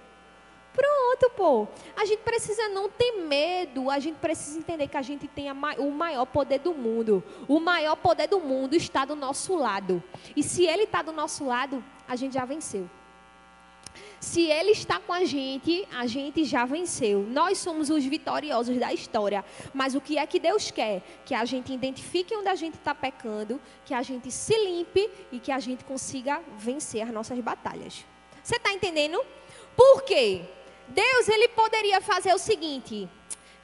Pronto, 0.74 1.30
pô. 1.36 1.68
A 1.96 2.06
gente 2.06 2.20
precisa 2.20 2.70
não 2.70 2.90
ter 2.90 3.12
medo, 3.14 3.90
a 3.90 4.00
gente 4.00 4.18
precisa 4.18 4.60
entender 4.60 4.88
que 4.88 4.98
a 4.98 5.02
gente 5.02 5.28
tem 5.28 5.52
o 5.52 5.92
maior 5.92 6.26
poder 6.26 6.60
do 6.60 6.74
mundo. 6.74 7.24
O 7.48 7.60
maior 7.60 7.96
poder 7.96 8.28
do 8.28 8.40
mundo 8.40 8.76
está 8.76 9.06
do 9.06 9.16
nosso 9.16 9.56
lado. 9.56 10.02
E 10.36 10.44
se 10.44 10.66
ele 10.66 10.84
está 10.84 11.02
do 11.02 11.12
nosso 11.12 11.46
lado, 11.46 11.84
a 12.08 12.16
gente 12.16 12.34
já 12.34 12.46
venceu. 12.46 12.90
Se 14.20 14.42
Ele 14.42 14.72
está 14.72 15.00
com 15.00 15.14
a 15.14 15.24
gente, 15.24 15.88
a 15.92 16.06
gente 16.06 16.44
já 16.44 16.66
venceu. 16.66 17.26
Nós 17.30 17.58
somos 17.58 17.90
os 17.90 18.04
vitoriosos 18.04 18.78
da 18.78 18.94
história. 18.94 19.46
Mas 19.74 19.96
o 19.96 20.02
que 20.02 20.18
é 20.18 20.26
que 20.28 20.40
Deus 20.40 20.72
quer? 20.72 21.02
Que 21.26 21.34
a 21.34 21.46
gente 21.46 21.74
identifique 21.74 22.36
onde 22.36 22.50
a 22.50 22.56
gente 22.56 22.76
está 22.76 22.94
pecando, 22.94 23.62
que 23.86 23.94
a 23.94 24.02
gente 24.02 24.30
se 24.30 24.54
limpe 24.58 25.10
e 25.32 25.40
que 25.40 25.52
a 25.52 25.60
gente 25.60 25.86
consiga 25.86 26.42
vencer 26.58 27.02
as 27.02 27.12
nossas 27.12 27.40
batalhas. 27.40 28.06
Você 28.44 28.58
está 28.58 28.74
entendendo? 28.74 29.24
Por 29.76 30.04
quê? 30.04 30.42
Deus 30.90 31.30
ele 31.30 31.48
poderia 31.50 32.02
fazer 32.02 32.34
o 32.34 32.38
seguinte: 32.38 33.08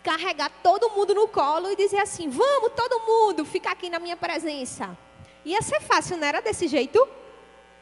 carregar 0.04 0.52
todo 0.62 0.90
mundo 0.92 1.14
no 1.14 1.28
colo 1.28 1.72
e 1.72 1.76
dizer 1.76 2.00
assim: 2.00 2.30
vamos 2.30 2.72
todo 2.76 3.06
mundo 3.06 3.44
ficar 3.44 3.72
aqui 3.72 3.90
na 3.90 4.00
minha 4.00 4.16
presença. 4.16 4.98
Ia 5.44 5.62
ser 5.62 5.82
fácil, 5.82 6.18
não 6.18 6.28
era 6.28 6.42
desse 6.42 6.68
jeito? 6.68 7.08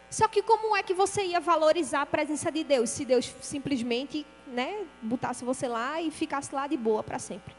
Só 0.09 0.27
que 0.27 0.43
como 0.43 0.75
é 0.75 0.83
que 0.83 0.93
você 0.93 1.23
ia 1.23 1.39
valorizar 1.39 2.01
a 2.01 2.05
presença 2.05 2.51
de 2.51 2.63
Deus 2.63 2.89
se 2.91 3.03
Deus 3.03 3.33
simplesmente, 3.41 4.25
né, 4.45 4.85
botasse 5.01 5.43
você 5.43 5.67
lá 5.67 5.99
e 5.99 6.11
ficasse 6.11 6.53
lá 6.53 6.67
de 6.67 6.77
boa 6.77 7.01
para 7.01 7.17
sempre? 7.17 7.55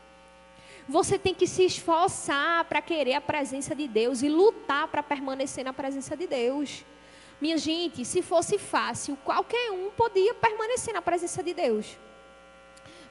Você 0.89 1.19
tem 1.19 1.35
que 1.35 1.47
se 1.47 1.65
esforçar 1.65 2.65
para 2.67 2.81
querer 2.83 3.15
a 3.15 3.21
presença 3.21 3.75
de 3.75 3.89
Deus 3.89 4.23
e 4.23 4.29
lutar 4.29 4.87
para 4.89 5.03
permanecer 5.03 5.65
na 5.65 5.73
presença 5.73 6.17
de 6.17 6.27
Deus. 6.27 6.85
Minha 7.45 7.59
gente, 7.59 8.07
se 8.07 8.23
fosse 8.23 8.57
fácil, 8.57 9.19
qualquer 9.23 9.71
um 9.71 9.91
podia 9.91 10.33
permanecer 10.33 10.95
na 10.95 11.03
presença 11.03 11.43
de 11.43 11.53
Deus. 11.53 11.99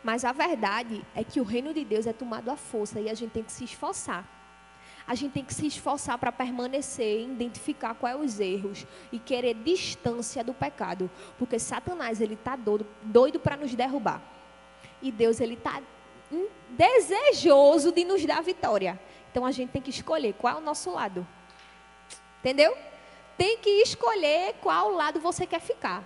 Mas 0.03 0.25
a 0.25 0.31
verdade 0.31 1.05
é 1.13 1.23
que 1.23 1.39
o 1.39 1.43
reino 1.43 1.71
de 1.71 1.85
Deus 1.85 2.07
é 2.07 2.13
tomado 2.13 2.49
à 2.49 2.55
força 2.55 2.99
e 2.99 3.11
a 3.11 3.13
gente 3.13 3.29
tem 3.29 3.43
que 3.43 3.51
se 3.51 3.63
esforçar. 3.63 4.27
A 5.05 5.13
gente 5.13 5.33
tem 5.33 5.45
que 5.45 5.53
se 5.53 5.67
esforçar 5.67 6.17
para 6.17 6.31
permanecer, 6.31 7.21
identificar 7.21 7.93
quais 7.93 8.19
os 8.19 8.39
erros 8.39 8.87
e 9.11 9.19
querer 9.19 9.53
distância 9.53 10.43
do 10.43 10.51
pecado, 10.51 11.11
porque 11.37 11.59
Satanás 11.59 12.19
ele 12.19 12.35
tá 12.35 12.55
doido, 12.55 12.87
doido 13.03 13.39
para 13.39 13.55
nos 13.55 13.75
derrubar. 13.75 14.19
E 14.99 15.11
Deus 15.11 15.39
ele 15.41 15.57
tá 15.57 15.79
desejoso 16.71 17.91
de 17.91 18.03
nos 18.03 18.25
dar 18.25 18.41
vitória. 18.41 18.99
Então 19.29 19.45
a 19.45 19.51
gente 19.51 19.69
tem 19.69 19.81
que 19.81 19.91
escolher 19.91 20.33
qual 20.33 20.55
é 20.55 20.57
o 20.57 20.63
nosso 20.63 20.89
lado. 20.89 21.23
Entendeu? 22.39 22.75
Tem 23.37 23.57
que 23.57 23.69
escolher 23.81 24.55
qual 24.61 24.91
lado 24.91 25.19
você 25.19 25.45
quer 25.45 25.59
ficar. 25.59 26.03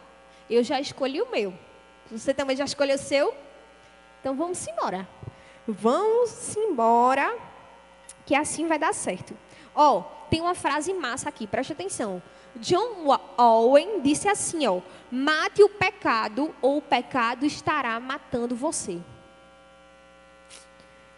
Eu 0.50 0.63
já 0.63 0.80
escolhi 0.80 1.22
o 1.22 1.30
meu. 1.30 1.54
Você 2.10 2.34
também 2.34 2.56
já 2.56 2.63
escolheu 2.63 2.96
o 2.96 3.00
seu? 3.00 3.36
Então 4.22 4.36
vamos 4.36 4.66
embora. 4.68 5.08
Vamos 5.68 6.56
embora, 6.56 7.38
que 8.26 8.34
assim 8.34 8.68
vai 8.68 8.80
dar 8.80 8.94
certo. 8.94 9.36
Ó, 9.76 10.00
oh, 10.00 10.04
tem 10.30 10.42
uma 10.42 10.56
frase 10.56 10.94
massa 10.94 11.28
aqui, 11.28 11.46
preste 11.46 11.74
atenção. 11.74 12.22
John 12.56 13.06
Owen 13.38 14.02
disse 14.02 14.30
assim, 14.30 14.66
ó: 14.66 14.82
"Mate 15.12 15.62
o 15.62 15.70
pecado 15.70 16.56
ou 16.62 16.78
o 16.78 16.82
pecado 16.82 17.46
estará 17.46 18.00
matando 18.00 18.56
você." 18.56 19.00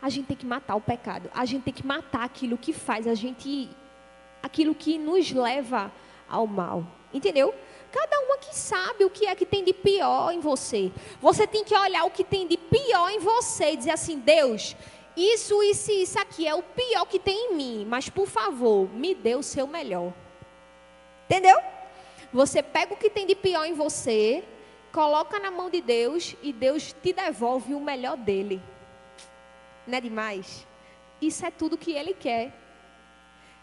A 0.01 0.09
gente 0.09 0.27
tem 0.27 0.37
que 0.37 0.45
matar 0.45 0.75
o 0.75 0.81
pecado. 0.81 1.29
A 1.33 1.45
gente 1.45 1.63
tem 1.63 1.73
que 1.73 1.85
matar 1.85 2.23
aquilo 2.23 2.57
que 2.57 2.71
faz 2.73 3.05
a 3.05 3.13
gente 3.13 3.69
aquilo 4.41 4.75
que 4.75 4.97
nos 4.97 5.31
leva 5.31 5.91
ao 6.27 6.47
mal. 6.47 6.85
Entendeu? 7.13 7.53
Cada 7.91 8.19
uma 8.19 8.37
que 8.37 8.55
sabe 8.55 9.03
o 9.03 9.09
que 9.09 9.25
é 9.25 9.35
que 9.35 9.45
tem 9.45 9.63
de 9.63 9.73
pior 9.73 10.31
em 10.31 10.39
você. 10.39 10.91
Você 11.19 11.47
tem 11.47 11.63
que 11.63 11.75
olhar 11.75 12.05
o 12.05 12.11
que 12.11 12.23
tem 12.23 12.47
de 12.47 12.55
pior 12.57 13.09
em 13.09 13.19
você 13.19 13.71
e 13.71 13.77
dizer 13.77 13.91
assim: 13.91 14.19
Deus, 14.19 14.75
isso, 15.17 15.61
isso 15.63 15.91
e 15.91 16.03
isso 16.03 16.19
aqui 16.19 16.47
é 16.47 16.53
o 16.53 16.61
pior 16.61 17.05
que 17.05 17.19
tem 17.19 17.51
em 17.51 17.55
mim, 17.55 17.85
mas 17.89 18.09
por 18.09 18.27
favor, 18.27 18.87
me 18.93 19.15
dê 19.15 19.35
o 19.35 19.43
seu 19.43 19.65
melhor. 19.65 20.13
Entendeu? 21.25 21.59
Você 22.31 22.61
pega 22.61 22.93
o 22.93 22.97
que 22.97 23.09
tem 23.09 23.25
de 23.25 23.35
pior 23.35 23.65
em 23.65 23.73
você, 23.73 24.43
coloca 24.91 25.39
na 25.39 25.49
mão 25.49 25.69
de 25.69 25.81
Deus 25.81 26.35
e 26.43 26.53
Deus 26.53 26.93
te 26.93 27.11
devolve 27.11 27.73
o 27.73 27.79
melhor 27.79 28.15
dele. 28.15 28.61
Não 29.87 29.97
é 29.97 30.01
demais? 30.01 30.67
Isso 31.19 31.43
é 31.45 31.49
tudo 31.49 31.77
que 31.77 31.91
Ele 31.91 32.13
quer. 32.13 32.53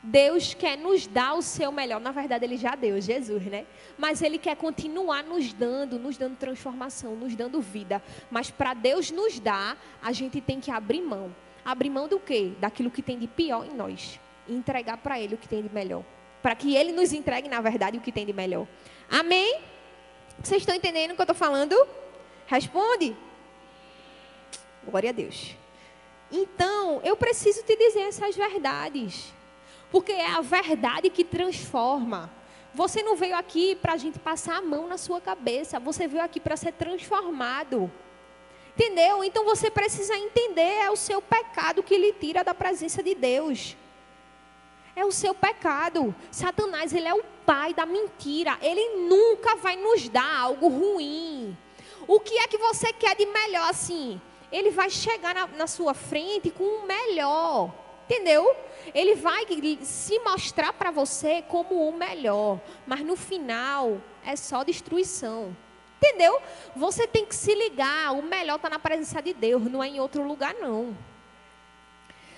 Deus 0.06 0.54
quer 0.54 0.78
nos 0.78 1.06
dar 1.06 1.34
o 1.34 1.42
seu 1.42 1.72
melhor. 1.72 2.00
Na 2.00 2.12
verdade, 2.12 2.44
Ele 2.44 2.56
já 2.56 2.76
deu, 2.76 3.00
Jesus, 3.00 3.42
né? 3.42 3.66
Mas 3.98 4.22
Ele 4.22 4.38
quer 4.38 4.56
continuar 4.56 5.24
nos 5.24 5.52
dando, 5.52 5.98
nos 5.98 6.16
dando 6.16 6.36
transformação, 6.36 7.16
nos 7.16 7.34
dando 7.34 7.60
vida. 7.60 8.00
Mas 8.30 8.48
para 8.48 8.72
Deus 8.72 9.10
nos 9.10 9.40
dar, 9.40 9.76
a 10.00 10.12
gente 10.12 10.40
tem 10.40 10.60
que 10.60 10.70
abrir 10.70 11.02
mão. 11.02 11.34
Abrir 11.64 11.90
mão 11.90 12.06
do 12.06 12.20
quê? 12.20 12.52
Daquilo 12.60 12.88
que 12.88 13.02
tem 13.02 13.18
de 13.18 13.26
pior 13.26 13.66
em 13.66 13.74
nós. 13.74 14.20
E 14.46 14.54
entregar 14.54 14.96
para 14.98 15.18
Ele 15.18 15.34
o 15.34 15.38
que 15.38 15.48
tem 15.48 15.60
de 15.60 15.74
melhor. 15.74 16.04
Para 16.40 16.54
que 16.54 16.76
Ele 16.76 16.92
nos 16.92 17.12
entregue, 17.12 17.48
na 17.48 17.60
verdade, 17.60 17.98
o 17.98 18.00
que 18.00 18.12
tem 18.12 18.24
de 18.24 18.32
melhor. 18.32 18.64
Amém? 19.10 19.60
Vocês 20.40 20.62
estão 20.62 20.74
entendendo 20.74 21.10
o 21.10 21.14
que 21.16 21.20
eu 21.20 21.24
estou 21.24 21.34
falando? 21.34 21.76
Responde. 22.46 23.16
Glória 24.84 25.10
a 25.10 25.12
Deus. 25.12 25.56
Então, 26.30 27.00
eu 27.02 27.16
preciso 27.16 27.64
te 27.64 27.76
dizer 27.76 28.02
essas 28.02 28.36
verdades. 28.36 29.34
Porque 29.90 30.12
é 30.12 30.30
a 30.30 30.40
verdade 30.40 31.10
que 31.10 31.24
transforma. 31.24 32.30
Você 32.74 33.02
não 33.02 33.16
veio 33.16 33.36
aqui 33.36 33.74
para 33.74 33.94
a 33.94 33.96
gente 33.96 34.18
passar 34.18 34.56
a 34.56 34.62
mão 34.62 34.86
na 34.86 34.98
sua 34.98 35.20
cabeça. 35.20 35.80
Você 35.80 36.06
veio 36.06 36.22
aqui 36.22 36.38
para 36.38 36.56
ser 36.56 36.72
transformado. 36.72 37.90
Entendeu? 38.74 39.24
Então 39.24 39.44
você 39.44 39.70
precisa 39.70 40.16
entender: 40.16 40.82
é 40.82 40.90
o 40.90 40.96
seu 40.96 41.22
pecado 41.22 41.82
que 41.82 41.96
lhe 41.96 42.12
tira 42.12 42.44
da 42.44 42.54
presença 42.54 43.02
de 43.02 43.14
Deus. 43.14 43.76
É 44.94 45.04
o 45.04 45.12
seu 45.12 45.34
pecado. 45.34 46.14
Satanás, 46.30 46.92
ele 46.92 47.08
é 47.08 47.14
o 47.14 47.24
pai 47.44 47.72
da 47.72 47.86
mentira. 47.86 48.58
Ele 48.60 49.06
nunca 49.08 49.56
vai 49.56 49.76
nos 49.76 50.08
dar 50.08 50.40
algo 50.40 50.68
ruim. 50.68 51.56
O 52.06 52.20
que 52.20 52.38
é 52.38 52.46
que 52.46 52.58
você 52.58 52.92
quer 52.92 53.16
de 53.16 53.26
melhor 53.26 53.70
assim? 53.70 54.20
ele 54.50 54.70
vai 54.70 54.88
chegar 54.90 55.34
na, 55.34 55.46
na 55.48 55.66
sua 55.66 55.94
frente 55.94 56.50
com 56.50 56.64
o 56.64 56.86
melhor. 56.86 57.72
Entendeu? 58.06 58.56
Ele 58.94 59.16
vai 59.16 59.44
se 59.82 60.18
mostrar 60.20 60.72
para 60.72 60.92
você 60.92 61.42
como 61.42 61.88
o 61.88 61.92
melhor, 61.92 62.60
mas 62.86 63.00
no 63.00 63.16
final 63.16 64.00
é 64.24 64.36
só 64.36 64.62
destruição. 64.62 65.56
Entendeu? 65.98 66.40
Você 66.74 67.06
tem 67.06 67.26
que 67.26 67.34
se 67.34 67.52
ligar, 67.52 68.12
o 68.12 68.22
melhor 68.22 68.56
está 68.56 68.70
na 68.70 68.78
presença 68.78 69.20
de 69.20 69.34
Deus, 69.34 69.64
não 69.64 69.82
é 69.82 69.88
em 69.88 69.98
outro 69.98 70.22
lugar 70.22 70.54
não. 70.54 70.96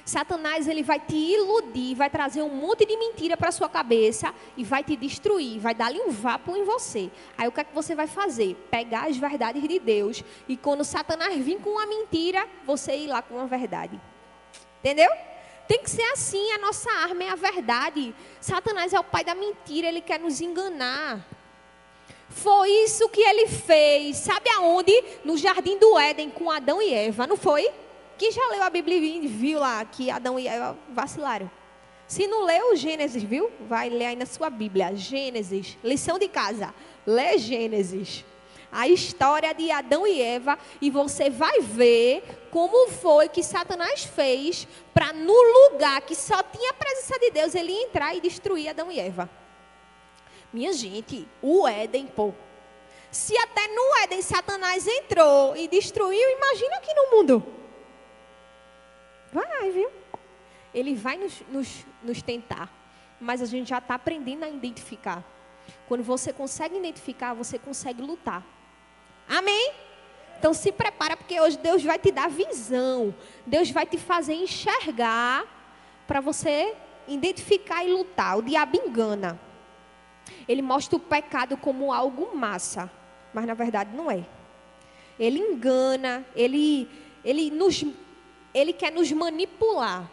Satanás 0.06 0.66
ele 0.66 0.82
vai 0.82 0.98
te 0.98 1.14
iludir, 1.14 1.94
vai 1.94 2.08
trazer 2.08 2.40
um 2.40 2.48
monte 2.48 2.86
de 2.86 2.96
mentira 2.96 3.36
para 3.36 3.52
sua 3.52 3.68
cabeça 3.68 4.34
e 4.56 4.64
vai 4.64 4.82
te 4.82 4.96
destruir, 4.96 5.60
vai 5.60 5.74
dar-lhe 5.74 6.00
um 6.00 6.10
vapo 6.10 6.56
em 6.56 6.64
você. 6.64 7.10
Aí 7.36 7.46
o 7.46 7.52
que 7.52 7.60
é 7.60 7.64
que 7.64 7.74
você 7.74 7.94
vai 7.94 8.06
fazer? 8.06 8.54
Pegar 8.70 9.08
as 9.08 9.18
verdades 9.18 9.62
de 9.62 9.78
Deus 9.78 10.24
e 10.48 10.56
quando 10.56 10.82
Satanás 10.82 11.36
vir 11.36 11.60
com 11.60 11.70
uma 11.70 11.84
mentira, 11.84 12.48
você 12.64 12.96
ir 12.96 13.08
lá 13.08 13.20
com 13.20 13.34
uma 13.34 13.46
verdade. 13.46 14.00
Entendeu? 14.78 15.10
Tem 15.68 15.82
que 15.82 15.90
ser 15.90 16.02
assim, 16.12 16.50
a 16.52 16.58
nossa 16.58 16.90
arma 16.90 17.24
é 17.24 17.28
a 17.28 17.34
verdade. 17.34 18.14
Satanás 18.40 18.94
é 18.94 18.98
o 18.98 19.04
pai 19.04 19.22
da 19.22 19.34
mentira, 19.34 19.86
ele 19.86 20.00
quer 20.00 20.18
nos 20.18 20.40
enganar. 20.40 21.24
Foi 22.30 22.70
isso 22.70 23.06
que 23.10 23.20
ele 23.20 23.46
fez. 23.46 24.16
Sabe 24.16 24.48
aonde? 24.50 24.92
No 25.22 25.36
jardim 25.36 25.78
do 25.78 25.98
Éden 25.98 26.30
com 26.30 26.50
Adão 26.50 26.80
e 26.80 26.92
Eva, 26.92 27.26
não 27.26 27.36
foi? 27.36 27.70
Quem 28.16 28.32
já 28.32 28.46
leu 28.48 28.62
a 28.62 28.70
Bíblia 28.70 28.96
e 28.96 29.28
viu 29.28 29.60
lá 29.60 29.84
que 29.84 30.10
Adão 30.10 30.38
e 30.38 30.48
Eva 30.48 30.76
vacilaram? 30.88 31.50
Se 32.06 32.26
não 32.26 32.44
leu 32.44 32.74
Gênesis, 32.74 33.22
viu? 33.22 33.50
Vai 33.68 33.90
ler 33.90 34.06
aí 34.06 34.16
na 34.16 34.24
sua 34.24 34.48
Bíblia. 34.48 34.96
Gênesis, 34.96 35.76
lição 35.84 36.18
de 36.18 36.28
casa. 36.28 36.74
Lê 37.06 37.36
Gênesis. 37.36 38.24
A 38.70 38.86
história 38.86 39.54
de 39.54 39.70
Adão 39.70 40.06
e 40.06 40.20
Eva 40.20 40.58
e 40.80 40.90
você 40.90 41.30
vai 41.30 41.60
ver 41.60 42.48
como 42.50 42.88
foi 42.88 43.28
que 43.28 43.42
Satanás 43.42 44.04
fez 44.04 44.66
para 44.92 45.12
no 45.12 45.32
lugar 45.32 46.00
que 46.02 46.14
só 46.14 46.42
tinha 46.42 46.70
a 46.70 46.74
presença 46.74 47.18
de 47.18 47.30
Deus 47.30 47.54
ele 47.54 47.72
entrar 47.72 48.14
e 48.14 48.20
destruir 48.20 48.68
Adão 48.68 48.92
e 48.92 49.00
Eva. 49.00 49.28
Minha 50.52 50.72
gente, 50.72 51.26
o 51.42 51.66
Éden, 51.66 52.06
pô. 52.06 52.32
Se 53.10 53.36
até 53.38 53.68
no 53.68 53.96
Éden 54.02 54.22
Satanás 54.22 54.86
entrou 54.86 55.56
e 55.56 55.66
destruiu, 55.68 56.30
imagina 56.30 56.76
aqui 56.76 56.92
no 56.94 57.16
mundo. 57.16 57.46
Vai, 59.32 59.70
viu? 59.70 59.90
Ele 60.74 60.94
vai 60.94 61.16
nos, 61.16 61.40
nos, 61.48 61.86
nos 62.02 62.22
tentar. 62.22 62.72
Mas 63.20 63.42
a 63.42 63.46
gente 63.46 63.68
já 63.68 63.78
está 63.78 63.94
aprendendo 63.94 64.44
a 64.44 64.48
identificar. 64.48 65.24
Quando 65.86 66.02
você 66.02 66.32
consegue 66.32 66.76
identificar, 66.76 67.34
você 67.34 67.58
consegue 67.58 68.02
lutar. 68.02 68.44
Amém? 69.28 69.72
Então 70.38 70.54
se 70.54 70.70
prepara, 70.70 71.16
porque 71.16 71.40
hoje 71.40 71.58
Deus 71.58 71.82
vai 71.82 71.98
te 71.98 72.12
dar 72.12 72.30
visão. 72.30 73.14
Deus 73.46 73.70
vai 73.70 73.84
te 73.84 73.98
fazer 73.98 74.34
enxergar 74.34 75.44
para 76.06 76.20
você 76.20 76.74
identificar 77.06 77.84
e 77.84 77.92
lutar. 77.92 78.38
O 78.38 78.42
diabo 78.42 78.76
engana. 78.76 79.38
Ele 80.46 80.62
mostra 80.62 80.96
o 80.96 81.00
pecado 81.00 81.56
como 81.56 81.92
algo 81.92 82.36
massa, 82.36 82.90
mas 83.32 83.46
na 83.46 83.54
verdade 83.54 83.94
não 83.94 84.10
é. 84.10 84.24
Ele 85.18 85.40
engana, 85.40 86.24
ele, 86.34 86.88
ele 87.24 87.50
nos 87.50 87.84
ele 88.54 88.72
quer 88.72 88.90
nos 88.90 89.10
manipular, 89.12 90.08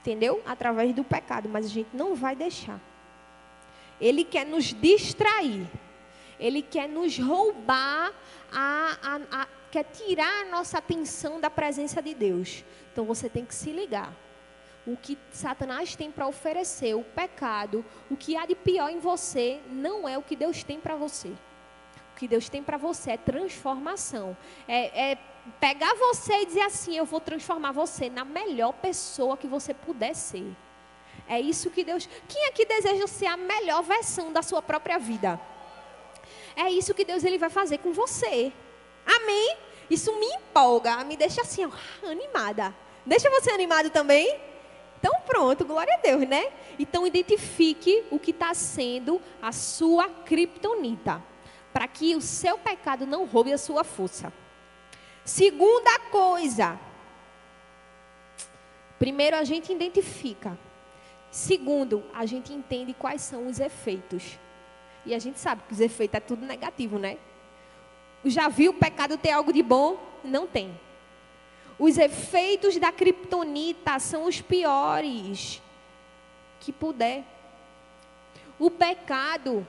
entendeu? 0.00 0.42
Através 0.44 0.94
do 0.94 1.04
pecado, 1.04 1.48
mas 1.48 1.66
a 1.66 1.68
gente 1.68 1.88
não 1.94 2.14
vai 2.14 2.34
deixar. 2.34 2.80
Ele 4.00 4.24
quer 4.24 4.44
nos 4.44 4.72
distrair, 4.72 5.66
ele 6.38 6.62
quer 6.62 6.88
nos 6.88 7.18
roubar, 7.18 8.12
a, 8.52 8.98
a, 9.02 9.42
a, 9.42 9.48
quer 9.70 9.84
tirar 9.84 10.42
a 10.42 10.44
nossa 10.46 10.78
atenção 10.78 11.40
da 11.40 11.50
presença 11.50 12.00
de 12.00 12.14
Deus. 12.14 12.64
Então 12.92 13.04
você 13.04 13.28
tem 13.28 13.44
que 13.44 13.54
se 13.54 13.70
ligar. 13.70 14.12
O 14.86 14.96
que 14.96 15.18
Satanás 15.30 15.94
tem 15.94 16.10
para 16.10 16.26
oferecer, 16.26 16.94
o 16.94 17.04
pecado, 17.04 17.84
o 18.10 18.16
que 18.16 18.36
há 18.36 18.46
de 18.46 18.54
pior 18.54 18.88
em 18.88 18.98
você, 18.98 19.60
não 19.70 20.08
é 20.08 20.16
o 20.16 20.22
que 20.22 20.34
Deus 20.34 20.62
tem 20.62 20.80
para 20.80 20.96
você. 20.96 21.28
O 21.28 22.16
que 22.16 22.26
Deus 22.26 22.48
tem 22.48 22.62
para 22.62 22.76
você 22.76 23.12
é 23.12 23.16
transformação, 23.16 24.36
é, 24.66 25.12
é 25.12 25.18
pegar 25.60 25.94
você 25.94 26.42
e 26.42 26.46
dizer 26.46 26.62
assim: 26.62 26.96
eu 26.96 27.04
vou 27.04 27.20
transformar 27.20 27.72
você 27.72 28.08
na 28.08 28.24
melhor 28.24 28.72
pessoa 28.72 29.36
que 29.36 29.46
você 29.46 29.74
puder 29.74 30.14
ser. 30.14 30.56
É 31.28 31.38
isso 31.38 31.70
que 31.70 31.84
Deus. 31.84 32.08
Quem 32.26 32.46
aqui 32.46 32.64
deseja 32.64 33.06
ser 33.06 33.26
a 33.26 33.36
melhor 33.36 33.82
versão 33.82 34.32
da 34.32 34.42
sua 34.42 34.62
própria 34.62 34.98
vida? 34.98 35.38
É 36.58 36.68
isso 36.68 36.92
que 36.92 37.04
Deus 37.04 37.22
ele 37.22 37.38
vai 37.38 37.48
fazer 37.48 37.78
com 37.78 37.92
você. 37.92 38.52
Amém? 39.06 39.56
Isso 39.88 40.12
me 40.18 40.26
empolga, 40.26 41.04
me 41.04 41.16
deixa 41.16 41.42
assim, 41.42 41.64
ó, 41.64 41.70
animada. 42.04 42.74
Deixa 43.06 43.30
você 43.30 43.52
animado 43.52 43.90
também? 43.90 44.40
Então 44.98 45.12
pronto, 45.24 45.64
glória 45.64 45.94
a 45.94 45.98
Deus, 45.98 46.28
né? 46.28 46.50
Então 46.76 47.06
identifique 47.06 48.04
o 48.10 48.18
que 48.18 48.32
está 48.32 48.52
sendo 48.54 49.22
a 49.40 49.52
sua 49.52 50.08
criptonita, 50.08 51.22
para 51.72 51.86
que 51.86 52.16
o 52.16 52.20
seu 52.20 52.58
pecado 52.58 53.06
não 53.06 53.24
roube 53.24 53.52
a 53.52 53.58
sua 53.58 53.84
força. 53.84 54.32
Segunda 55.24 55.96
coisa, 56.10 56.76
primeiro 58.98 59.36
a 59.36 59.44
gente 59.44 59.72
identifica. 59.72 60.58
Segundo, 61.30 62.02
a 62.12 62.26
gente 62.26 62.52
entende 62.52 62.94
quais 62.94 63.22
são 63.22 63.46
os 63.46 63.60
efeitos. 63.60 64.40
E 65.08 65.14
a 65.14 65.18
gente 65.18 65.38
sabe 65.38 65.62
que 65.66 65.72
os 65.72 65.80
efeitos 65.80 66.18
é 66.18 66.20
tudo 66.20 66.44
negativo, 66.44 66.98
né? 66.98 67.16
Já 68.26 68.46
viu 68.46 68.72
o 68.72 68.74
pecado 68.74 69.16
ter 69.16 69.30
algo 69.30 69.50
de 69.50 69.62
bom? 69.62 69.98
Não 70.22 70.46
tem. 70.46 70.78
Os 71.78 71.96
efeitos 71.96 72.76
da 72.76 72.92
criptonita 72.92 73.98
são 74.00 74.26
os 74.26 74.42
piores 74.42 75.62
que 76.60 76.70
puder. 76.70 77.24
O 78.58 78.70
pecado 78.70 79.66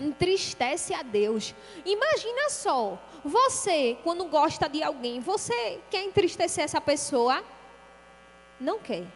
entristece 0.00 0.92
a 0.92 1.04
Deus. 1.04 1.54
Imagina 1.84 2.50
só, 2.50 2.98
você, 3.24 3.96
quando 4.02 4.24
gosta 4.24 4.68
de 4.68 4.82
alguém, 4.82 5.20
você 5.20 5.78
quer 5.88 6.02
entristecer 6.02 6.64
essa 6.64 6.80
pessoa? 6.80 7.44
Não 8.58 8.80
quer. 8.80 9.06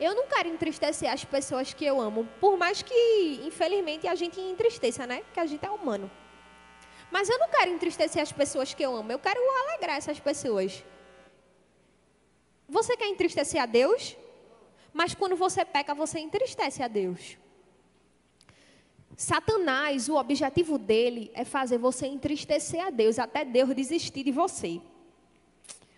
Eu 0.00 0.14
não 0.14 0.26
quero 0.26 0.48
entristecer 0.48 1.12
as 1.12 1.24
pessoas 1.24 1.74
que 1.74 1.84
eu 1.84 2.00
amo, 2.00 2.26
por 2.40 2.56
mais 2.56 2.80
que, 2.80 3.40
infelizmente, 3.44 4.08
a 4.08 4.14
gente 4.14 4.40
entristeça, 4.40 5.06
né? 5.06 5.20
Porque 5.20 5.38
a 5.38 5.44
gente 5.44 5.64
é 5.64 5.70
humano. 5.70 6.10
Mas 7.10 7.28
eu 7.28 7.38
não 7.38 7.48
quero 7.50 7.70
entristecer 7.70 8.22
as 8.22 8.32
pessoas 8.32 8.72
que 8.72 8.82
eu 8.82 8.96
amo, 8.96 9.12
eu 9.12 9.18
quero 9.18 9.38
alegrar 9.64 9.96
essas 9.96 10.18
pessoas. 10.18 10.82
Você 12.66 12.96
quer 12.96 13.08
entristecer 13.08 13.60
a 13.60 13.66
Deus? 13.66 14.16
Mas 14.92 15.14
quando 15.14 15.36
você 15.36 15.66
peca, 15.66 15.94
você 15.94 16.18
entristece 16.18 16.82
a 16.82 16.88
Deus. 16.88 17.36
Satanás, 19.16 20.08
o 20.08 20.16
objetivo 20.16 20.78
dele 20.78 21.30
é 21.34 21.44
fazer 21.44 21.76
você 21.76 22.06
entristecer 22.06 22.82
a 22.82 22.88
Deus, 22.88 23.18
até 23.18 23.44
Deus 23.44 23.74
desistir 23.74 24.24
de 24.24 24.32
você. 24.32 24.80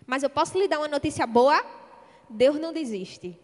Mas 0.05 0.23
eu 0.23 0.29
posso 0.29 0.57
lhe 0.57 0.67
dar 0.67 0.79
uma 0.79 0.89
notícia 0.89 1.25
boa? 1.25 1.63
Deus 2.29 2.59
não 2.59 2.73
desiste. 2.73 3.39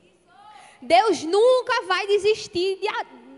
Deus 0.82 1.24
nunca 1.24 1.86
vai 1.86 2.08
desistir 2.08 2.80
de, 2.80 2.88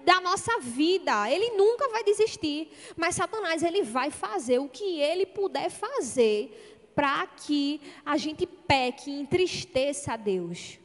da 0.04 0.19
nossa 0.21 0.60
vida. 0.60 1.30
Ele 1.30 1.51
nunca 1.51 1.89
vai 1.89 2.04
desistir. 2.04 2.71
Mas 2.95 3.15
Satanás, 3.15 3.63
ele 3.63 3.84
vai 3.84 4.12
fazer 4.12 4.60
o 4.60 4.69
que 4.69 4.99
ele 4.99 5.25
puder 5.25 5.69
fazer 5.69 6.89
para 6.95 7.25
que 7.27 7.82
a 8.06 8.17
gente 8.17 8.45
peque 8.45 9.10
e 9.10 9.19
entristeça 9.19 10.13
a 10.13 10.17
Deus. 10.17 10.77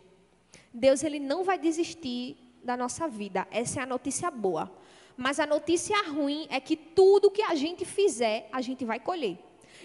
Deus 0.72 1.02
ele 1.02 1.18
não 1.18 1.44
vai 1.44 1.58
desistir 1.58 2.36
da 2.62 2.76
nossa 2.76 3.08
vida. 3.08 3.46
Essa 3.50 3.80
é 3.80 3.82
a 3.82 3.86
notícia 3.86 4.30
boa. 4.30 4.70
Mas 5.16 5.40
a 5.40 5.46
notícia 5.46 5.96
ruim 6.08 6.46
é 6.50 6.60
que 6.60 6.76
tudo 6.76 7.30
que 7.30 7.42
a 7.42 7.54
gente 7.54 7.84
fizer, 7.84 8.48
a 8.52 8.60
gente 8.60 8.84
vai 8.84 9.00
colher. 9.00 9.38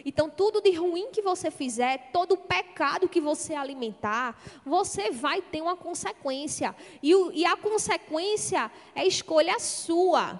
Então, 0.05 0.29
tudo 0.29 0.61
de 0.61 0.71
ruim 0.71 1.09
que 1.11 1.21
você 1.21 1.51
fizer, 1.51 2.09
todo 2.11 2.37
pecado 2.37 3.09
que 3.09 3.21
você 3.21 3.53
alimentar, 3.53 4.41
você 4.65 5.11
vai 5.11 5.41
ter 5.41 5.61
uma 5.61 5.75
consequência. 5.75 6.75
E, 7.01 7.13
o, 7.13 7.31
e 7.31 7.45
a 7.45 7.55
consequência 7.55 8.71
é 8.95 9.05
escolha 9.05 9.59
sua. 9.59 10.39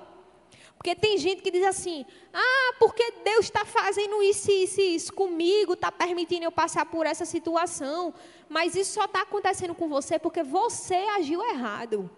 Porque 0.82 0.96
tem 0.96 1.16
gente 1.16 1.44
que 1.44 1.52
diz 1.52 1.64
assim: 1.64 2.04
ah, 2.34 2.74
porque 2.80 3.12
Deus 3.24 3.46
está 3.46 3.64
fazendo 3.64 4.24
isso, 4.24 4.50
isso, 4.50 4.82
isso 4.82 5.14
comigo, 5.14 5.74
está 5.74 5.92
permitindo 5.92 6.44
eu 6.44 6.52
passar 6.52 6.88
por 6.88 7.06
essa 7.06 7.24
situação. 7.24 8.12
Mas 8.50 8.76
isso 8.76 8.94
só 8.94 9.06
está 9.06 9.22
acontecendo 9.22 9.76
com 9.76 9.88
você 9.88 10.18
porque 10.18 10.42
você 10.42 10.96
agiu 10.96 11.44
errado. 11.44 12.10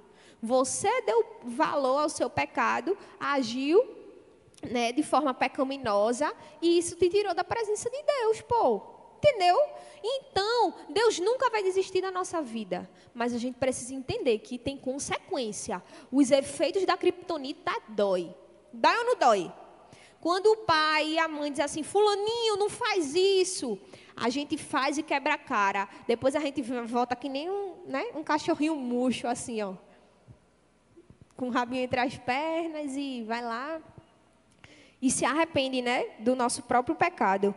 Você 0.42 1.02
deu 1.02 1.26
valor 1.44 2.04
ao 2.04 2.10
seu 2.10 2.30
pecado, 2.30 2.98
agiu 3.20 4.03
né, 4.70 4.92
de 4.92 5.04
forma 5.04 5.34
pecaminosa 5.34 6.34
e 6.62 6.78
isso 6.78 6.96
te 6.96 7.10
tirou 7.10 7.34
da 7.34 7.44
presença 7.44 7.90
de 7.90 8.04
Deus, 8.04 8.42
pô. 8.42 8.82
Entendeu? 9.18 9.58
Então, 10.04 10.74
Deus 10.90 11.18
nunca 11.18 11.50
vai 11.50 11.64
desistir 11.64 12.02
da 12.02 12.12
nossa 12.12 12.42
vida. 12.42 12.90
Mas 13.14 13.34
a 13.34 13.38
gente 13.38 13.58
precisa 13.58 13.94
entender 13.94 14.40
que 14.40 14.58
tem 14.58 14.78
consequência. 14.78 15.82
Os 16.12 16.30
efeitos 16.30 16.86
da 16.86 16.98
criptonita 16.98 17.72
dói. 17.88 18.36
Dói 18.74 18.98
ou 18.98 19.06
não 19.06 19.16
dói? 19.16 19.54
Quando 20.20 20.48
o 20.48 20.58
pai 20.58 21.12
e 21.12 21.20
a 21.20 21.28
mãe 21.28 21.52
dizem 21.52 21.66
assim, 21.66 21.84
fulaninho, 21.84 22.58
não 22.58 22.70
faz 22.70 23.16
isso. 23.16 23.80
A 24.16 24.30
gente 24.30 24.58
faz 24.58 24.98
e 24.98 25.04
quebra 25.04 25.36
a 25.36 25.38
cara. 25.38 25.88
Depois 26.06 26.36
a 26.36 26.40
gente 26.40 26.62
volta 26.62 27.16
que 27.16 27.30
nem 27.30 27.50
um, 27.50 27.76
né, 27.86 28.06
um 28.16 28.24
cachorrinho 28.24 28.76
murcho, 28.76 29.28
assim, 29.28 29.62
ó. 29.62 29.74
Com 31.38 31.48
o 31.48 31.52
rabinho 31.52 31.84
entre 31.84 32.00
as 32.00 32.18
pernas 32.18 32.96
e 32.96 33.24
vai 33.24 33.42
lá. 33.42 33.82
E 35.04 35.12
se 35.12 35.26
arrepende, 35.26 35.82
né, 35.82 36.06
do 36.20 36.34
nosso 36.34 36.64
próprio 36.64 36.96
pecado. 36.96 37.54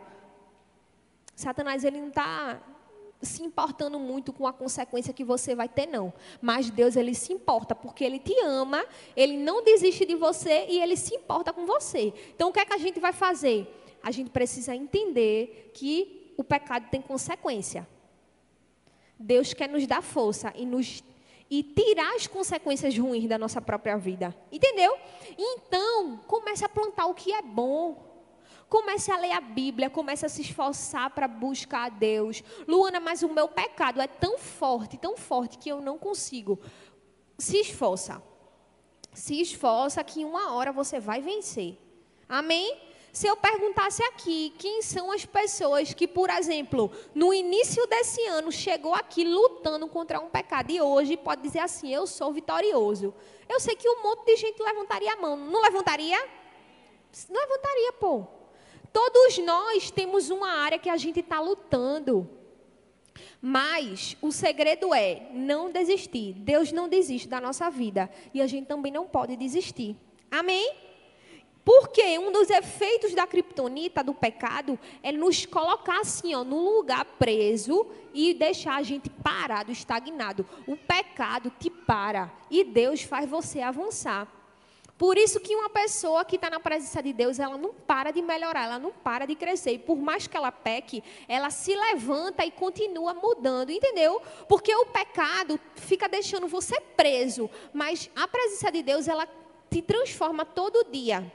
Satanás, 1.36 1.84
ele 1.84 2.00
não 2.00 2.08
está 2.08 2.60
se 3.22 3.40
importando 3.44 4.00
muito 4.00 4.32
com 4.32 4.48
a 4.48 4.52
consequência 4.52 5.14
que 5.14 5.22
você 5.22 5.54
vai 5.54 5.68
ter, 5.68 5.86
não. 5.86 6.12
Mas 6.42 6.68
Deus, 6.70 6.96
ele 6.96 7.14
se 7.14 7.32
importa, 7.32 7.72
porque 7.72 8.02
ele 8.02 8.18
te 8.18 8.36
ama, 8.40 8.84
ele 9.14 9.36
não 9.36 9.62
desiste 9.62 10.04
de 10.04 10.16
você 10.16 10.66
e 10.68 10.80
ele 10.80 10.96
se 10.96 11.14
importa 11.14 11.52
com 11.52 11.64
você. 11.64 12.12
Então, 12.34 12.48
o 12.48 12.52
que 12.52 12.58
é 12.58 12.64
que 12.64 12.74
a 12.74 12.78
gente 12.78 12.98
vai 12.98 13.12
fazer? 13.12 13.72
A 14.02 14.10
gente 14.10 14.30
precisa 14.30 14.74
entender 14.74 15.70
que 15.72 16.34
o 16.36 16.42
pecado 16.42 16.90
tem 16.90 17.00
consequência. 17.00 17.86
Deus 19.16 19.54
quer 19.54 19.68
nos 19.68 19.86
dar 19.86 20.02
força 20.02 20.52
e 20.56 20.66
nos 20.66 21.00
e 21.50 21.62
tirar 21.62 22.14
as 22.14 22.26
consequências 22.26 22.96
ruins 22.96 23.28
da 23.28 23.38
nossa 23.38 23.60
própria 23.60 23.96
vida. 23.96 24.34
Entendeu? 24.50 24.96
Então, 25.38 26.18
comece 26.26 26.64
a 26.64 26.68
plantar 26.68 27.06
o 27.06 27.14
que 27.14 27.32
é 27.32 27.42
bom. 27.42 28.04
Comece 28.68 29.12
a 29.12 29.16
ler 29.16 29.32
a 29.32 29.40
Bíblia, 29.40 29.88
comece 29.88 30.26
a 30.26 30.28
se 30.28 30.42
esforçar 30.42 31.10
para 31.10 31.28
buscar 31.28 31.86
a 31.86 31.88
Deus. 31.88 32.42
Luana, 32.66 32.98
mas 32.98 33.22
o 33.22 33.28
meu 33.28 33.46
pecado 33.46 34.00
é 34.00 34.08
tão 34.08 34.38
forte, 34.38 34.96
tão 34.96 35.16
forte 35.16 35.56
que 35.56 35.68
eu 35.68 35.80
não 35.80 35.98
consigo. 35.98 36.58
Se 37.38 37.58
esforça. 37.58 38.20
Se 39.12 39.40
esforça 39.40 40.02
que 40.02 40.20
em 40.20 40.24
uma 40.24 40.52
hora 40.52 40.72
você 40.72 40.98
vai 40.98 41.20
vencer. 41.20 41.78
Amém? 42.28 42.85
Se 43.16 43.26
eu 43.26 43.34
perguntasse 43.34 44.02
aqui 44.02 44.52
quem 44.58 44.82
são 44.82 45.10
as 45.10 45.24
pessoas 45.24 45.94
que, 45.94 46.06
por 46.06 46.28
exemplo, 46.28 46.92
no 47.14 47.32
início 47.32 47.86
desse 47.86 48.22
ano 48.26 48.52
chegou 48.52 48.92
aqui 48.92 49.24
lutando 49.24 49.88
contra 49.88 50.20
um 50.20 50.28
pecado 50.28 50.70
e 50.70 50.82
hoje 50.82 51.16
pode 51.16 51.40
dizer 51.40 51.60
assim: 51.60 51.90
eu 51.94 52.06
sou 52.06 52.30
vitorioso. 52.30 53.14
Eu 53.48 53.58
sei 53.58 53.74
que 53.74 53.88
um 53.88 54.02
monte 54.02 54.26
de 54.26 54.36
gente 54.36 54.62
levantaria 54.62 55.14
a 55.14 55.16
mão. 55.16 55.34
Não 55.34 55.62
levantaria? 55.62 56.18
Não 57.30 57.40
levantaria, 57.40 57.92
pô. 57.94 58.26
Todos 58.92 59.38
nós 59.38 59.90
temos 59.90 60.28
uma 60.28 60.50
área 60.50 60.78
que 60.78 60.90
a 60.90 60.98
gente 60.98 61.20
está 61.20 61.40
lutando. 61.40 62.28
Mas 63.40 64.14
o 64.20 64.30
segredo 64.30 64.92
é 64.92 65.30
não 65.32 65.72
desistir. 65.72 66.34
Deus 66.34 66.70
não 66.70 66.86
desiste 66.86 67.28
da 67.28 67.40
nossa 67.40 67.70
vida. 67.70 68.10
E 68.34 68.42
a 68.42 68.46
gente 68.46 68.66
também 68.66 68.92
não 68.92 69.06
pode 69.06 69.36
desistir. 69.36 69.96
Amém? 70.30 70.85
Porque 71.66 72.16
um 72.16 72.30
dos 72.30 72.48
efeitos 72.48 73.12
da 73.12 73.26
criptonita, 73.26 74.00
do 74.00 74.14
pecado, 74.14 74.78
é 75.02 75.10
nos 75.10 75.44
colocar 75.44 75.98
assim, 75.98 76.32
ó, 76.32 76.44
num 76.44 76.76
lugar 76.76 77.04
preso 77.18 77.84
e 78.14 78.32
deixar 78.32 78.76
a 78.76 78.84
gente 78.84 79.10
parado, 79.10 79.72
estagnado. 79.72 80.46
O 80.64 80.76
pecado 80.76 81.52
te 81.58 81.68
para 81.68 82.32
e 82.48 82.62
Deus 82.62 83.02
faz 83.02 83.28
você 83.28 83.62
avançar. 83.62 84.28
Por 84.96 85.18
isso 85.18 85.40
que 85.40 85.56
uma 85.56 85.68
pessoa 85.68 86.24
que 86.24 86.36
está 86.36 86.48
na 86.48 86.60
presença 86.60 87.02
de 87.02 87.12
Deus, 87.12 87.40
ela 87.40 87.58
não 87.58 87.74
para 87.74 88.12
de 88.12 88.22
melhorar, 88.22 88.66
ela 88.66 88.78
não 88.78 88.92
para 88.92 89.26
de 89.26 89.34
crescer. 89.34 89.72
E 89.72 89.78
por 89.80 89.96
mais 89.96 90.28
que 90.28 90.36
ela 90.36 90.52
peque, 90.52 91.02
ela 91.26 91.50
se 91.50 91.74
levanta 91.74 92.46
e 92.46 92.50
continua 92.52 93.12
mudando, 93.12 93.70
entendeu? 93.70 94.22
Porque 94.48 94.72
o 94.72 94.86
pecado 94.86 95.58
fica 95.74 96.08
deixando 96.08 96.46
você 96.46 96.80
preso, 96.80 97.50
mas 97.74 98.08
a 98.14 98.28
presença 98.28 98.70
de 98.70 98.84
Deus, 98.84 99.08
ela 99.08 99.26
te 99.68 99.82
transforma 99.82 100.44
todo 100.44 100.86
dia. 100.92 101.28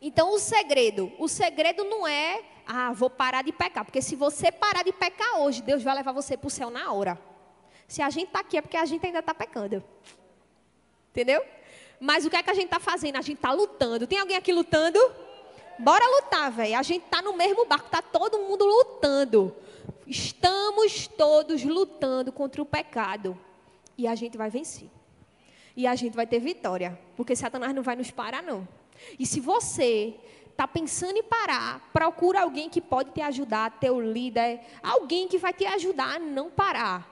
Então 0.00 0.32
o 0.32 0.38
segredo, 0.38 1.12
o 1.18 1.28
segredo 1.28 1.84
não 1.84 2.06
é, 2.06 2.42
ah, 2.66 2.92
vou 2.92 3.10
parar 3.10 3.42
de 3.42 3.52
pecar, 3.52 3.84
porque 3.84 4.02
se 4.02 4.16
você 4.16 4.52
parar 4.52 4.82
de 4.82 4.92
pecar 4.92 5.40
hoje, 5.40 5.62
Deus 5.62 5.82
vai 5.82 5.94
levar 5.94 6.12
você 6.12 6.36
para 6.36 6.46
o 6.46 6.50
céu 6.50 6.70
na 6.70 6.92
hora. 6.92 7.18
Se 7.86 8.02
a 8.02 8.10
gente 8.10 8.28
está 8.28 8.40
aqui 8.40 8.58
é 8.58 8.62
porque 8.62 8.76
a 8.76 8.84
gente 8.84 9.04
ainda 9.06 9.20
está 9.20 9.34
pecando. 9.34 9.82
Entendeu? 11.10 11.42
Mas 11.98 12.24
o 12.24 12.30
que 12.30 12.36
é 12.36 12.42
que 12.42 12.50
a 12.50 12.54
gente 12.54 12.66
está 12.66 12.78
fazendo? 12.78 13.16
A 13.16 13.22
gente 13.22 13.38
está 13.38 13.50
lutando. 13.50 14.06
Tem 14.06 14.18
alguém 14.18 14.36
aqui 14.36 14.52
lutando? 14.52 15.00
Bora 15.78 16.04
lutar, 16.16 16.50
velho. 16.50 16.78
A 16.78 16.82
gente 16.82 17.04
está 17.04 17.22
no 17.22 17.36
mesmo 17.36 17.64
barco, 17.64 17.86
está 17.86 18.02
todo 18.02 18.38
mundo 18.40 18.64
lutando. 18.64 19.56
Estamos 20.06 21.06
todos 21.06 21.64
lutando 21.64 22.30
contra 22.30 22.60
o 22.60 22.66
pecado. 22.66 23.38
E 23.96 24.06
a 24.06 24.14
gente 24.14 24.36
vai 24.36 24.50
vencer. 24.50 24.88
E 25.76 25.86
a 25.86 25.94
gente 25.94 26.14
vai 26.14 26.26
ter 26.26 26.38
vitória. 26.40 26.98
Porque 27.16 27.34
Satanás 27.34 27.74
não 27.74 27.82
vai 27.82 27.96
nos 27.96 28.10
parar, 28.10 28.42
não. 28.42 28.68
E 29.18 29.26
se 29.26 29.40
você 29.40 30.14
está 30.50 30.66
pensando 30.66 31.16
em 31.16 31.22
parar, 31.22 31.88
procura 31.92 32.42
alguém 32.42 32.68
que 32.68 32.80
pode 32.80 33.12
te 33.12 33.20
ajudar, 33.20 33.78
teu 33.78 34.00
líder, 34.00 34.60
alguém 34.82 35.28
que 35.28 35.38
vai 35.38 35.52
te 35.52 35.64
ajudar 35.64 36.16
a 36.16 36.18
não 36.18 36.50
parar. 36.50 37.08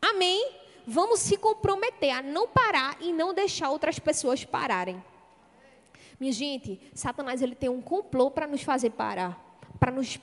Amém? 0.00 0.52
Vamos 0.84 1.20
se 1.20 1.36
comprometer 1.36 2.10
a 2.10 2.20
não 2.20 2.48
parar 2.48 2.96
e 3.00 3.12
não 3.12 3.32
deixar 3.32 3.70
outras 3.70 3.98
pessoas 4.00 4.44
pararem. 4.44 5.02
Minha 6.18 6.32
gente, 6.32 6.80
Satanás 6.92 7.40
ele 7.40 7.54
tem 7.54 7.68
um 7.68 7.80
complô 7.80 8.30
para 8.30 8.46
nos 8.46 8.62
fazer 8.62 8.90
parar, 8.90 9.40
para 9.78 9.92
nos 9.92 10.18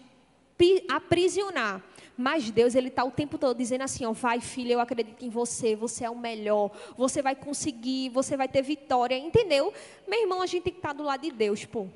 aprisionar. 0.89 1.81
Mas 2.21 2.51
Deus, 2.51 2.75
Ele 2.75 2.89
está 2.89 3.01
o 3.05 3.11
tempo 3.11 3.37
todo 3.37 3.57
dizendo 3.57 3.85
assim: 3.85 4.03
ó, 4.05 4.11
vai, 4.11 4.41
filha, 4.41 4.73
eu 4.73 4.81
acredito 4.81 5.23
em 5.23 5.29
você, 5.29 5.73
você 5.73 6.03
é 6.03 6.09
o 6.09 6.17
melhor, 6.17 6.69
você 6.97 7.21
vai 7.21 7.33
conseguir, 7.33 8.09
você 8.09 8.35
vai 8.35 8.49
ter 8.49 8.61
vitória, 8.61 9.17
entendeu? 9.17 9.73
Meu 10.05 10.19
irmão, 10.23 10.41
a 10.41 10.45
gente 10.45 10.63
tem 10.63 10.73
que 10.73 10.79
estar 10.79 10.89
tá 10.89 10.95
do 10.95 11.03
lado 11.03 11.21
de 11.21 11.31
Deus, 11.31 11.63
pô. 11.63 11.87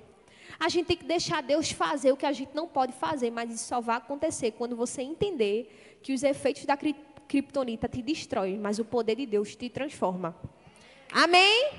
A 0.58 0.70
gente 0.70 0.86
tem 0.86 0.96
que 0.96 1.04
deixar 1.04 1.44
Deus 1.44 1.72
fazer 1.72 2.14
o 2.14 2.16
que 2.16 2.26
a 2.26 2.32
gente 2.32 2.56
não 2.56 2.70
pode 2.70 2.94
fazer, 2.94 3.32
mas 3.32 3.52
isso 3.52 3.66
só 3.66 3.82
vai 3.82 3.98
acontecer 3.98 4.52
quando 4.52 4.78
você 4.78 5.02
entender 5.02 6.00
que 6.02 6.14
os 6.14 6.24
efeitos 6.24 6.64
da 6.64 6.78
criptonita 7.28 7.90
te 7.90 8.02
destroem, 8.02 8.58
mas 8.58 8.80
o 8.80 8.86
poder 8.86 9.18
de 9.18 9.26
Deus 9.26 9.58
te 9.58 9.70
transforma. 9.70 10.34
Amém? 11.12 11.70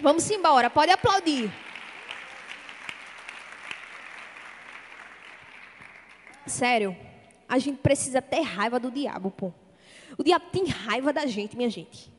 Vamos 0.00 0.30
embora, 0.30 0.70
pode 0.70 0.90
aplaudir. 0.90 1.52
Sério, 6.46 6.96
a 7.48 7.58
gente 7.58 7.78
precisa 7.78 8.20
ter 8.20 8.40
raiva 8.40 8.78
do 8.78 8.90
diabo, 8.90 9.30
pô. 9.30 9.52
O 10.16 10.22
diabo 10.22 10.46
tem 10.52 10.66
raiva 10.66 11.12
da 11.12 11.26
gente, 11.26 11.56
minha 11.56 11.70
gente. 11.70 12.12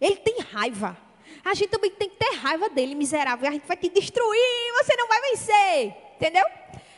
Ele 0.00 0.16
tem 0.16 0.40
raiva. 0.40 0.96
A 1.44 1.54
gente 1.54 1.70
também 1.70 1.90
tem 1.90 2.08
que 2.08 2.16
ter 2.16 2.34
raiva 2.36 2.68
dele, 2.68 2.94
miserável. 2.94 3.48
A 3.48 3.52
gente 3.52 3.66
vai 3.66 3.76
te 3.76 3.88
destruir, 3.88 4.72
você 4.82 4.96
não 4.96 5.08
vai 5.08 5.20
vencer. 5.22 5.94
Entendeu? 6.16 6.44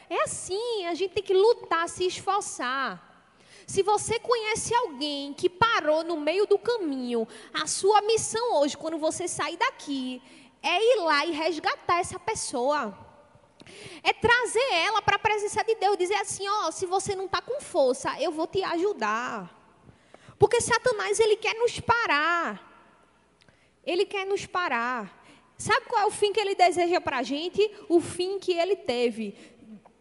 É 0.09 0.23
assim, 0.23 0.87
a 0.87 0.95
gente 0.95 1.13
tem 1.13 1.23
que 1.23 1.35
lutar, 1.35 1.89
se 1.89 2.07
esforçar. 2.07 3.13
Se 3.67 3.83
você 3.83 4.19
conhece 4.19 4.75
alguém 4.75 5.33
que 5.33 5.49
parou 5.49 6.05
no 6.05 6.21
meio 6.21 6.47
do 6.47 6.59
caminho, 6.59 7.27
a 7.53 7.67
sua 7.67 8.03
missão 8.03 8.61
hoje, 8.61 8.77
quando 8.77 8.99
você 8.99 9.27
sair 9.27 9.57
daqui, 9.57 10.21
é 10.63 10.95
ir 10.95 11.01
lá 11.01 11.25
e 11.25 11.31
resgatar 11.31 11.99
essa 12.01 12.19
pessoa. 12.19 12.97
É 14.03 14.13
trazer 14.13 14.73
ela 14.73 15.01
para 15.01 15.14
presença 15.35 15.65
de 15.65 15.75
Deus, 15.75 15.99
dizer 15.99 16.15
assim, 16.15 16.49
ó, 16.49 16.71
se 16.71 16.87
você 16.87 17.17
não 17.17 17.27
está 17.27 17.41
com 17.43 17.61
força, 17.61 18.21
eu 18.21 18.31
vou 18.31 18.47
te 18.47 18.63
ajudar. 18.63 19.53
Porque 20.39 20.61
Satanás, 20.61 21.19
ele 21.19 21.37
quer 21.37 21.55
nos 21.55 21.81
parar. 21.81 22.73
Ele 23.85 24.07
quer 24.07 24.25
nos 24.27 24.47
parar. 24.47 25.25
Sabe 25.59 25.87
qual 25.87 26.03
é 26.03 26.07
o 26.07 26.11
fim 26.11 26.33
que 26.33 26.39
ele 26.39 26.55
deseja 26.55 27.01
para 27.01 27.19
a 27.19 27.23
gente? 27.23 27.69
O 27.89 28.01
fim 28.01 28.39
que 28.39 28.53
ele 28.53 28.77
teve. 28.77 29.35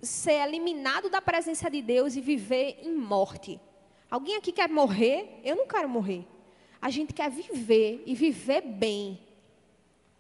Ser 0.02 0.34
eliminado 0.48 1.10
da 1.10 1.22
presença 1.22 1.70
de 1.70 1.82
Deus 1.82 2.16
e 2.16 2.22
viver 2.22 2.80
em 2.84 2.94
morte. 2.94 3.60
Alguém 4.12 4.36
aqui 4.36 4.52
quer 4.52 4.70
morrer? 4.70 5.40
Eu 5.44 5.56
não 5.56 5.68
quero 5.68 5.90
morrer. 5.90 6.28
A 6.80 6.92
gente 6.92 7.12
quer 7.12 7.32
viver 7.32 8.04
e 8.06 8.14
viver 8.14 8.62
bem. 8.62 9.20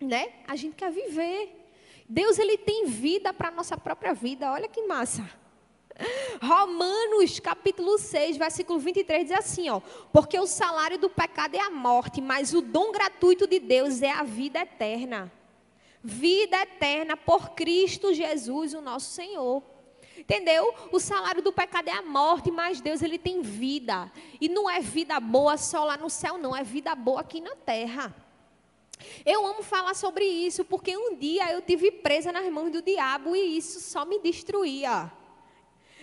Né? 0.01 0.33
A 0.47 0.55
gente 0.55 0.75
quer 0.75 0.91
viver. 0.91 1.62
Deus 2.13 2.37
ele 2.37 2.59
tem 2.59 2.85
vida 2.85 3.33
para 3.33 3.47
a 3.47 3.51
nossa 3.51 3.75
própria 3.75 4.13
vida. 4.13 4.51
Olha 4.51 4.67
que 4.67 4.83
massa. 4.83 5.27
Romanos 6.39 7.39
capítulo 7.39 7.97
6, 7.97 8.37
versículo 8.37 8.77
23 8.77 9.29
diz 9.29 9.35
assim, 9.35 9.67
ó: 9.71 9.81
Porque 10.11 10.37
o 10.39 10.45
salário 10.45 10.99
do 10.99 11.09
pecado 11.09 11.55
é 11.55 11.59
a 11.59 11.71
morte, 11.71 12.21
mas 12.21 12.53
o 12.53 12.61
dom 12.61 12.91
gratuito 12.91 13.47
de 13.47 13.59
Deus 13.59 14.03
é 14.03 14.11
a 14.11 14.21
vida 14.21 14.59
eterna. 14.59 15.31
Vida 16.03 16.61
eterna 16.61 17.17
por 17.17 17.51
Cristo 17.51 18.13
Jesus, 18.13 18.75
o 18.75 18.81
nosso 18.81 19.09
Senhor. 19.09 19.63
Entendeu? 20.15 20.71
O 20.91 20.99
salário 20.99 21.41
do 21.41 21.51
pecado 21.51 21.87
é 21.87 21.93
a 21.93 22.03
morte, 22.03 22.51
mas 22.51 22.79
Deus 22.79 23.01
ele 23.01 23.17
tem 23.17 23.41
vida. 23.41 24.11
E 24.39 24.47
não 24.47 24.69
é 24.69 24.79
vida 24.79 25.19
boa 25.19 25.57
só 25.57 25.83
lá 25.83 25.97
no 25.97 26.11
céu, 26.11 26.37
não, 26.37 26.55
é 26.55 26.63
vida 26.63 26.93
boa 26.93 27.21
aqui 27.21 27.41
na 27.41 27.55
terra. 27.55 28.13
Eu 29.25 29.45
amo 29.45 29.63
falar 29.63 29.93
sobre 29.93 30.25
isso, 30.25 30.63
porque 30.65 30.95
um 30.97 31.15
dia 31.15 31.51
eu 31.51 31.61
tive 31.61 31.91
presa 31.91 32.31
nas 32.31 32.47
mãos 32.51 32.71
do 32.71 32.81
diabo 32.81 33.35
e 33.35 33.57
isso 33.57 33.79
só 33.79 34.05
me 34.05 34.19
destruía. 34.19 35.11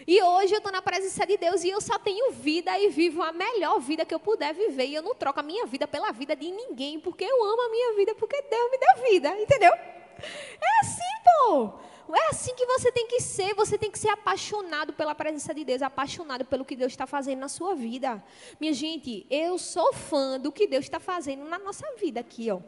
E 0.07 0.23
hoje 0.23 0.55
eu 0.55 0.59
estou 0.59 0.73
na 0.73 0.81
presença 0.81 1.27
de 1.27 1.37
Deus 1.37 1.63
e 1.63 1.69
eu 1.69 1.81
só 1.81 1.99
tenho 1.99 2.33
vida 2.33 2.79
e 2.79 2.89
vivo 2.89 3.23
a 3.23 3.33
melhor 3.33 3.79
vida 3.81 4.05
que 4.05 4.15
eu 4.15 4.21
puder 4.21 4.55
viver. 4.55 4.87
E 4.87 4.95
eu 4.95 5.03
não 5.03 5.15
troco 5.15 5.41
a 5.41 5.43
minha 5.43 5.67
vida 5.67 5.87
pela 5.87 6.11
vida 6.11 6.35
de 6.35 6.51
ninguém, 6.51 6.99
porque 6.99 7.25
eu 7.25 7.45
amo 7.45 7.63
a 7.63 7.69
minha 7.71 7.95
vida, 7.95 8.15
porque 8.15 8.41
Deus 8.43 8.71
me 8.71 8.79
deu 8.79 9.11
vida, 9.11 9.41
entendeu? 9.41 9.73
É 9.73 10.81
assim, 10.81 11.03
pô. 11.25 11.73
É 12.15 12.29
assim 12.31 12.55
que 12.55 12.67
você 12.67 12.91
tem 12.91 13.07
que 13.07 13.21
ser. 13.21 13.55
Você 13.55 13.79
tem 13.79 13.91
que 13.91 13.99
ser 13.99 14.09
apaixonado 14.09 14.93
pela 14.93 15.15
presença 15.15 15.55
de 15.55 15.65
Deus, 15.65 15.83
apaixonado 15.83 16.45
pelo 16.45 16.65
que 16.65 16.75
Deus 16.77 16.93
está 16.93 17.07
fazendo 17.07 17.41
na 17.41 17.49
sua 17.49 17.75
vida. 17.75 18.23
Minha 18.59 18.73
gente, 18.73 19.27
eu 19.31 19.59
sou 19.59 19.93
fã 19.93 20.39
do 20.41 20.51
que 20.51 20.67
Deus 20.67 20.85
está 20.85 20.99
fazendo 20.99 21.45
na 21.45 21.59
nossa 21.59 21.87
vida 21.97 22.21
aqui, 22.21 22.51
ó. 22.51 22.61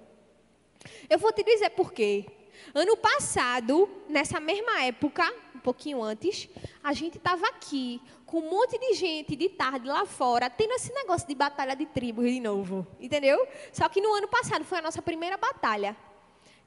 Eu 1.09 1.19
vou 1.19 1.33
te 1.33 1.43
dizer 1.43 1.71
por 1.71 1.93
quê. 1.93 2.27
Ano 2.75 2.97
passado, 2.97 3.89
nessa 4.09 4.39
mesma 4.41 4.83
época, 4.85 5.31
um 5.55 5.59
pouquinho 5.59 6.03
antes, 6.03 6.49
a 6.83 6.93
gente 6.93 7.19
estava 7.19 7.47
aqui 7.49 8.01
com 8.25 8.39
um 8.39 8.51
monte 8.51 8.79
de 8.79 8.95
gente 8.95 9.37
de 9.37 9.49
tarde 9.51 9.87
lá 9.87 10.07
fora, 10.07 10.49
tendo 10.49 10.73
esse 10.73 10.93
negócio 10.93 11.29
de 11.29 11.35
batalha 11.35 11.77
de 11.77 11.85
tribos 11.87 12.25
de 12.25 12.41
novo, 12.41 12.87
entendeu? 12.99 13.47
Só 13.73 13.89
que 13.89 14.01
no 14.01 14.15
ano 14.15 14.29
passado 14.29 14.65
foi 14.65 14.79
a 14.79 14.83
nossa 14.83 15.03
primeira 15.03 15.37
batalha. 15.37 15.95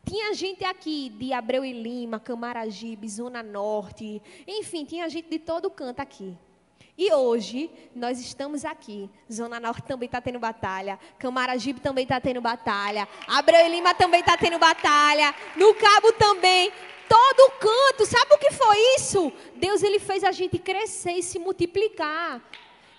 Tinha 0.06 0.32
gente 0.36 0.64
aqui 0.64 1.10
de 1.10 1.34
Abreu 1.34 1.66
e 1.66 1.74
Lima, 1.74 2.20
Camaragibe, 2.20 3.10
Zona 3.10 3.42
Norte, 3.42 4.22
enfim, 4.46 4.86
tinha 4.86 5.10
gente 5.10 5.28
de 5.28 5.40
todo 5.40 5.72
canto 5.72 6.00
aqui. 6.00 6.38
E 6.98 7.12
hoje 7.14 7.70
nós 7.94 8.20
estamos 8.20 8.64
aqui. 8.64 9.10
Zona 9.32 9.60
Norte 9.60 9.84
também 9.84 10.06
está 10.06 10.22
tendo 10.22 10.40
batalha. 10.40 10.98
Camaragibe 11.20 11.82
também 11.82 12.04
está 12.04 12.22
tendo 12.22 12.40
batalha. 12.40 13.08
Abreu 13.28 13.66
e 13.66 13.70
Lima 13.70 13.94
também 13.94 14.22
está 14.22 14.38
tendo 14.38 14.58
batalha. 14.58 15.36
No 15.58 15.74
Cabo 15.76 16.14
também. 16.14 16.72
Todo 17.10 17.52
canto. 17.60 18.06
Sabe 18.06 18.34
o 18.34 18.38
que 18.38 18.52
foi 18.52 18.78
isso? 18.98 19.32
Deus 19.56 19.84
ele 19.84 20.00
fez 20.00 20.24
a 20.24 20.32
gente 20.32 20.58
crescer 20.58 21.14
e 21.14 21.24
se 21.24 21.38
multiplicar. 21.38 22.42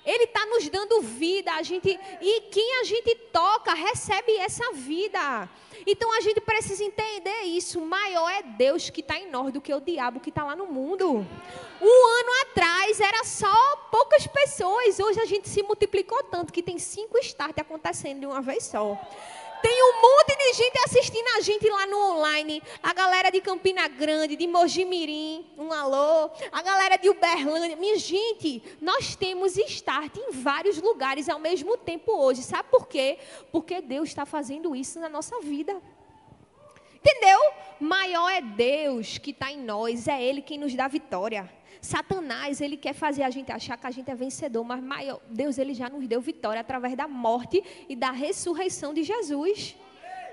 Ele 0.06 0.24
está 0.24 0.46
nos 0.46 0.68
dando 0.68 1.02
vida. 1.02 1.52
A 1.52 1.62
gente 1.62 1.98
e 2.20 2.40
quem 2.42 2.80
a 2.80 2.84
gente 2.84 3.14
toca 3.32 3.74
recebe 3.74 4.36
essa 4.36 4.72
vida. 4.72 5.48
Então 5.86 6.16
a 6.16 6.20
gente 6.20 6.40
precisa 6.40 6.84
entender 6.84 7.42
isso. 7.42 7.80
Maior 7.80 8.30
é 8.30 8.42
Deus 8.42 8.88
que 8.88 9.00
está 9.00 9.18
em 9.18 9.28
nós 9.30 9.52
do 9.52 9.60
que 9.60 9.74
o 9.74 9.80
diabo 9.80 10.20
que 10.20 10.30
está 10.30 10.44
lá 10.44 10.54
no 10.54 10.66
mundo. 10.66 11.26
Um 11.80 12.06
ano 12.20 12.42
atrás 12.42 13.00
era 13.00 13.24
só 13.24 13.76
poucas 13.90 14.26
pessoas. 14.26 14.98
Hoje 15.00 15.20
a 15.20 15.26
gente 15.26 15.48
se 15.48 15.62
multiplicou 15.62 16.22
tanto 16.24 16.52
que 16.52 16.62
tem 16.62 16.78
cinco 16.78 17.18
start 17.18 17.58
acontecendo 17.58 18.20
de 18.20 18.26
uma 18.26 18.40
vez 18.40 18.64
só. 18.64 18.96
Tem 19.66 19.82
um 19.82 20.00
monte 20.00 20.36
de 20.36 20.52
gente 20.52 20.78
assistindo 20.84 21.26
a 21.36 21.40
gente 21.40 21.68
lá 21.68 21.88
no 21.88 22.12
online. 22.12 22.62
A 22.80 22.94
galera 22.94 23.30
de 23.30 23.40
Campina 23.40 23.88
Grande, 23.88 24.36
de 24.36 24.46
Mojimirim, 24.46 25.44
um 25.58 25.72
alô. 25.72 26.30
A 26.52 26.62
galera 26.62 26.96
de 26.96 27.10
Uberlândia. 27.10 27.74
Minha 27.74 27.98
gente, 27.98 28.62
nós 28.80 29.16
temos 29.16 29.56
start 29.56 30.18
em 30.18 30.30
vários 30.30 30.80
lugares 30.80 31.28
ao 31.28 31.40
mesmo 31.40 31.76
tempo 31.76 32.12
hoje. 32.12 32.44
Sabe 32.44 32.68
por 32.70 32.86
quê? 32.86 33.18
Porque 33.50 33.80
Deus 33.80 34.08
está 34.08 34.24
fazendo 34.24 34.76
isso 34.76 35.00
na 35.00 35.08
nossa 35.08 35.40
vida. 35.40 35.82
Entendeu? 36.94 37.40
Maior 37.80 38.30
é 38.30 38.40
Deus 38.40 39.18
que 39.18 39.32
está 39.32 39.50
em 39.50 39.58
nós, 39.58 40.06
é 40.06 40.22
Ele 40.22 40.42
quem 40.42 40.58
nos 40.58 40.76
dá 40.76 40.86
vitória. 40.86 41.50
Satanás, 41.86 42.60
ele 42.60 42.76
quer 42.76 42.94
fazer 42.94 43.22
a 43.22 43.30
gente 43.30 43.52
achar 43.52 43.76
que 43.78 43.86
a 43.86 43.90
gente 43.92 44.10
é 44.10 44.14
vencedor, 44.14 44.64
mas 44.64 44.82
maior, 44.82 45.20
Deus 45.30 45.56
ele 45.56 45.72
já 45.72 45.88
nos 45.88 46.04
deu 46.08 46.20
vitória 46.20 46.60
através 46.60 46.96
da 46.96 47.06
morte 47.06 47.62
e 47.88 47.94
da 47.94 48.10
ressurreição 48.10 48.92
de 48.92 49.04
Jesus. 49.04 49.76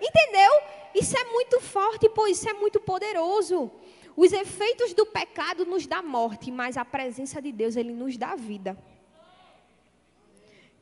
Entendeu? 0.02 0.52
Isso 0.96 1.16
é 1.16 1.24
muito 1.26 1.62
forte, 1.62 2.10
pois 2.10 2.38
isso 2.38 2.50
é 2.50 2.54
muito 2.54 2.80
poderoso. 2.80 3.72
Os 4.16 4.34
efeitos 4.34 4.96
do 4.96 5.06
pecado 5.06 5.64
nos 5.64 5.86
dá 5.86 6.02
morte, 6.02 6.52
mas 6.52 6.76
a 6.76 6.84
presença 6.84 7.40
de 7.40 7.52
Deus 7.52 7.76
ele 7.76 7.94
nos 7.94 8.18
dá 8.18 8.36
vida. 8.36 8.76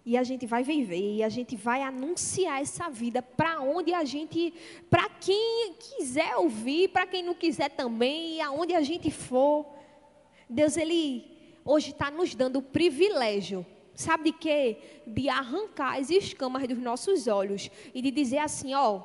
E 0.06 0.18
a 0.18 0.24
gente 0.24 0.46
vai 0.46 0.64
viver, 0.64 1.18
e 1.18 1.22
a 1.22 1.30
gente 1.30 1.58
vai 1.58 1.84
anunciar 1.84 2.62
essa 2.62 2.90
vida 2.90 3.22
para 3.22 3.60
onde 3.60 3.94
a 3.94 4.06
gente, 4.06 4.54
para 4.90 5.10
quem 5.10 5.76
quiser 5.78 6.38
ouvir, 6.38 6.88
para 6.88 7.06
quem 7.06 7.22
não 7.22 7.34
quiser 7.34 7.70
também, 7.70 8.42
aonde 8.42 8.74
a 8.74 8.82
gente 8.82 9.12
for. 9.12 9.81
Deus, 10.52 10.76
Ele 10.76 11.32
hoje 11.64 11.92
está 11.92 12.12
nos 12.12 12.36
dando 12.36 12.60
o 12.60 12.62
privilégio, 12.62 13.66
sabe 13.96 14.32
de 14.32 14.38
quê? 14.38 14.78
De 15.08 15.30
arrancar 15.30 15.98
as 15.98 16.10
escamas 16.10 16.68
dos 16.68 16.78
nossos 16.78 17.28
olhos 17.28 17.72
e 17.94 18.02
de 18.02 18.12
dizer 18.12 18.40
assim: 18.40 18.74
ó, 18.74 19.02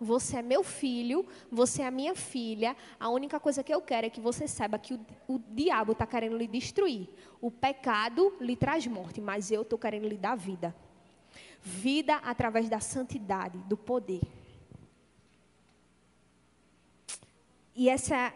você 0.00 0.36
é 0.36 0.42
meu 0.42 0.62
filho, 0.62 1.26
você 1.50 1.82
é 1.82 1.90
minha 1.90 2.14
filha. 2.14 2.76
A 2.98 3.08
única 3.08 3.40
coisa 3.40 3.64
que 3.64 3.74
eu 3.74 3.80
quero 3.80 4.06
é 4.06 4.10
que 4.10 4.20
você 4.20 4.46
saiba 4.46 4.78
que 4.78 4.94
o, 4.94 5.00
o 5.26 5.40
diabo 5.50 5.92
está 5.92 6.06
querendo 6.06 6.36
lhe 6.36 6.46
destruir. 6.46 7.08
O 7.40 7.50
pecado 7.50 8.32
lhe 8.40 8.54
traz 8.54 8.86
morte, 8.86 9.20
mas 9.20 9.50
eu 9.50 9.62
estou 9.62 9.78
querendo 9.78 10.06
lhe 10.06 10.16
dar 10.16 10.36
vida. 10.36 10.74
Vida 11.60 12.16
através 12.16 12.68
da 12.68 12.78
santidade, 12.78 13.58
do 13.66 13.76
poder. 13.76 14.20
E 17.74 17.88
essa 17.88 18.32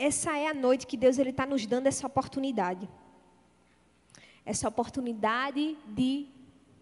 essa 0.00 0.34
é 0.38 0.46
a 0.46 0.54
noite 0.54 0.86
que 0.86 0.96
Deus 0.96 1.18
está 1.18 1.44
nos 1.44 1.66
dando 1.66 1.86
essa 1.86 2.06
oportunidade. 2.06 2.88
Essa 4.46 4.66
oportunidade 4.66 5.76
de, 5.88 6.26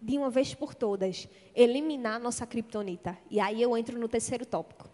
de 0.01 0.17
uma 0.17 0.29
vez 0.29 0.55
por 0.55 0.73
todas, 0.73 1.27
eliminar 1.53 2.15
a 2.15 2.19
nossa 2.19 2.47
criptonita. 2.47 3.17
E 3.29 3.41
aí 3.41 3.61
eu 3.61 3.75
entro 3.75 3.99
no 3.99 4.07
terceiro 4.07 4.45
tópico. 4.45 4.89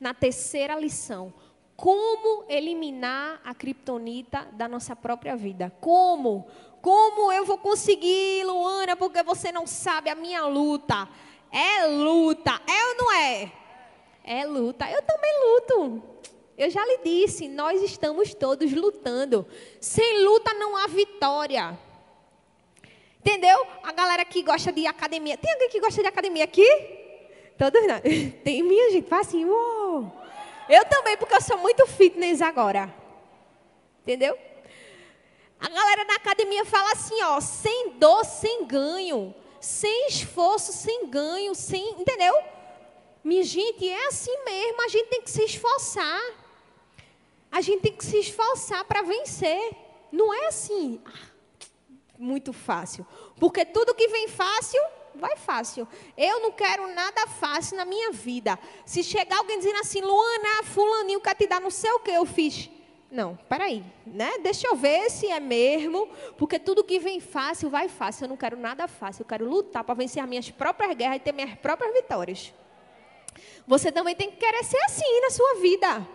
Na 0.00 0.14
terceira 0.14 0.74
lição, 0.80 1.34
como 1.76 2.46
eliminar 2.48 3.42
a 3.44 3.54
criptonita 3.54 4.48
da 4.52 4.66
nossa 4.66 4.96
própria 4.96 5.36
vida. 5.36 5.70
Como? 5.82 6.46
Como 6.80 7.30
eu 7.30 7.44
vou 7.44 7.58
conseguir, 7.58 8.42
Luana, 8.42 8.96
porque 8.96 9.22
você 9.22 9.52
não 9.52 9.66
sabe 9.66 10.08
a 10.08 10.14
minha 10.14 10.46
luta. 10.46 11.06
É 11.52 11.86
luta, 11.86 12.52
é 12.66 12.86
ou 12.86 12.96
não 12.96 13.12
é? 13.12 13.52
É 14.24 14.46
luta. 14.46 14.90
Eu 14.90 15.02
também 15.02 15.32
luto. 15.44 16.20
Eu 16.56 16.70
já 16.70 16.84
lhe 16.84 16.98
disse, 16.98 17.48
nós 17.48 17.82
estamos 17.82 18.34
todos 18.34 18.72
lutando. 18.72 19.46
Sem 19.80 20.24
luta 20.24 20.52
não 20.54 20.76
há 20.76 20.86
vitória. 20.86 21.78
Entendeu? 23.18 23.66
A 23.82 23.92
galera 23.92 24.24
que 24.24 24.42
gosta 24.42 24.72
de 24.72 24.86
academia. 24.86 25.36
Tem 25.36 25.52
alguém 25.52 25.68
que 25.68 25.80
gosta 25.80 26.02
de 26.02 26.08
academia 26.08 26.44
aqui? 26.44 26.66
Todos 27.58 27.86
não. 27.86 28.00
Tem 28.44 28.62
minha 28.62 28.90
gente, 28.90 29.08
faz 29.08 29.28
assim, 29.28 29.44
uou. 29.44 30.10
Eu 30.68 30.84
também, 30.86 31.16
porque 31.16 31.34
eu 31.34 31.40
sou 31.42 31.58
muito 31.58 31.86
fitness 31.86 32.40
agora. 32.40 32.94
Entendeu? 34.02 34.38
A 35.60 35.68
galera 35.68 36.04
na 36.04 36.14
academia 36.14 36.64
fala 36.64 36.92
assim, 36.92 37.22
ó, 37.22 37.38
sem 37.40 37.98
dor, 37.98 38.24
sem 38.24 38.64
ganho, 38.64 39.34
sem 39.60 40.06
esforço, 40.06 40.72
sem 40.72 41.06
ganho, 41.06 41.54
sem, 41.54 41.90
entendeu? 42.00 42.34
Minha 43.22 43.42
gente, 43.42 43.86
é 43.86 44.06
assim 44.06 44.34
mesmo, 44.44 44.82
a 44.82 44.88
gente 44.88 45.08
tem 45.08 45.20
que 45.20 45.30
se 45.30 45.44
esforçar. 45.44 46.39
A 47.50 47.60
gente 47.60 47.82
tem 47.82 47.92
que 47.92 48.04
se 48.04 48.18
esforçar 48.18 48.84
para 48.84 49.02
vencer. 49.02 49.72
Não 50.12 50.32
é 50.32 50.46
assim, 50.46 51.00
ah, 51.04 51.28
muito 52.18 52.52
fácil. 52.52 53.06
Porque 53.38 53.64
tudo 53.64 53.94
que 53.94 54.08
vem 54.08 54.28
fácil, 54.28 54.80
vai 55.14 55.36
fácil. 55.36 55.86
Eu 56.16 56.40
não 56.40 56.52
quero 56.52 56.92
nada 56.94 57.26
fácil 57.26 57.76
na 57.76 57.84
minha 57.84 58.12
vida. 58.12 58.58
Se 58.84 59.02
chegar 59.02 59.38
alguém 59.38 59.58
dizendo 59.58 59.78
assim, 59.80 60.00
Luana, 60.00 60.62
fulaninho 60.64 61.20
quer 61.20 61.34
te 61.34 61.46
dar 61.46 61.60
não 61.60 61.70
sei 61.70 61.90
o 61.92 62.00
que 62.00 62.10
eu 62.10 62.24
fiz. 62.24 62.70
Não, 63.10 63.36
peraí, 63.48 63.82
né? 64.06 64.38
Deixa 64.38 64.68
eu 64.68 64.76
ver 64.76 65.10
se 65.10 65.26
é 65.26 65.40
mesmo, 65.40 66.08
porque 66.38 66.60
tudo 66.60 66.84
que 66.84 67.00
vem 67.00 67.18
fácil, 67.18 67.68
vai 67.68 67.88
fácil. 67.88 68.24
Eu 68.24 68.28
não 68.28 68.36
quero 68.36 68.56
nada 68.56 68.86
fácil, 68.86 69.22
eu 69.22 69.26
quero 69.26 69.48
lutar 69.48 69.82
para 69.82 69.96
vencer 69.96 70.22
as 70.22 70.28
minhas 70.28 70.48
próprias 70.48 70.94
guerras 70.94 71.16
e 71.16 71.20
ter 71.20 71.32
minhas 71.32 71.54
próprias 71.58 71.92
vitórias. 71.92 72.54
Você 73.66 73.90
também 73.90 74.14
tem 74.14 74.30
que 74.30 74.36
querer 74.36 74.62
ser 74.62 74.80
assim 74.84 75.20
na 75.22 75.30
sua 75.30 75.54
vida. 75.56 76.08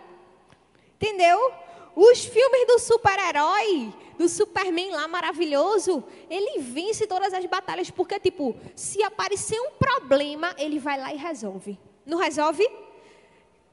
Entendeu? 0.96 1.52
Os 1.94 2.24
filmes 2.24 2.66
do 2.66 2.78
super-herói, 2.78 3.92
do 4.18 4.28
Superman 4.28 4.90
lá 4.90 5.08
maravilhoso, 5.08 6.04
ele 6.28 6.60
vence 6.60 7.06
todas 7.06 7.32
as 7.32 7.44
batalhas, 7.46 7.90
porque, 7.90 8.18
tipo, 8.20 8.54
se 8.74 9.02
aparecer 9.02 9.58
um 9.60 9.72
problema, 9.72 10.54
ele 10.58 10.78
vai 10.78 10.98
lá 10.98 11.12
e 11.14 11.16
resolve. 11.16 11.78
Não 12.04 12.18
resolve? 12.18 12.66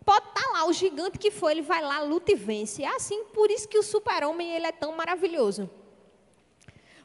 Pode 0.05 0.28
estar 0.28 0.41
tá 0.41 0.49
lá, 0.51 0.65
o 0.65 0.74
gigante 0.74 1.17
que 1.17 1.32
foi, 1.32 1.53
ele 1.53 1.61
vai 1.61 1.82
lá, 1.82 2.01
luta 2.01 2.32
e 2.32 2.36
vence. 2.36 2.84
É 2.84 2.88
assim, 2.88 3.24
por 3.26 3.49
isso 3.49 3.67
que 3.67 3.78
o 3.78 3.84
super-homem 3.84 4.53
ele 4.53 4.67
é 4.67 4.71
tão 4.71 4.91
maravilhoso. 4.93 5.69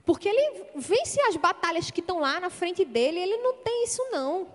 Porque 0.05 0.29
ele 0.29 0.65
vence 0.75 1.21
as 1.23 1.37
batalhas 1.37 1.91
que 1.91 2.01
estão 2.01 2.19
lá 2.19 2.41
na 2.41 2.51
frente 2.51 2.85
dele, 2.85 3.21
ele 3.21 3.37
não 3.39 3.55
tem 3.55 3.85
isso 3.85 4.03
não. 4.11 4.49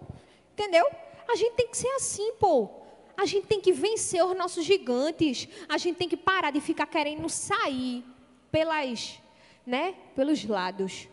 Entendeu? 0.52 0.86
A 1.28 1.36
gente 1.36 1.54
tem 1.56 1.68
que 1.68 1.78
ser 1.78 1.90
assim, 1.90 2.34
pô. 2.34 2.70
A 3.18 3.26
gente 3.26 3.48
tem 3.48 3.62
que 3.62 3.72
vencer 3.72 4.24
os 4.26 4.36
nossos 4.36 4.66
gigantes. 4.66 5.48
A 5.70 5.78
gente 5.78 5.98
tem 5.98 6.10
que 6.10 6.18
parar 6.18 6.52
de 6.52 6.60
ficar 6.60 6.88
querendo 6.88 7.30
sair 7.30 8.04
pelas, 8.52 9.20
né, 9.66 9.96
pelos 10.16 10.44
lados. 10.46 11.08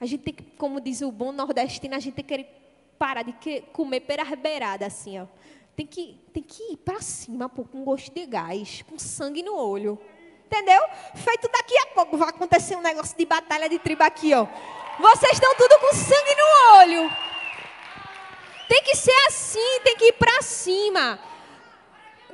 A 0.00 0.06
gente 0.06 0.22
tem 0.22 0.34
que, 0.34 0.42
como 0.42 0.80
diz 0.80 1.00
o 1.02 1.10
bom 1.10 1.32
nordestino, 1.32 1.94
a 1.94 1.98
gente 1.98 2.14
tem 2.14 2.24
que 2.24 2.46
parar 2.98 3.22
de 3.22 3.34
comer 3.72 4.00
pelas 4.00 4.28
beiradas, 4.38 4.92
assim, 4.92 5.20
ó. 5.20 5.26
Tem 5.76 5.86
que, 5.86 6.20
tem 6.32 6.42
que 6.42 6.72
ir 6.72 6.76
para 6.76 7.00
cima, 7.00 7.48
pô, 7.48 7.64
com 7.64 7.82
gosto 7.84 8.12
de 8.12 8.26
gás, 8.26 8.84
com 8.88 8.98
sangue 8.98 9.42
no 9.42 9.56
olho. 9.56 9.98
Entendeu? 10.46 10.80
Feito 11.14 11.48
daqui 11.50 11.76
a 11.78 11.86
pouco 11.86 12.16
vai 12.16 12.28
acontecer 12.28 12.76
um 12.76 12.80
negócio 12.80 13.16
de 13.16 13.24
batalha 13.24 13.68
de 13.68 13.78
tribo 13.78 14.04
aqui, 14.04 14.32
ó. 14.34 14.46
Vocês 15.00 15.32
estão 15.32 15.52
tudo 15.56 15.80
com 15.80 15.94
sangue 15.94 16.36
no 16.36 16.78
olho. 16.78 17.33
Tem 18.68 18.82
que 18.82 18.96
ser 18.96 19.14
assim, 19.26 19.80
tem 19.82 19.96
que 19.96 20.06
ir 20.06 20.12
para 20.12 20.42
cima. 20.42 21.18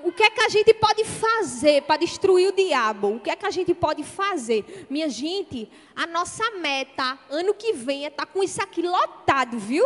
O 0.03 0.11
que 0.11 0.23
é 0.23 0.31
que 0.31 0.41
a 0.41 0.49
gente 0.49 0.73
pode 0.73 1.05
fazer 1.05 1.83
para 1.83 1.99
destruir 1.99 2.49
o 2.49 2.53
diabo? 2.53 3.17
O 3.17 3.21
que 3.21 3.31
é 3.31 3.37
que 3.37 3.45
a 3.45 3.51
gente 3.51 3.75
pode 3.75 4.03
fazer? 4.03 4.87
Minha 4.89 5.09
gente, 5.09 5.71
a 5.95 6.07
nossa 6.07 6.51
meta 6.53 7.19
ano 7.29 7.53
que 7.53 7.73
vem 7.73 8.05
é 8.05 8.09
estar 8.09 8.25
tá 8.25 8.33
com 8.33 8.43
isso 8.43 8.63
aqui 8.63 8.83
lotado, 8.83 9.59
viu? 9.59 9.85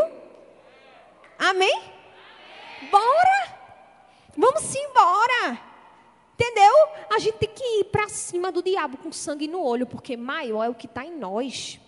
Amém? 1.38 1.82
Bora! 2.90 3.58
Vamos 4.36 4.74
embora! 4.74 5.60
Entendeu? 6.34 6.74
A 7.14 7.18
gente 7.18 7.38
tem 7.38 7.48
que 7.48 7.80
ir 7.80 7.84
para 7.84 8.08
cima 8.08 8.50
do 8.50 8.62
diabo 8.62 8.96
com 8.96 9.10
sangue 9.12 9.46
no 9.46 9.62
olho, 9.62 9.86
porque 9.86 10.16
maior 10.16 10.64
é 10.64 10.68
o 10.68 10.74
que 10.74 10.86
está 10.86 11.04
em 11.04 11.16
nós. 11.16 11.80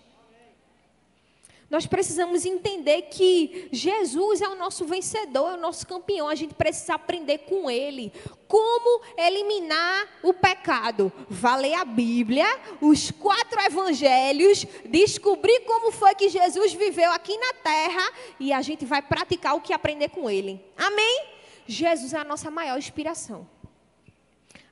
Nós 1.69 1.85
precisamos 1.85 2.47
entender 2.47 3.03
que 3.03 3.69
Jesus 3.73 4.41
é 4.41 4.49
o 4.49 4.55
nosso 4.55 4.85
vencedor, 4.85 5.51
é 5.51 5.55
o 5.55 5.61
nosso 5.61 5.85
campeão. 5.85 6.29
A 6.29 6.35
gente 6.37 6.55
precisa 6.55 6.95
aprender 6.95 7.39
com 7.39 7.69
ele 7.69 8.12
como 8.47 9.03
eliminar 9.19 10.07
o 10.23 10.33
pecado. 10.33 11.12
Valer 11.29 11.75
a 11.75 11.85
Bíblia, 11.85 12.47
os 12.81 13.11
quatro 13.11 13.61
evangelhos, 13.61 14.64
descobrir 14.85 15.61
como 15.61 15.91
foi 15.91 16.14
que 16.14 16.29
Jesus 16.29 16.73
viveu 16.73 17.11
aqui 17.11 17.37
na 17.37 17.53
terra 17.55 18.12
e 18.39 18.53
a 18.53 18.62
gente 18.62 18.85
vai 18.85 19.03
praticar 19.03 19.57
o 19.57 19.61
que 19.61 19.73
aprender 19.73 20.11
com 20.11 20.31
ele. 20.31 20.64
Amém? 20.77 21.27
Jesus 21.67 22.14
é 22.14 22.19
a 22.19 22.25
nossa 22.25 22.49
maior 22.49 22.79
inspiração. 22.79 23.45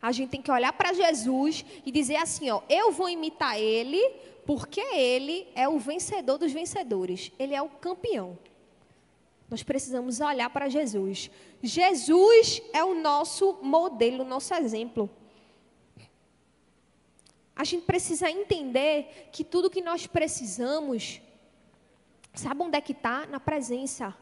A 0.00 0.12
gente 0.12 0.30
tem 0.30 0.42
que 0.42 0.50
olhar 0.50 0.72
para 0.74 0.92
Jesus 0.92 1.64
e 1.84 1.90
dizer 1.90 2.16
assim, 2.16 2.50
ó, 2.50 2.60
eu 2.68 2.92
vou 2.92 3.08
imitar 3.08 3.58
ele 3.58 4.00
porque 4.46 4.80
ele 4.80 5.48
é 5.54 5.68
o 5.68 5.78
vencedor 5.78 6.38
dos 6.38 6.52
vencedores, 6.52 7.32
ele 7.38 7.54
é 7.54 7.62
o 7.62 7.68
campeão. 7.68 8.38
Nós 9.48 9.62
precisamos 9.62 10.20
olhar 10.20 10.50
para 10.50 10.68
Jesus. 10.68 11.30
Jesus 11.62 12.62
é 12.72 12.82
o 12.82 12.94
nosso 12.94 13.58
modelo, 13.62 14.24
o 14.24 14.26
nosso 14.26 14.54
exemplo. 14.54 15.08
A 17.54 17.62
gente 17.62 17.84
precisa 17.84 18.30
entender 18.30 19.28
que 19.32 19.44
tudo 19.44 19.70
que 19.70 19.80
nós 19.80 20.06
precisamos, 20.06 21.20
sabe 22.34 22.62
onde 22.62 22.76
é 22.76 22.80
que 22.80 22.92
está? 22.92 23.26
Na 23.26 23.38
presença 23.38 24.14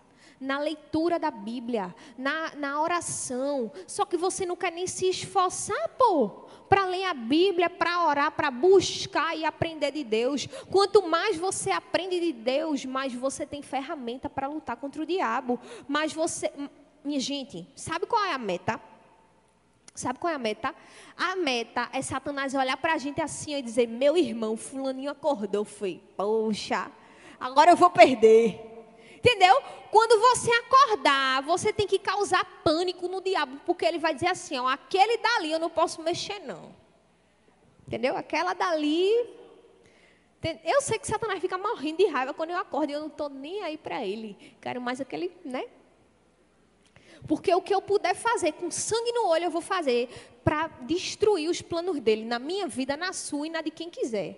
na 0.42 0.58
leitura 0.58 1.18
da 1.18 1.30
Bíblia, 1.30 1.94
na, 2.18 2.54
na 2.56 2.82
oração. 2.82 3.70
Só 3.86 4.04
que 4.04 4.16
você 4.16 4.44
não 4.44 4.56
quer 4.56 4.72
nem 4.72 4.86
se 4.86 5.08
esforçar, 5.08 5.88
pô, 5.96 6.28
para 6.68 6.84
ler 6.86 7.04
a 7.04 7.14
Bíblia, 7.14 7.70
para 7.70 8.06
orar, 8.06 8.32
para 8.32 8.50
buscar 8.50 9.36
e 9.36 9.44
aprender 9.44 9.92
de 9.92 10.02
Deus. 10.02 10.48
Quanto 10.70 11.06
mais 11.06 11.36
você 11.36 11.70
aprende 11.70 12.18
de 12.18 12.32
Deus, 12.32 12.84
mais 12.84 13.14
você 13.14 13.46
tem 13.46 13.62
ferramenta 13.62 14.28
para 14.28 14.48
lutar 14.48 14.76
contra 14.76 15.02
o 15.02 15.06
diabo. 15.06 15.60
Mas 15.86 16.12
você, 16.12 16.52
minha 17.04 17.20
gente, 17.20 17.66
sabe 17.76 18.06
qual 18.06 18.24
é 18.24 18.32
a 18.32 18.38
meta? 18.38 18.80
Sabe 19.94 20.18
qual 20.18 20.32
é 20.32 20.36
a 20.36 20.38
meta? 20.38 20.74
A 21.16 21.36
meta 21.36 21.88
é 21.92 22.02
Satanás 22.02 22.54
olhar 22.54 22.78
para 22.78 22.94
a 22.94 22.98
gente 22.98 23.20
assim 23.20 23.54
e 23.54 23.62
dizer: 23.62 23.86
Meu 23.86 24.16
irmão, 24.16 24.56
Fulaninho 24.56 25.10
acordou. 25.10 25.64
Foi, 25.66 26.00
poxa, 26.16 26.90
agora 27.38 27.70
eu 27.70 27.76
vou 27.76 27.90
perder. 27.90 28.71
Entendeu? 29.22 29.62
Quando 29.92 30.18
você 30.20 30.50
acordar, 30.50 31.42
você 31.44 31.72
tem 31.72 31.86
que 31.86 31.96
causar 31.96 32.44
pânico 32.64 33.06
no 33.06 33.20
diabo, 33.20 33.60
porque 33.64 33.84
ele 33.84 33.98
vai 33.98 34.12
dizer 34.12 34.26
assim: 34.26 34.58
ó, 34.58 34.66
aquele 34.66 35.16
dali 35.16 35.52
eu 35.52 35.60
não 35.60 35.70
posso 35.70 36.02
mexer, 36.02 36.40
não. 36.40 36.74
Entendeu? 37.86 38.16
Aquela 38.16 38.52
dali. 38.52 39.08
Eu 40.64 40.82
sei 40.82 40.98
que 40.98 41.06
Satanás 41.06 41.38
fica 41.38 41.56
morrendo 41.56 41.98
de 41.98 42.06
raiva 42.06 42.34
quando 42.34 42.50
eu 42.50 42.56
acordo 42.58 42.90
e 42.90 42.94
eu 42.94 43.00
não 43.00 43.06
estou 43.06 43.28
nem 43.28 43.62
aí 43.62 43.78
para 43.78 44.04
ele. 44.04 44.36
Quero 44.60 44.80
mais 44.80 45.00
aquele, 45.00 45.30
né? 45.44 45.66
Porque 47.28 47.54
o 47.54 47.62
que 47.62 47.72
eu 47.72 47.80
puder 47.80 48.16
fazer 48.16 48.50
com 48.54 48.68
sangue 48.72 49.12
no 49.12 49.28
olho, 49.28 49.44
eu 49.44 49.50
vou 49.52 49.62
fazer 49.62 50.08
para 50.42 50.66
destruir 50.80 51.48
os 51.48 51.62
planos 51.62 52.00
dele 52.00 52.24
na 52.24 52.40
minha 52.40 52.66
vida, 52.66 52.96
na 52.96 53.12
sua 53.12 53.46
e 53.46 53.50
na 53.50 53.62
de 53.62 53.70
quem 53.70 53.88
quiser. 53.88 54.36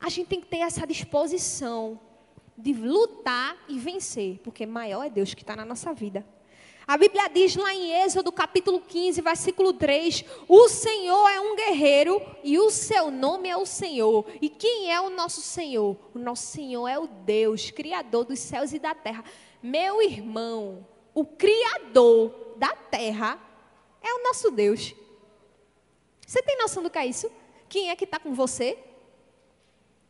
A 0.00 0.08
gente 0.08 0.28
tem 0.28 0.40
que 0.40 0.46
ter 0.46 0.60
essa 0.60 0.86
disposição 0.86 2.00
de 2.56 2.72
lutar 2.72 3.56
e 3.68 3.78
vencer, 3.78 4.38
porque 4.42 4.64
maior 4.64 5.04
é 5.04 5.10
Deus 5.10 5.34
que 5.34 5.42
está 5.42 5.54
na 5.54 5.64
nossa 5.64 5.92
vida. 5.92 6.24
A 6.86 6.96
Bíblia 6.96 7.28
diz 7.28 7.56
lá 7.56 7.74
em 7.74 8.04
Êxodo 8.04 8.30
capítulo 8.30 8.80
15, 8.80 9.20
versículo 9.20 9.72
3: 9.72 10.24
O 10.46 10.68
Senhor 10.68 11.28
é 11.28 11.40
um 11.40 11.56
guerreiro 11.56 12.22
e 12.44 12.60
o 12.60 12.70
seu 12.70 13.10
nome 13.10 13.48
é 13.48 13.56
o 13.56 13.66
Senhor. 13.66 14.24
E 14.40 14.48
quem 14.48 14.92
é 14.92 15.00
o 15.00 15.10
nosso 15.10 15.40
Senhor? 15.40 15.96
O 16.14 16.18
nosso 16.18 16.46
Senhor 16.46 16.86
é 16.86 16.96
o 16.96 17.08
Deus, 17.08 17.72
Criador 17.72 18.24
dos 18.24 18.38
céus 18.38 18.72
e 18.72 18.78
da 18.78 18.94
terra. 18.94 19.24
Meu 19.60 20.00
irmão, 20.00 20.86
o 21.12 21.24
Criador 21.24 22.54
da 22.56 22.68
terra 22.68 23.36
é 24.00 24.14
o 24.14 24.22
nosso 24.22 24.52
Deus. 24.52 24.94
Você 26.24 26.40
tem 26.40 26.56
noção 26.58 26.84
do 26.84 26.90
que 26.90 26.98
é 26.98 27.06
isso? 27.06 27.28
Quem 27.68 27.90
é 27.90 27.96
que 27.96 28.04
está 28.04 28.20
com 28.20 28.32
você? 28.32 28.78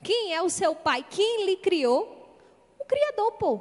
Quem 0.02 0.34
é 0.34 0.42
o 0.42 0.50
seu 0.50 0.74
pai? 0.74 1.04
Quem 1.08 1.46
lhe 1.46 1.56
criou? 1.56 2.15
Criador, 2.86 3.32
pô. 3.32 3.60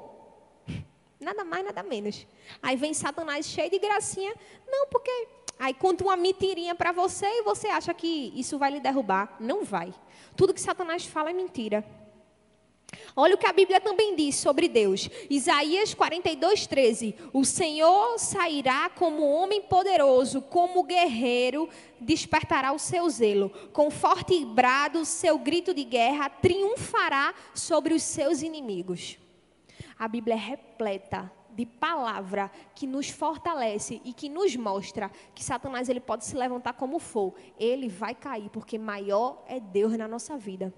Nada 1.19 1.43
mais, 1.43 1.65
nada 1.65 1.81
menos. 1.81 2.27
Aí 2.61 2.75
vem 2.75 2.93
Satanás 2.93 3.45
cheio 3.45 3.69
de 3.69 3.79
gracinha. 3.79 4.33
Não, 4.67 4.87
porque. 4.87 5.11
Aí 5.57 5.73
conta 5.73 6.03
uma 6.03 6.17
mentirinha 6.17 6.75
para 6.75 6.91
você 6.91 7.25
e 7.25 7.43
você 7.43 7.67
acha 7.67 7.93
que 7.93 8.33
isso 8.35 8.57
vai 8.57 8.71
lhe 8.71 8.79
derrubar. 8.79 9.37
Não 9.39 9.63
vai. 9.63 9.93
Tudo 10.35 10.53
que 10.53 10.59
Satanás 10.59 11.05
fala 11.05 11.29
é 11.29 11.33
mentira. 11.33 11.83
Olha 13.17 13.35
o 13.35 13.37
que 13.37 13.47
a 13.47 13.53
Bíblia 13.53 13.79
também 13.79 14.13
diz 14.13 14.35
sobre 14.35 14.67
Deus. 14.67 15.09
Isaías 15.29 15.93
42, 15.93 16.67
13. 16.67 17.15
O 17.31 17.45
Senhor 17.45 18.19
sairá 18.19 18.89
como 18.89 19.23
homem 19.23 19.61
poderoso, 19.61 20.41
como 20.41 20.83
guerreiro, 20.83 21.69
despertará 21.97 22.73
o 22.73 22.79
seu 22.79 23.09
zelo. 23.09 23.49
Com 23.71 23.89
forte 23.89 24.43
brado, 24.43 25.05
seu 25.05 25.39
grito 25.39 25.73
de 25.73 25.85
guerra 25.85 26.29
triunfará 26.29 27.33
sobre 27.53 27.93
os 27.93 28.03
seus 28.03 28.41
inimigos. 28.41 29.17
A 29.97 30.09
Bíblia 30.09 30.35
é 30.35 30.37
repleta 30.37 31.31
de 31.51 31.65
palavra 31.65 32.51
que 32.75 32.85
nos 32.85 33.09
fortalece 33.09 34.01
e 34.03 34.11
que 34.11 34.27
nos 34.27 34.57
mostra 34.57 35.09
que 35.33 35.41
Satanás 35.41 35.87
ele 35.87 36.01
pode 36.01 36.25
se 36.25 36.35
levantar 36.35 36.73
como 36.73 36.99
for, 36.99 37.33
ele 37.57 37.87
vai 37.87 38.13
cair 38.13 38.49
porque 38.49 38.77
maior 38.77 39.41
é 39.47 39.57
Deus 39.57 39.97
na 39.97 40.05
nossa 40.05 40.37
vida. 40.37 40.73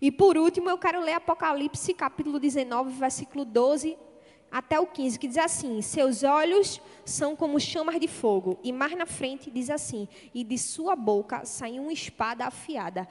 E 0.00 0.10
por 0.10 0.36
último, 0.36 0.70
eu 0.70 0.78
quero 0.78 1.00
ler 1.00 1.14
Apocalipse, 1.14 1.94
capítulo 1.94 2.38
19, 2.38 2.92
versículo 2.92 3.44
12 3.44 3.96
até 4.54 4.78
o 4.78 4.86
15, 4.86 5.18
que 5.18 5.26
diz 5.26 5.38
assim: 5.38 5.82
Seus 5.82 6.22
olhos 6.22 6.80
são 7.04 7.34
como 7.34 7.58
chamas 7.58 7.98
de 7.98 8.06
fogo. 8.06 8.56
E 8.62 8.72
mais 8.72 8.96
na 8.96 9.04
frente 9.04 9.50
diz 9.50 9.68
assim: 9.68 10.08
E 10.32 10.44
de 10.44 10.56
sua 10.56 10.94
boca 10.94 11.44
sai 11.44 11.80
uma 11.80 11.92
espada 11.92 12.46
afiada. 12.46 13.08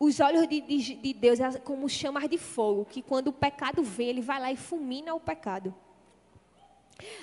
Os 0.00 0.18
olhos 0.20 0.48
de, 0.48 0.60
de, 0.60 0.94
de 0.94 1.12
Deus 1.12 1.38
são 1.38 1.52
como 1.60 1.88
chamas 1.88 2.28
de 2.28 2.38
fogo, 2.38 2.86
que 2.86 3.02
quando 3.02 3.28
o 3.28 3.32
pecado 3.32 3.82
vem, 3.82 4.08
ele 4.08 4.22
vai 4.22 4.40
lá 4.40 4.50
e 4.50 4.56
fulmina 4.56 5.14
o 5.14 5.20
pecado. 5.20 5.74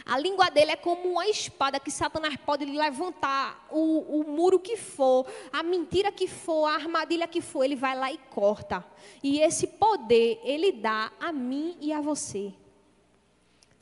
A 0.05 0.17
língua 0.17 0.49
dele 0.49 0.71
é 0.71 0.75
como 0.75 1.11
uma 1.11 1.27
espada 1.27 1.79
que 1.79 1.91
Satanás 1.91 2.37
pode 2.37 2.65
levantar 2.65 3.67
o, 3.69 4.19
o, 4.19 4.23
muro 4.23 4.59
que 4.59 4.77
for, 4.77 5.27
a 5.51 5.61
mentira 5.61 6.11
que 6.11 6.27
for, 6.27 6.65
a 6.65 6.75
armadilha 6.75 7.27
que 7.27 7.41
for, 7.41 7.63
ele 7.63 7.75
vai 7.75 7.97
lá 7.97 8.11
e 8.11 8.17
corta. 8.17 8.85
E 9.21 9.39
esse 9.41 9.67
poder 9.67 10.39
ele 10.43 10.71
dá 10.71 11.11
a 11.19 11.31
mim 11.31 11.77
e 11.81 11.91
a 11.91 11.99
você. 11.99 12.53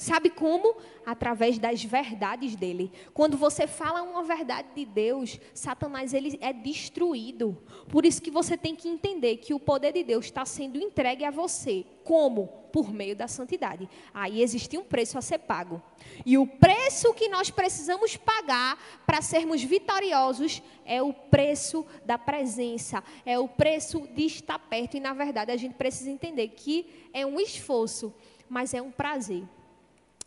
Sabe 0.04 0.30
como? 0.30 0.76
Através 1.06 1.58
das 1.58 1.82
verdades 1.82 2.58
dele. 2.58 2.92
Quando 3.14 3.38
você 3.38 3.66
fala 3.66 4.04
uma 4.04 4.22
verdade 4.22 4.68
de 4.76 4.84
Deus, 4.84 5.40
Satanás 5.54 6.14
ele 6.14 6.38
é 6.42 6.52
destruído. 6.52 7.58
Por 7.88 8.06
isso 8.06 8.22
que 8.22 8.30
você 8.30 8.58
tem 8.58 8.76
que 8.76 8.90
entender 8.90 9.38
que 9.38 9.54
o 9.54 9.60
poder 9.62 9.94
de 9.94 10.04
Deus 10.04 10.26
está 10.26 10.44
sendo 10.44 10.78
entregue 10.78 11.24
a 11.24 11.32
você. 11.32 11.86
Como? 12.04 12.48
Por 12.74 12.92
meio 12.92 13.16
da 13.16 13.30
santidade. 13.30 13.90
Aí 14.14 14.42
existe 14.42 14.78
um 14.78 14.84
preço 14.84 15.18
a 15.18 15.22
ser 15.22 15.38
pago. 15.38 15.82
E 16.26 16.38
o 16.38 16.46
preço 16.46 17.14
que 17.14 17.30
nós 17.30 17.50
precisamos 17.50 18.18
pagar 18.18 18.78
para 19.06 19.22
sermos 19.22 19.64
vitoriosos 19.64 20.62
é 20.84 21.02
o 21.02 21.14
preço 21.14 21.86
da 22.06 22.18
presença, 22.18 23.02
é 23.26 23.40
o 23.40 23.48
preço 23.48 24.02
de 24.14 24.26
estar 24.26 24.60
perto. 24.60 24.98
E 24.98 25.00
na 25.00 25.14
verdade 25.14 25.50
a 25.50 25.56
gente 25.56 25.76
precisa 25.76 26.12
entender 26.12 26.50
que 26.50 27.10
é 27.14 27.26
um 27.26 27.40
esforço, 27.40 28.14
mas 28.50 28.74
é 28.74 28.82
um 28.82 28.92
prazer. 28.92 29.46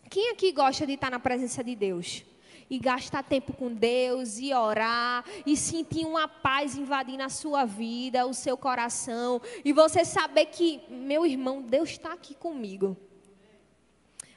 Quem 0.08 0.30
aqui 0.30 0.52
gosta 0.52 0.86
de 0.86 0.92
estar 0.92 1.10
na 1.10 1.18
presença 1.18 1.62
de 1.62 1.74
Deus? 1.74 2.24
E 2.68 2.78
gastar 2.78 3.22
tempo 3.22 3.52
com 3.52 3.72
Deus, 3.72 4.38
e 4.38 4.52
orar, 4.52 5.24
e 5.44 5.56
sentir 5.56 6.04
uma 6.04 6.26
paz 6.26 6.76
invadindo 6.76 7.22
a 7.22 7.28
sua 7.28 7.64
vida, 7.64 8.26
o 8.26 8.34
seu 8.34 8.56
coração, 8.56 9.40
e 9.64 9.72
você 9.72 10.04
saber 10.04 10.46
que, 10.46 10.80
meu 10.88 11.24
irmão, 11.24 11.62
Deus 11.62 11.90
está 11.90 12.12
aqui 12.12 12.34
comigo. 12.34 12.96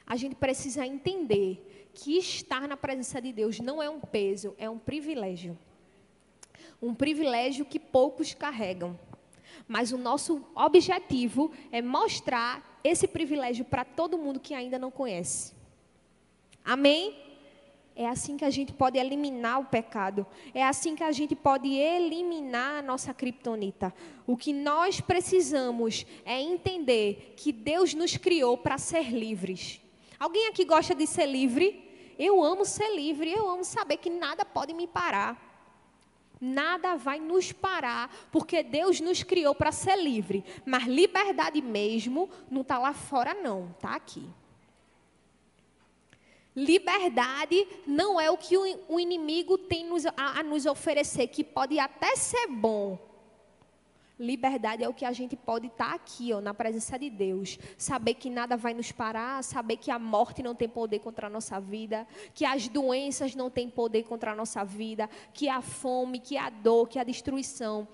A 0.06 0.16
gente 0.16 0.36
precisa 0.36 0.86
entender 0.86 1.88
que 1.92 2.18
estar 2.18 2.68
na 2.68 2.76
presença 2.76 3.20
de 3.20 3.32
Deus 3.32 3.58
não 3.58 3.82
é 3.82 3.90
um 3.90 4.00
peso, 4.00 4.54
é 4.58 4.70
um 4.70 4.78
privilégio. 4.78 5.58
Um 6.80 6.94
privilégio 6.94 7.64
que 7.64 7.78
poucos 7.78 8.32
carregam. 8.32 8.98
Mas 9.66 9.92
o 9.92 9.98
nosso 9.98 10.44
objetivo 10.54 11.52
é 11.70 11.82
mostrar 11.82 12.80
esse 12.82 13.06
privilégio 13.06 13.64
para 13.64 13.84
todo 13.84 14.18
mundo 14.18 14.40
que 14.40 14.54
ainda 14.54 14.78
não 14.78 14.90
conhece. 14.90 15.59
Amém? 16.64 17.16
É 17.94 18.08
assim 18.08 18.36
que 18.36 18.44
a 18.44 18.50
gente 18.50 18.72
pode 18.72 18.98
eliminar 18.98 19.60
o 19.60 19.66
pecado. 19.66 20.26
É 20.54 20.64
assim 20.64 20.94
que 20.94 21.02
a 21.02 21.12
gente 21.12 21.36
pode 21.36 21.68
eliminar 21.68 22.78
a 22.78 22.82
nossa 22.82 23.12
criptonita. 23.12 23.92
O 24.26 24.36
que 24.36 24.52
nós 24.52 25.00
precisamos 25.00 26.06
é 26.24 26.40
entender 26.40 27.34
que 27.36 27.52
Deus 27.52 27.92
nos 27.92 28.16
criou 28.16 28.56
para 28.56 28.78
ser 28.78 29.10
livres. 29.10 29.80
Alguém 30.18 30.48
aqui 30.48 30.64
gosta 30.64 30.94
de 30.94 31.06
ser 31.06 31.26
livre? 31.26 31.90
Eu 32.18 32.42
amo 32.42 32.64
ser 32.64 32.94
livre, 32.94 33.32
eu 33.32 33.48
amo 33.48 33.64
saber 33.64 33.96
que 33.96 34.10
nada 34.10 34.44
pode 34.44 34.72
me 34.72 34.86
parar. 34.86 35.48
Nada 36.40 36.96
vai 36.96 37.20
nos 37.20 37.52
parar, 37.52 38.10
porque 38.32 38.62
Deus 38.62 38.98
nos 39.00 39.22
criou 39.22 39.54
para 39.54 39.70
ser 39.72 39.96
livre. 39.96 40.42
Mas 40.64 40.84
liberdade 40.84 41.60
mesmo 41.60 42.30
não 42.50 42.62
está 42.62 42.78
lá 42.78 42.94
fora, 42.94 43.34
não, 43.34 43.70
está 43.76 43.94
aqui. 43.94 44.26
Liberdade 46.54 47.66
não 47.86 48.20
é 48.20 48.28
o 48.30 48.36
que 48.36 48.56
o 48.56 48.98
inimigo 48.98 49.56
tem 49.56 49.86
a, 50.16 50.42
nos 50.42 50.66
oferecer, 50.66 51.28
que 51.28 51.44
pode 51.44 51.78
até 51.78 52.16
ser 52.16 52.48
bom. 52.48 52.98
Liberdade 54.18 54.84
é 54.84 54.88
o 54.88 54.92
que 54.92 55.04
a 55.04 55.12
gente 55.12 55.34
pode 55.34 55.68
estar 55.68 55.94
aqui, 55.94 56.32
ó, 56.32 56.40
na 56.40 56.52
presença 56.52 56.98
de 56.98 57.08
Deus. 57.08 57.58
Saber 57.78 58.14
que 58.14 58.28
nada 58.28 58.56
vai 58.56 58.74
nos 58.74 58.92
parar, 58.92 59.42
saber 59.42 59.76
que 59.76 59.90
a 59.90 59.98
morte 59.98 60.42
não 60.42 60.54
tem 60.54 60.68
poder 60.68 60.98
contra 60.98 61.28
a 61.28 61.30
nossa 61.30 61.58
vida, 61.58 62.06
que 62.34 62.44
as 62.44 62.68
doenças 62.68 63.34
não 63.34 63.48
têm 63.48 63.70
poder 63.70 64.02
contra 64.02 64.32
a 64.32 64.34
nossa 64.34 64.62
vida, 64.62 65.08
que 65.32 65.48
a 65.48 65.62
fome, 65.62 66.18
que 66.18 66.36
a 66.36 66.50
dor, 66.50 66.88
que 66.88 66.98
a 66.98 67.04
destruição. 67.04 67.88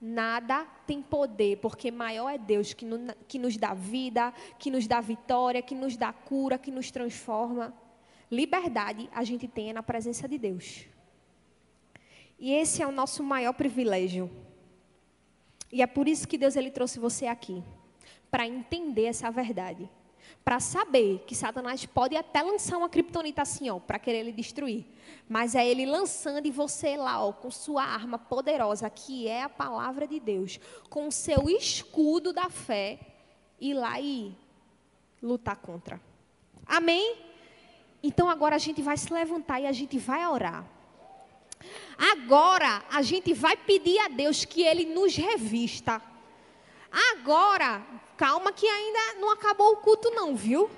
Nada 0.00 0.66
tem 0.86 1.02
poder, 1.02 1.56
porque 1.56 1.90
maior 1.90 2.28
é 2.28 2.38
Deus 2.38 2.74
que, 2.74 2.84
no, 2.84 3.12
que 3.26 3.38
nos 3.38 3.56
dá 3.56 3.74
vida, 3.74 4.32
que 4.58 4.70
nos 4.70 4.86
dá 4.86 5.00
vitória, 5.00 5.62
que 5.62 5.74
nos 5.74 5.96
dá 5.96 6.12
cura, 6.12 6.58
que 6.58 6.70
nos 6.70 6.90
transforma 6.90 7.74
liberdade 8.30 9.08
a 9.12 9.24
gente 9.24 9.46
tem 9.46 9.72
na 9.72 9.82
presença 9.82 10.28
de 10.28 10.38
Deus. 10.38 10.86
E 12.38 12.52
esse 12.52 12.82
é 12.82 12.86
o 12.86 12.92
nosso 12.92 13.22
maior 13.22 13.52
privilégio. 13.52 14.30
E 15.72 15.82
é 15.82 15.86
por 15.86 16.06
isso 16.06 16.28
que 16.28 16.38
Deus 16.38 16.56
ele 16.56 16.70
trouxe 16.70 16.98
você 16.98 17.26
aqui, 17.26 17.62
para 18.30 18.46
entender 18.46 19.06
essa 19.06 19.30
verdade, 19.30 19.88
para 20.44 20.60
saber 20.60 21.24
que 21.26 21.34
Satanás 21.34 21.84
pode 21.86 22.16
até 22.16 22.40
lançar 22.42 22.76
uma 22.76 22.88
criptonita 22.88 23.42
assim, 23.42 23.68
ó, 23.68 23.80
para 23.80 23.98
querer 23.98 24.22
lhe 24.22 24.32
destruir, 24.32 24.86
mas 25.28 25.54
é 25.54 25.66
ele 25.66 25.84
lançando 25.84 26.46
e 26.46 26.50
você 26.50 26.96
lá, 26.96 27.24
ó, 27.24 27.32
com 27.32 27.50
sua 27.50 27.82
arma 27.82 28.18
poderosa, 28.18 28.88
que 28.88 29.26
é 29.26 29.42
a 29.42 29.48
palavra 29.48 30.06
de 30.06 30.20
Deus, 30.20 30.60
com 30.88 31.08
o 31.08 31.12
seu 31.12 31.48
escudo 31.48 32.32
da 32.32 32.48
fé, 32.48 33.00
ir 33.60 33.74
lá 33.74 34.00
e 34.00 34.36
lutar 35.20 35.56
contra. 35.56 36.00
Amém? 36.64 37.25
Então 38.02 38.28
agora 38.28 38.56
a 38.56 38.58
gente 38.58 38.82
vai 38.82 38.96
se 38.96 39.12
levantar 39.12 39.60
e 39.60 39.66
a 39.66 39.72
gente 39.72 39.98
vai 39.98 40.26
orar. 40.26 40.64
Agora 41.98 42.82
a 42.90 43.02
gente 43.02 43.32
vai 43.32 43.56
pedir 43.56 43.98
a 44.00 44.08
Deus 44.08 44.44
que 44.44 44.62
Ele 44.62 44.84
nos 44.84 45.16
revista. 45.16 46.00
Agora, 47.12 47.82
calma 48.16 48.52
que 48.52 48.66
ainda 48.66 49.20
não 49.20 49.30
acabou 49.30 49.72
o 49.72 49.76
culto 49.78 50.10
não, 50.10 50.36
viu? 50.36 50.70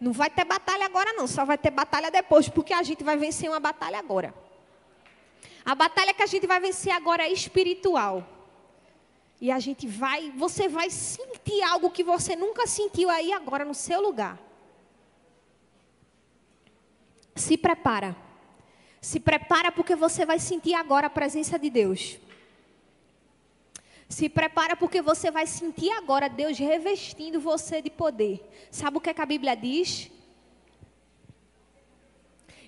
Não 0.00 0.12
vai 0.12 0.30
ter 0.30 0.44
batalha 0.44 0.86
agora 0.86 1.12
não, 1.12 1.26
só 1.26 1.44
vai 1.44 1.58
ter 1.58 1.70
batalha 1.70 2.10
depois, 2.10 2.48
porque 2.48 2.72
a 2.72 2.82
gente 2.82 3.02
vai 3.02 3.16
vencer 3.16 3.50
uma 3.50 3.58
batalha 3.58 3.98
agora. 3.98 4.32
A 5.64 5.74
batalha 5.74 6.14
que 6.14 6.22
a 6.22 6.26
gente 6.26 6.46
vai 6.46 6.60
vencer 6.60 6.92
agora 6.92 7.24
é 7.24 7.32
espiritual. 7.32 8.26
E 9.40 9.50
a 9.50 9.58
gente 9.58 9.86
vai, 9.86 10.30
você 10.30 10.68
vai 10.68 10.90
sentir 10.90 11.62
algo 11.62 11.90
que 11.90 12.02
você 12.02 12.34
nunca 12.34 12.66
sentiu 12.66 13.10
aí 13.10 13.32
agora 13.32 13.64
no 13.64 13.74
seu 13.74 14.00
lugar. 14.00 14.38
Se 17.38 17.56
prepara. 17.56 18.16
Se 19.00 19.20
prepara 19.20 19.70
porque 19.70 19.94
você 19.94 20.26
vai 20.26 20.38
sentir 20.40 20.74
agora 20.74 21.06
a 21.06 21.10
presença 21.10 21.58
de 21.58 21.70
Deus. 21.70 22.18
Se 24.08 24.28
prepara 24.28 24.74
porque 24.74 25.00
você 25.00 25.30
vai 25.30 25.46
sentir 25.46 25.90
agora 25.92 26.28
Deus 26.28 26.58
revestindo 26.58 27.38
você 27.38 27.80
de 27.80 27.90
poder. 27.90 28.40
Sabe 28.70 28.96
o 28.96 29.00
que, 29.00 29.10
é 29.10 29.14
que 29.14 29.20
a 29.20 29.26
Bíblia 29.26 29.54
diz? 29.54 30.10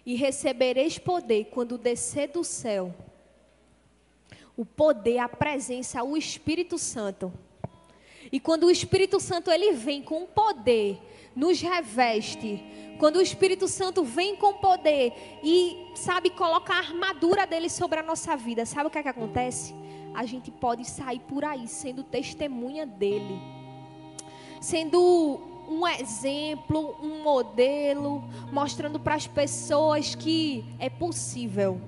E 0.07 0.15
recebereis 0.15 0.99
poder 0.99 1.47
quando 1.47 1.77
descer 1.77 2.29
do 2.29 2.45
céu. 2.45 2.95
O 4.57 4.65
poder, 4.65 5.19
a 5.19 5.29
presença, 5.29 6.03
o 6.05 6.17
Espírito 6.17 6.79
Santo. 6.79 7.33
E 8.31 8.39
quando 8.39 8.65
o 8.65 8.71
Espírito 8.71 9.19
Santo 9.19 9.51
ele 9.51 9.73
vem 9.73 10.03
com 10.03 10.27
poder, 10.27 11.01
nos 11.41 11.59
reveste, 11.63 12.63
quando 12.99 13.17
o 13.17 13.23
Espírito 13.23 13.67
Santo 13.67 14.05
vem 14.05 14.37
com 14.37 14.53
poder 14.53 15.41
e, 15.43 15.87
sabe, 15.95 16.29
coloca 16.29 16.75
a 16.75 16.77
armadura 16.77 17.47
dele 17.47 17.71
sobre 17.71 17.99
a 17.99 18.03
nossa 18.03 18.37
vida, 18.37 18.67
sabe 18.67 18.89
o 18.89 18.91
que 18.91 18.99
é 18.99 19.03
que 19.03 19.09
acontece? 19.09 19.75
A 20.13 20.27
gente 20.27 20.51
pode 20.51 20.85
sair 20.85 21.19
por 21.21 21.43
aí 21.43 21.67
sendo 21.67 22.05
testemunha 22.05 22.85
dele, 22.85 23.41
sendo 24.61 25.41
um 25.67 25.89
exemplo, 25.89 26.95
um 27.03 27.23
modelo, 27.23 28.23
mostrando 28.53 29.01
para 29.01 29.15
as 29.15 29.27
pessoas 29.27 30.15
que 30.15 30.63
é 30.79 30.91
possível. 30.91 31.81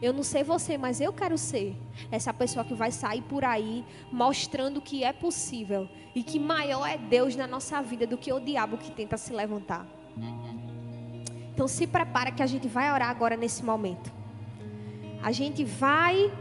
Eu 0.00 0.12
não 0.12 0.22
sei 0.22 0.44
você, 0.44 0.78
mas 0.78 1.00
eu 1.00 1.12
quero 1.12 1.36
ser 1.36 1.74
essa 2.12 2.32
pessoa 2.32 2.64
que 2.64 2.74
vai 2.74 2.92
sair 2.92 3.22
por 3.22 3.44
aí 3.44 3.84
mostrando 4.12 4.80
que 4.80 5.02
é 5.02 5.12
possível 5.12 5.88
e 6.14 6.22
que 6.22 6.38
maior 6.38 6.86
é 6.86 6.96
Deus 6.96 7.34
na 7.36 7.46
nossa 7.46 7.82
vida 7.82 8.06
do 8.06 8.16
que 8.16 8.32
o 8.32 8.40
diabo 8.40 8.76
que 8.76 8.90
tenta 8.90 9.16
se 9.16 9.32
levantar. 9.32 9.86
Então 11.52 11.68
se 11.68 11.86
prepara 11.86 12.30
que 12.30 12.42
a 12.42 12.46
gente 12.46 12.68
vai 12.68 12.92
orar 12.92 13.10
agora 13.10 13.36
nesse 13.36 13.64
momento. 13.64 14.12
A 15.22 15.32
gente 15.32 15.64
vai 15.64 16.32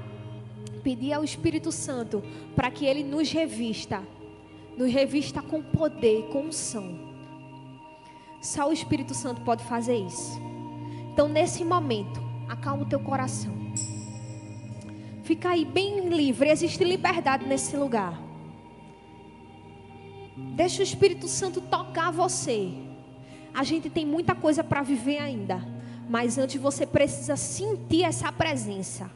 pedir 0.84 1.14
ao 1.14 1.24
Espírito 1.24 1.72
Santo 1.72 2.24
para 2.56 2.70
que 2.70 2.86
ele 2.86 3.04
nos 3.04 3.32
revista 3.32 4.04
nos 4.78 4.92
revista 4.92 5.42
com 5.42 5.62
poder, 5.62 6.30
com 6.32 6.46
unção. 6.46 7.00
Só 8.42 8.70
o 8.70 8.74
Espírito 8.74 9.14
Santo 9.14 9.42
pode 9.42 9.64
fazer 9.64 9.96
isso. 9.96 10.40
Então, 11.12 11.28
nesse 11.28 11.64
momento, 11.64 12.22
acalma 12.50 12.84
o 12.84 12.86
teu 12.86 13.00
coração. 13.00 13.54
Fica 15.24 15.50
aí 15.50 15.64
bem 15.64 16.10
livre, 16.10 16.50
existe 16.50 16.84
liberdade 16.84 17.46
nesse 17.46 17.78
lugar. 17.78 18.23
Deixa 20.36 20.82
o 20.82 20.84
Espírito 20.84 21.28
Santo 21.28 21.62
tocar 21.62 22.12
você. 22.12 22.72
A 23.54 23.64
gente 23.64 23.90
tem 23.90 24.06
muita 24.06 24.34
coisa 24.34 24.64
para 24.64 24.82
viver 24.82 25.20
ainda, 25.20 25.64
mas 26.10 26.38
antes 26.38 26.60
você 26.60 26.86
precisa 26.86 27.36
sentir 27.36 28.04
essa 28.04 28.32
presença. 28.32 29.12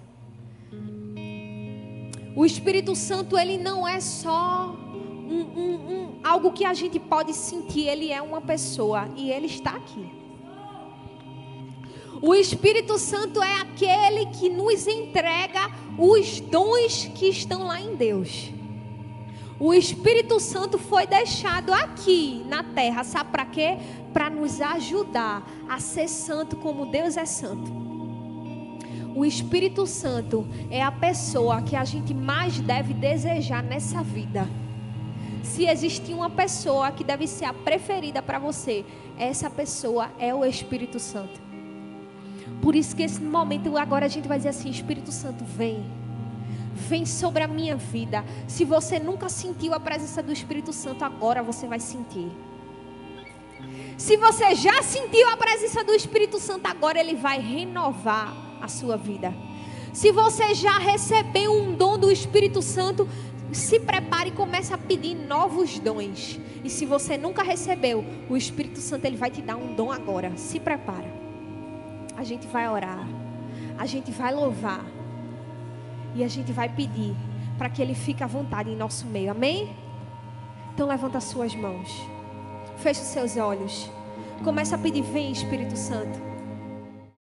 O 2.36 2.46
Espírito 2.46 2.96
Santo, 2.96 3.36
ele 3.36 3.58
não 3.58 3.88
é 3.88 4.00
só 4.00 4.76
um, 5.28 5.42
um, 5.42 5.74
um, 5.74 6.20
algo 6.24 6.52
que 6.52 6.64
a 6.64 6.74
gente 6.74 7.00
pode 7.00 7.34
sentir. 7.34 7.88
Ele 7.88 8.12
é 8.12 8.22
uma 8.22 8.40
pessoa 8.40 9.10
e 9.16 9.32
ele 9.32 9.48
está 9.48 9.72
aqui. 9.72 10.08
O 12.22 12.36
Espírito 12.36 13.00
Santo 13.00 13.42
é 13.42 13.62
aquele 13.62 14.28
que 14.28 14.50
nos 14.50 14.86
entrega 14.86 15.72
os 15.98 16.40
dons 16.40 17.10
que 17.16 17.28
estão 17.28 17.66
lá 17.66 17.82
em 17.82 17.96
Deus. 17.96 18.52
O 19.60 19.74
Espírito 19.74 20.40
Santo 20.40 20.78
foi 20.78 21.08
deixado 21.08 21.74
aqui 21.74 22.46
na 22.48 22.64
terra, 22.64 23.04
sabe 23.04 23.32
para 23.32 23.46
quê? 23.46 23.78
Para 24.14 24.30
nos 24.30 24.62
ajudar 24.62 25.48
a 25.68 25.80
ser 25.80 26.08
santo 26.08 26.56
como 26.58 26.86
Deus 26.86 27.18
é 27.18 27.26
santo. 27.26 27.72
O 29.16 29.26
Espírito 29.26 29.88
Santo 29.88 30.48
é 30.70 30.84
a 30.84 30.92
pessoa 30.92 31.62
que 31.64 31.76
a 31.76 31.84
gente 31.84 32.14
mais 32.14 32.60
deve 32.60 32.94
desejar 32.94 33.64
nessa 33.64 34.04
vida 34.04 34.48
se 35.48 35.66
existir 35.66 36.14
uma 36.14 36.30
pessoa 36.30 36.92
que 36.92 37.04
deve 37.04 37.26
ser 37.26 37.46
a 37.46 37.54
preferida 37.54 38.22
para 38.22 38.38
você, 38.38 38.86
essa 39.18 39.50
pessoa 39.50 40.12
é 40.20 40.34
o 40.34 40.46
Espírito 40.46 41.00
Santo. 41.00 41.42
Por 42.62 42.76
isso 42.76 42.96
que 42.96 43.04
esse 43.04 43.22
momento 43.22 43.76
agora 43.78 44.06
a 44.06 44.10
gente 44.10 44.28
vai 44.28 44.38
dizer 44.38 44.50
assim: 44.50 44.70
Espírito 44.70 45.12
Santo, 45.12 45.44
vem. 45.46 45.84
Vem 46.78 47.06
sobre 47.06 47.44
a 47.44 47.48
minha 47.48 47.76
vida. 47.76 48.24
Se 48.48 48.64
você 48.64 49.00
nunca 49.00 49.28
sentiu 49.28 49.74
a 49.74 49.80
presença 49.80 50.22
do 50.22 50.32
Espírito 50.32 50.72
Santo, 50.72 51.04
agora 51.04 51.42
você 51.42 51.66
vai 51.66 51.80
sentir. 51.80 52.32
Se 53.98 54.16
você 54.16 54.54
já 54.54 54.84
sentiu 54.84 55.28
a 55.30 55.36
presença 55.36 55.84
do 55.84 55.92
Espírito 55.94 56.40
Santo, 56.40 56.68
agora 56.68 57.00
ele 57.00 57.16
vai 57.16 57.40
renovar 57.40 58.32
a 58.62 58.68
sua 58.68 58.96
vida. 58.96 59.34
Se 59.92 60.12
você 60.12 60.54
já 60.54 60.78
recebeu 60.78 61.52
um 61.52 61.74
dom 61.74 61.98
do 61.98 62.12
Espírito 62.12 62.62
Santo, 62.62 63.10
se 63.52 63.80
prepare 63.80 64.30
e 64.30 64.34
comece 64.34 64.72
a 64.72 64.78
pedir 64.78 65.16
novos 65.16 65.80
dons. 65.80 66.40
E 66.64 66.70
se 66.70 66.86
você 66.86 67.18
nunca 67.18 67.42
recebeu, 67.42 68.06
o 68.30 68.38
Espírito 68.38 68.80
Santo 68.80 69.06
ele 69.06 69.18
vai 69.18 69.32
te 69.32 69.42
dar 69.42 69.56
um 69.56 69.74
dom 69.74 69.92
agora. 69.92 70.38
Se 70.38 70.60
prepara. 70.60 71.12
A 72.16 72.24
gente 72.24 72.46
vai 72.46 72.70
orar. 72.70 73.08
A 73.80 73.88
gente 73.88 74.12
vai 74.12 74.34
louvar. 74.34 74.86
E 76.16 76.24
a 76.24 76.28
gente 76.28 76.52
vai 76.52 76.70
pedir 76.70 77.16
para 77.58 77.70
que 77.70 77.82
ele 77.82 77.96
fique 77.96 78.24
à 78.24 78.28
vontade 78.28 78.70
em 78.70 78.76
nosso 78.76 79.06
meio. 79.06 79.32
Amém? 79.32 79.76
Então 80.74 80.88
levanta 80.88 81.18
as 81.18 81.24
suas 81.26 81.56
mãos. 81.56 82.08
Feche 82.78 83.02
os 83.02 83.08
seus 83.08 83.38
olhos. 83.38 83.90
Começa 84.44 84.76
a 84.76 84.78
pedir, 84.78 85.02
vem 85.02 85.32
Espírito 85.32 85.76
Santo. 85.76 86.37